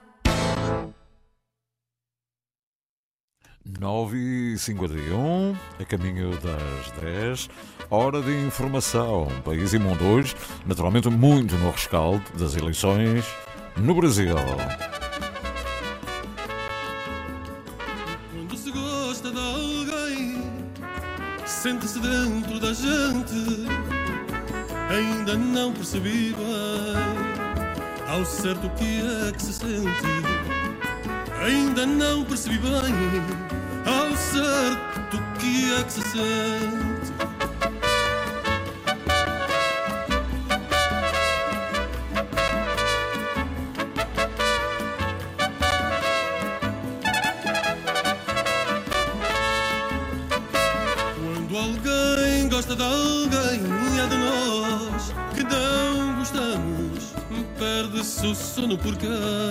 9 3.65 4.19
e 4.19 4.59
51 4.59 5.57
a 5.79 5.85
caminho 5.85 6.33
das 6.41 6.91
10, 7.01 7.49
hora 7.89 8.21
de 8.21 8.33
informação. 8.45 9.29
País 9.45 9.73
e 9.73 9.79
mundo 9.79 10.05
hoje, 10.05 10.35
naturalmente, 10.67 11.09
muito 11.09 11.55
no 11.57 11.71
rescaldo 11.71 12.25
das 12.37 12.57
eleições 12.57 13.25
no 13.77 13.95
Brasil. 13.95 14.35
Sente-se 21.63 22.01
dentro 22.01 22.59
da 22.59 22.73
gente. 22.73 23.69
Ainda 24.91 25.37
não 25.37 25.73
percebi 25.73 26.35
bem 26.35 28.09
ao 28.09 28.25
certo 28.25 28.67
o 28.67 28.71
que 28.71 29.01
é 29.01 29.31
que 29.31 29.43
se 29.43 29.53
sente. 29.53 30.09
Ainda 31.41 31.87
não 31.87 32.25
percebi 32.25 32.59
bem 32.59 32.73
ao 33.87 34.17
certo 34.17 35.17
o 35.17 35.39
que 35.39 35.73
é 35.73 35.85
que 35.85 35.93
se 35.93 36.03
sente. 36.03 36.92
O 58.85 59.42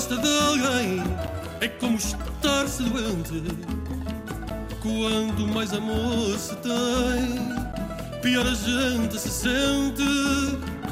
gosta 0.00 0.16
de 0.16 0.38
alguém, 0.48 1.02
é 1.60 1.68
como 1.68 1.98
estar-se 1.98 2.84
doente. 2.84 3.42
Quando 4.80 5.46
mais 5.46 5.74
amor 5.74 6.38
se 6.38 6.56
tem, 6.56 8.20
pior 8.22 8.46
a 8.46 8.54
gente 8.54 9.20
se 9.20 9.28
sente. 9.28 10.02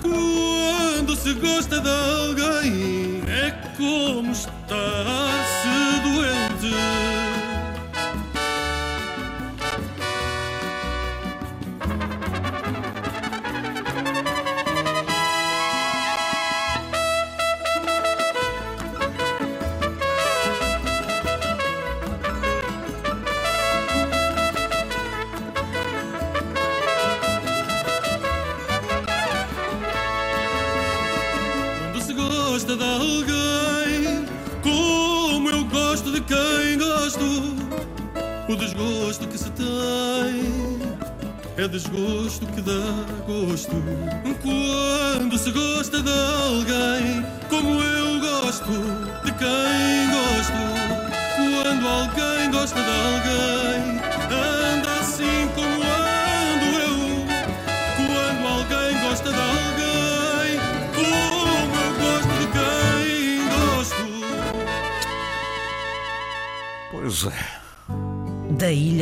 Quando 0.03 1.17
se 1.17 1.33
gosta 1.33 1.81
de 1.81 1.89
alguém, 1.89 3.23
é 3.27 3.51
como 3.79 4.31
estar-se 4.31 6.01
doente. 6.03 6.98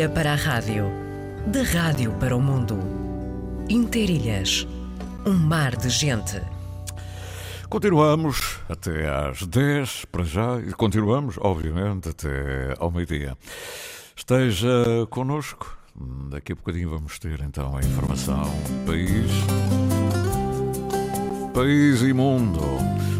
Ilha 0.07 0.09
para 0.09 0.33
a 0.33 0.37
rádio, 0.37 0.85
da 1.47 1.63
rádio 1.63 2.13
para 2.13 2.37
o 2.37 2.41
mundo. 2.41 2.79
Interilhas, 3.69 4.67
um 5.27 5.33
mar 5.33 5.75
de 5.75 5.89
gente. 5.89 6.41
Continuamos 7.69 8.61
até 8.69 9.09
às 9.09 9.45
10 9.45 10.05
para 10.07 10.23
já 10.23 10.61
e 10.61 10.73
continuamos, 10.73 11.37
obviamente, 11.41 12.11
até 12.11 12.75
ao 12.79 12.91
meio-dia. 12.91 13.37
Esteja 14.15 14.85
connosco. 15.11 15.77
Daqui 16.31 16.53
a 16.53 16.55
bocadinho 16.55 16.91
vamos 16.91 17.19
ter 17.19 17.41
então 17.41 17.77
a 17.77 17.81
informação 17.81 18.45
país, 18.87 19.31
país 21.53 22.03
e 22.03 22.13
mundo. 22.13 22.61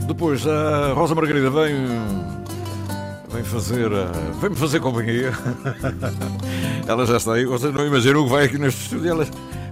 Depois 0.07 0.47
a 0.47 0.93
Rosa 0.93 1.15
Margarida 1.15 1.51
vem 1.51 1.75
vem 3.31 3.43
fazer 3.45 3.89
vem 4.41 4.51
me 4.51 4.57
fazer 4.57 4.81
companhia. 4.81 5.33
Ela 6.87 7.07
já 7.07 7.17
está 7.17 7.35
aí. 7.35 7.45
Vocês 7.45 7.73
não 7.73 7.87
imaginam 7.87 8.21
o 8.21 8.25
que 8.25 8.31
vai 8.31 8.45
aqui 8.45 8.59
neste 8.59 8.83
estúdio. 8.83 9.11
Ela 9.11 9.27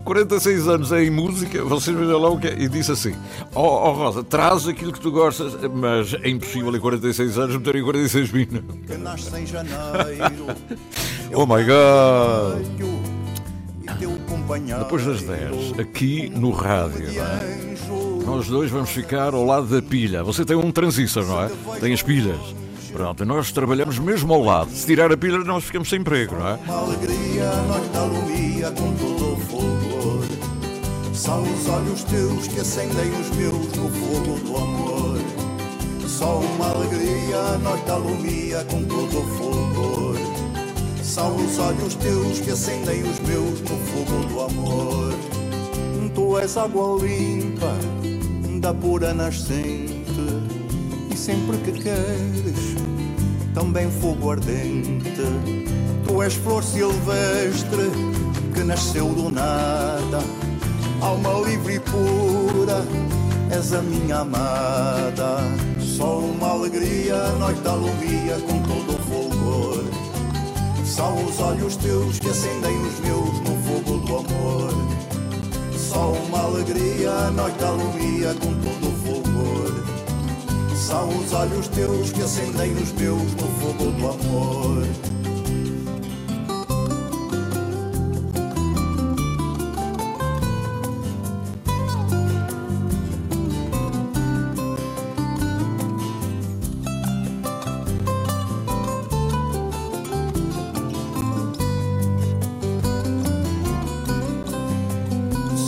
46 0.04 0.68
anos 0.68 0.92
em 0.92 1.10
música, 1.10 1.64
vocês 1.64 1.96
vejam 1.96 2.18
lá 2.18 2.28
o 2.28 2.38
que 2.38 2.48
é. 2.48 2.54
E 2.58 2.68
disse 2.68 2.92
assim: 2.92 3.14
Ó 3.54 3.62
oh, 3.62 3.88
oh, 3.88 3.92
Rosa, 3.92 4.22
traz 4.22 4.68
aquilo 4.68 4.92
que 4.92 5.00
tu 5.00 5.10
gostas, 5.10 5.54
mas 5.72 6.14
é 6.22 6.28
impossível 6.28 6.74
em 6.76 6.80
46 6.80 7.38
anos 7.38 7.56
meter 7.56 7.76
em 7.76 7.82
46 7.82 8.32
minas. 8.32 8.62
Que 8.86 8.96
nasce 8.98 9.34
em 9.36 9.46
janeiro. 9.46 10.46
oh 11.34 11.46
my 11.46 11.64
god! 11.64 12.94
Depois 14.78 15.04
das 15.06 15.22
10, 15.22 15.78
aqui 15.78 16.28
no 16.28 16.50
rádio, 16.50 17.06
é? 17.08 17.74
nós 18.26 18.46
dois 18.48 18.70
vamos 18.70 18.90
ficar 18.90 19.32
ao 19.32 19.44
lado 19.44 19.66
da 19.66 19.80
pilha. 19.80 20.22
Você 20.22 20.44
tem 20.44 20.56
um 20.56 20.70
transistor, 20.70 21.24
não 21.24 21.42
é? 21.42 21.50
Tem 21.80 21.92
as 21.92 22.02
pilhas. 22.02 22.38
Pronto, 22.94 23.24
nós 23.24 23.50
trabalhamos 23.50 23.98
mesmo 23.98 24.32
ao 24.32 24.40
lado. 24.44 24.70
Se 24.70 24.86
tirar 24.86 25.10
a 25.10 25.16
pilha, 25.16 25.38
nós 25.38 25.64
ficamos 25.64 25.88
sem 25.88 25.98
emprego, 25.98 26.36
não 26.36 26.46
é? 26.46 26.54
Uma 26.54 26.78
alegria, 26.78 27.50
nós 27.66 27.88
da 27.88 27.98
alumia 28.02 28.70
com 28.70 28.94
todo 28.94 29.32
o 29.32 29.36
fulgor. 29.40 30.24
São 31.12 31.42
os 31.42 31.68
olhos 31.68 32.04
teus 32.04 32.46
que 32.46 32.60
acendem 32.60 33.10
os 33.20 33.30
meus 33.30 33.66
no 33.72 33.90
fogo 33.90 34.38
do 34.46 34.56
amor. 34.56 35.18
Só 36.06 36.38
uma 36.38 36.70
alegria, 36.70 37.58
nós 37.64 37.80
da 37.84 37.94
alumia 37.94 38.64
com 38.70 38.84
todo 38.84 39.18
o 39.18 39.26
fulgor. 39.26 40.16
São 41.02 41.34
os 41.34 41.58
olhos 41.58 41.96
teus 41.96 42.38
que 42.38 42.52
acendem 42.52 43.02
os 43.02 43.18
meus 43.18 43.60
no 43.60 43.76
fogo 43.76 44.24
do 44.28 44.40
amor. 44.40 45.14
Tu 46.14 46.38
és 46.38 46.56
água 46.56 47.02
limpa, 47.04 47.76
da 48.60 48.72
pura 48.72 49.12
nascente, 49.12 50.04
e 51.12 51.16
sempre 51.16 51.56
que 51.58 51.72
queres, 51.72 52.73
também 53.54 53.90
fogo 53.90 54.32
ardente. 54.32 55.22
Tu 56.06 56.22
és 56.22 56.34
flor 56.34 56.62
silvestre 56.62 57.90
que 58.52 58.62
nasceu 58.62 59.08
do 59.08 59.30
nada, 59.30 60.22
alma 61.00 61.48
livre 61.48 61.76
e 61.76 61.80
pura, 61.80 62.84
és 63.50 63.72
a 63.72 63.80
minha 63.80 64.18
amada. 64.18 65.38
Só 65.78 66.18
uma 66.18 66.50
alegria, 66.50 67.28
noite 67.38 67.66
alumia 67.66 68.36
com 68.46 68.60
todo 68.62 68.94
o 68.94 69.02
fulgor. 69.04 69.84
São 70.84 71.24
os 71.24 71.40
olhos 71.40 71.76
teus 71.76 72.18
que 72.18 72.28
acendem 72.28 72.76
os 72.82 73.00
meus 73.00 73.40
no 73.40 73.56
fogo 73.62 73.98
do 73.98 74.16
amor. 74.16 74.74
Só 75.76 76.12
uma 76.12 76.40
alegria, 76.40 77.30
noite 77.30 77.64
alumia 77.64 78.34
com 78.34 78.52
todo 78.54 78.88
o. 78.88 78.93
São 80.74 81.08
os 81.08 81.32
olhos 81.32 81.68
teus 81.68 82.12
que 82.12 82.22
acendem 82.22 82.72
os 82.74 82.92
meus 82.92 83.34
no 83.34 83.48
fogo 83.60 83.90
do 83.92 84.08
amor. 84.08 84.84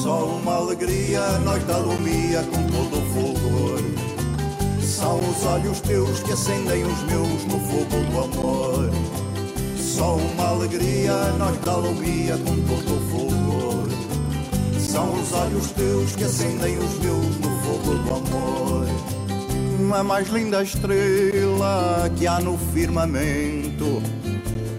Só 0.03 0.25
uma 0.27 0.57
alegria, 0.57 1.39
noite 1.39 1.71
alumia 1.71 2.43
com 2.45 2.67
olhos 5.47 5.81
teus 5.81 6.21
que 6.21 6.33
acendem 6.33 6.85
os 6.85 7.03
meus 7.05 7.45
no 7.45 7.59
fogo 7.61 8.05
do 8.11 8.25
amor. 8.25 8.91
Só 9.77 10.17
uma 10.17 10.49
alegria, 10.49 11.13
noite 11.39 11.69
alumia 11.69 12.37
com 12.39 12.57
todo 12.63 12.97
o 12.97 13.11
fulgor. 13.11 13.89
São 14.79 15.13
os 15.15 15.33
olhos 15.33 15.71
teus 15.71 16.17
que 16.17 16.25
acendem 16.25 16.77
os 16.79 16.99
meus 16.99 17.39
no 17.39 17.61
fogo 17.61 17.95
do 17.95 18.15
amor. 18.15 18.87
A 19.99 20.03
mais 20.03 20.29
linda 20.29 20.63
estrela 20.63 22.11
que 22.17 22.27
há 22.27 22.41
no 22.41 22.59
firmamento, 22.75 24.03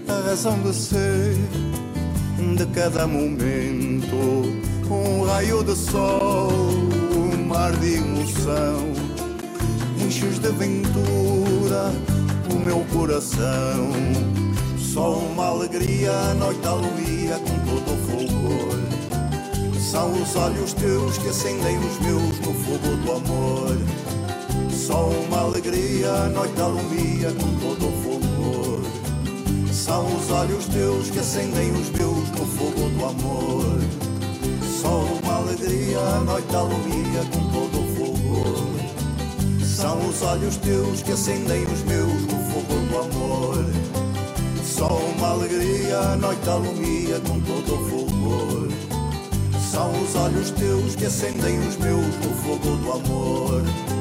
a 0.08 0.30
razão 0.30 0.60
de 0.60 0.74
ser 0.74 1.36
de 2.56 2.66
cada 2.68 3.08
momento 3.08 4.16
um 4.90 5.24
raio 5.26 5.64
de 5.64 5.76
sol, 5.76 6.52
um 6.52 7.46
mar 7.46 7.72
de 7.78 7.96
emoção, 7.96 8.97
enches 10.28 10.40
de 10.40 10.48
aventura 10.48 11.92
o 12.52 12.60
meu 12.66 12.86
coração. 12.94 13.92
Só 14.78 15.18
uma 15.18 15.48
alegria, 15.48 16.12
a 16.12 16.34
noite 16.34 16.66
alumia 16.68 17.40
com 17.40 17.60
todo 17.66 17.94
o 17.94 17.98
fulgor. 18.08 19.80
São 19.80 20.12
os 20.12 20.36
olhos 20.36 20.74
teus 20.74 21.18
que 21.18 21.30
acendem 21.30 21.78
os 21.78 22.00
meus 22.00 22.40
no 22.40 22.54
fogo 22.54 22.98
do 23.04 23.12
amor. 23.12 23.78
Só 24.72 25.10
uma 25.10 25.42
alegria, 25.42 26.12
a 26.12 26.30
noite 26.30 26.60
alumia 26.60 27.32
com 27.32 27.60
todo 27.60 27.88
o 27.88 27.92
fulgor. 28.04 28.82
São 29.72 30.06
os 30.16 30.32
olhos 30.32 30.66
teus 30.66 31.10
que 31.10 31.20
acendem 31.20 31.72
os 31.72 31.90
meus 31.92 32.30
no 32.32 32.46
fogo 32.46 32.90
do 32.90 33.06
amor. 33.06 33.80
Só 34.82 35.04
uma 35.24 35.36
alegria, 35.38 36.00
a 36.00 36.20
noite 36.22 36.56
alumia 36.56 37.24
com 37.32 37.50
todo 37.52 37.82
o. 37.82 37.87
São 39.78 40.10
os 40.10 40.24
olhos 40.24 40.58
teus 40.58 41.04
que 41.04 41.12
acendem 41.12 41.64
os 41.66 41.84
meus 41.84 42.24
no 42.24 42.40
fogo 42.50 42.74
do 42.90 42.98
amor. 42.98 43.64
Só 44.64 44.88
uma 44.88 45.30
alegria, 45.34 46.00
a 46.00 46.16
noite 46.16 46.50
alumia 46.50 47.20
com 47.20 47.40
todo 47.42 47.76
o 47.76 47.88
fulgor. 47.88 48.70
São 49.70 49.92
os 50.02 50.16
olhos 50.16 50.50
teus 50.50 50.96
que 50.96 51.06
acendem 51.06 51.60
os 51.60 51.78
meus 51.78 52.16
no 52.26 52.34
fogo 52.42 52.76
do 52.78 52.92
amor. 52.92 53.97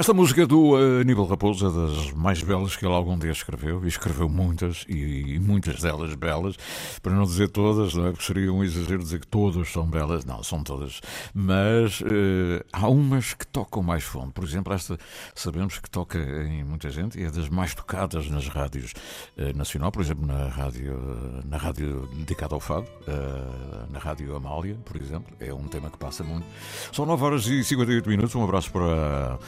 Esta 0.00 0.14
música 0.14 0.46
do 0.46 0.76
Aníbal 0.76 1.26
Raposo 1.26 1.66
é 1.66 1.70
das 1.70 2.10
mais 2.12 2.42
belas 2.42 2.74
que 2.74 2.86
ele 2.86 2.94
algum 2.94 3.18
dia 3.18 3.32
escreveu, 3.32 3.84
e 3.84 3.88
escreveu 3.88 4.30
muitas, 4.30 4.86
e, 4.88 5.38
muitas 5.38 5.82
delas 5.82 6.14
belas, 6.14 6.56
para 7.02 7.12
não 7.12 7.24
dizer 7.24 7.50
todas, 7.50 7.92
não 7.92 8.06
é? 8.06 8.10
porque 8.10 8.24
seria 8.24 8.50
um 8.50 8.64
exagero 8.64 9.02
dizer 9.02 9.20
que 9.20 9.26
todas 9.26 9.68
são 9.68 9.84
belas, 9.86 10.24
não, 10.24 10.42
são 10.42 10.64
todas, 10.64 11.02
mas 11.34 12.00
uh, 12.00 12.64
há 12.72 12.88
umas 12.88 13.34
que 13.34 13.46
tocam 13.46 13.82
mais 13.82 14.02
fundo. 14.02 14.32
Por 14.32 14.42
exemplo, 14.42 14.72
esta 14.72 14.96
sabemos 15.34 15.78
que 15.78 15.90
toca 15.90 16.18
em 16.18 16.64
muita 16.64 16.88
gente 16.88 17.20
e 17.20 17.24
é 17.24 17.30
das 17.30 17.50
mais 17.50 17.74
tocadas 17.74 18.26
nas 18.30 18.48
rádios 18.48 18.94
uh, 19.36 19.54
nacional, 19.54 19.92
por 19.92 20.00
exemplo, 20.00 20.26
na 20.26 20.48
rádio, 20.48 20.98
na 21.44 21.58
rádio 21.58 22.08
dedicada 22.14 22.54
ao 22.54 22.60
fado, 22.60 22.86
uh, 23.06 23.92
na 23.92 23.98
rádio 23.98 24.34
Amália, 24.34 24.78
por 24.82 24.96
exemplo, 24.96 25.36
é 25.38 25.52
um 25.52 25.68
tema 25.68 25.90
que 25.90 25.98
passa 25.98 26.24
muito. 26.24 26.46
São 26.90 27.04
9 27.04 27.22
horas 27.22 27.46
e 27.48 27.62
58 27.62 28.08
minutos, 28.08 28.34
um 28.34 28.42
abraço 28.42 28.72
para 28.72 29.38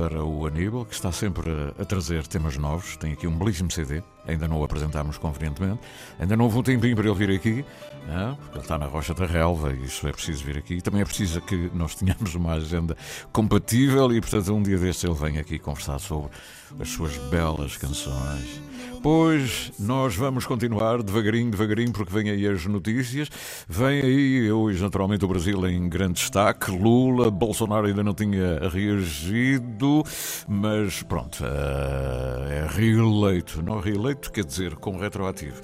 para 0.00 0.24
o 0.24 0.46
Aníbal, 0.46 0.86
que 0.86 0.94
está 0.94 1.12
sempre 1.12 1.50
a, 1.78 1.84
trazer 1.84 2.26
temas 2.26 2.56
novos. 2.56 2.96
Tem 2.96 3.12
aqui 3.12 3.26
um 3.26 3.36
belíssimo 3.36 3.70
CD, 3.70 4.02
ainda 4.26 4.48
não 4.48 4.58
o 4.58 4.64
apresentámos 4.64 5.18
convenientemente. 5.18 5.78
Ainda 6.18 6.38
não 6.38 6.46
houve 6.46 6.56
um 6.56 6.62
tempinho 6.62 6.96
para 6.96 7.06
ele 7.06 7.14
vir 7.14 7.30
aqui, 7.30 7.64
não? 8.08 8.34
porque 8.36 8.56
ele 8.56 8.64
está 8.64 8.78
na 8.78 8.86
Rocha 8.86 9.12
da 9.12 9.26
Relva 9.26 9.74
e 9.74 9.84
isso 9.84 10.08
é 10.08 10.12
preciso 10.12 10.42
vir 10.42 10.56
aqui. 10.56 10.80
Também 10.80 11.02
é 11.02 11.04
preciso 11.04 11.42
que 11.42 11.70
nós 11.74 11.94
tenhamos 12.00 12.34
uma 12.34 12.54
agenda 12.54 12.96
compatível 13.30 14.10
e, 14.10 14.22
portanto, 14.22 14.54
um 14.54 14.62
dia 14.62 14.78
deste 14.78 15.06
ele 15.06 15.14
vem 15.14 15.38
aqui 15.38 15.58
conversar 15.58 15.98
sobre 15.98 16.30
as 16.78 16.88
suas 16.88 17.16
belas 17.30 17.76
canções. 17.76 18.60
Pois 19.02 19.72
nós 19.78 20.14
vamos 20.14 20.44
continuar 20.44 21.02
devagarinho, 21.02 21.50
devagarinho, 21.50 21.90
porque 21.90 22.12
vem 22.12 22.28
aí 22.28 22.46
as 22.46 22.66
notícias. 22.66 23.30
Vem 23.66 24.02
aí 24.02 24.52
hoje, 24.52 24.82
naturalmente, 24.82 25.24
o 25.24 25.28
Brasil 25.28 25.66
em 25.66 25.88
grande 25.88 26.14
destaque. 26.14 26.70
Lula, 26.70 27.30
Bolsonaro 27.30 27.86
ainda 27.86 28.04
não 28.04 28.12
tinha 28.12 28.68
reagido, 28.68 30.04
mas 30.46 31.02
pronto, 31.02 31.42
é 31.42 32.66
reeleito. 32.68 33.62
Não 33.62 33.80
reeleito 33.80 34.30
quer 34.30 34.44
dizer 34.44 34.74
com 34.76 34.98
retroativo 34.98 35.60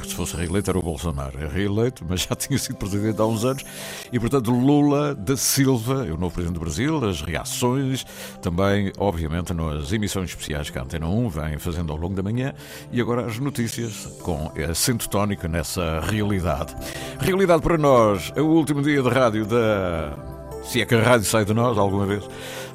porque 0.00 0.10
se 0.10 0.16
fosse 0.16 0.34
reeleito 0.34 0.70
era 0.70 0.78
o 0.78 0.82
Bolsonaro. 0.82 1.38
É 1.38 1.46
reeleito, 1.46 2.04
mas 2.08 2.22
já 2.22 2.34
tinha 2.34 2.58
sido 2.58 2.76
presidente 2.76 3.20
há 3.20 3.26
uns 3.26 3.44
anos. 3.44 3.64
E, 4.10 4.18
portanto, 4.18 4.50
Lula 4.50 5.14
da 5.14 5.36
Silva, 5.36 6.06
é 6.08 6.12
o 6.12 6.16
novo 6.16 6.34
presidente 6.34 6.54
do 6.54 6.60
Brasil, 6.60 7.04
as 7.04 7.20
reações, 7.20 8.06
também, 8.40 8.92
obviamente, 8.98 9.52
nas 9.52 9.92
emissões 9.92 10.30
especiais 10.30 10.70
que 10.70 10.78
a 10.78 10.82
Antena 10.82 11.06
1 11.06 11.28
vem 11.28 11.58
fazendo 11.58 11.92
ao 11.92 11.98
longo 11.98 12.14
da 12.14 12.22
manhã. 12.22 12.54
E 12.90 13.00
agora 13.00 13.26
as 13.26 13.38
notícias 13.38 14.06
com 14.22 14.50
acento 14.70 15.08
tónico 15.08 15.46
nessa 15.46 16.00
realidade. 16.00 16.74
Realidade 17.18 17.62
para 17.62 17.76
nós, 17.76 18.32
é 18.34 18.40
o 18.40 18.46
último 18.46 18.82
dia 18.82 19.02
de 19.02 19.08
rádio 19.08 19.44
da. 19.44 20.39
Se 20.62 20.80
é 20.80 20.86
que 20.86 20.94
a 20.94 21.02
rádio 21.02 21.26
sai 21.26 21.44
de 21.44 21.52
nós 21.52 21.76
alguma 21.76 22.06
vez 22.06 22.22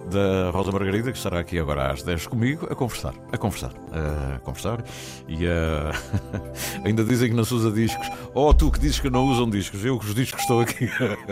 da 0.10 0.52
Rosa 0.52 0.72
Margarida, 0.72 1.12
que 1.12 1.18
estará 1.18 1.40
aqui 1.40 1.58
agora 1.58 1.92
às 1.92 2.04
10 2.04 2.28
comigo, 2.28 2.68
a 2.70 2.76
conversar, 2.76 3.14
a 3.32 3.38
conversar, 3.38 3.72
a 3.92 4.40
conversar. 4.40 4.84
E 5.28 5.48
a... 5.48 5.92
ainda 6.86 7.04
dizem 7.04 7.30
que 7.30 7.36
não 7.36 7.44
se 7.44 7.54
usa 7.54 7.72
discos. 7.72 8.08
Oh, 8.34 8.54
tu 8.54 8.72
que 8.72 8.80
dizes 8.80 9.00
que 9.00 9.10
não 9.10 9.26
usam 9.26 9.50
discos, 9.50 9.84
eu 9.84 9.98
que 9.98 10.06
os 10.06 10.16
discos 10.16 10.42
estou 10.42 10.62
aqui. 10.62 10.90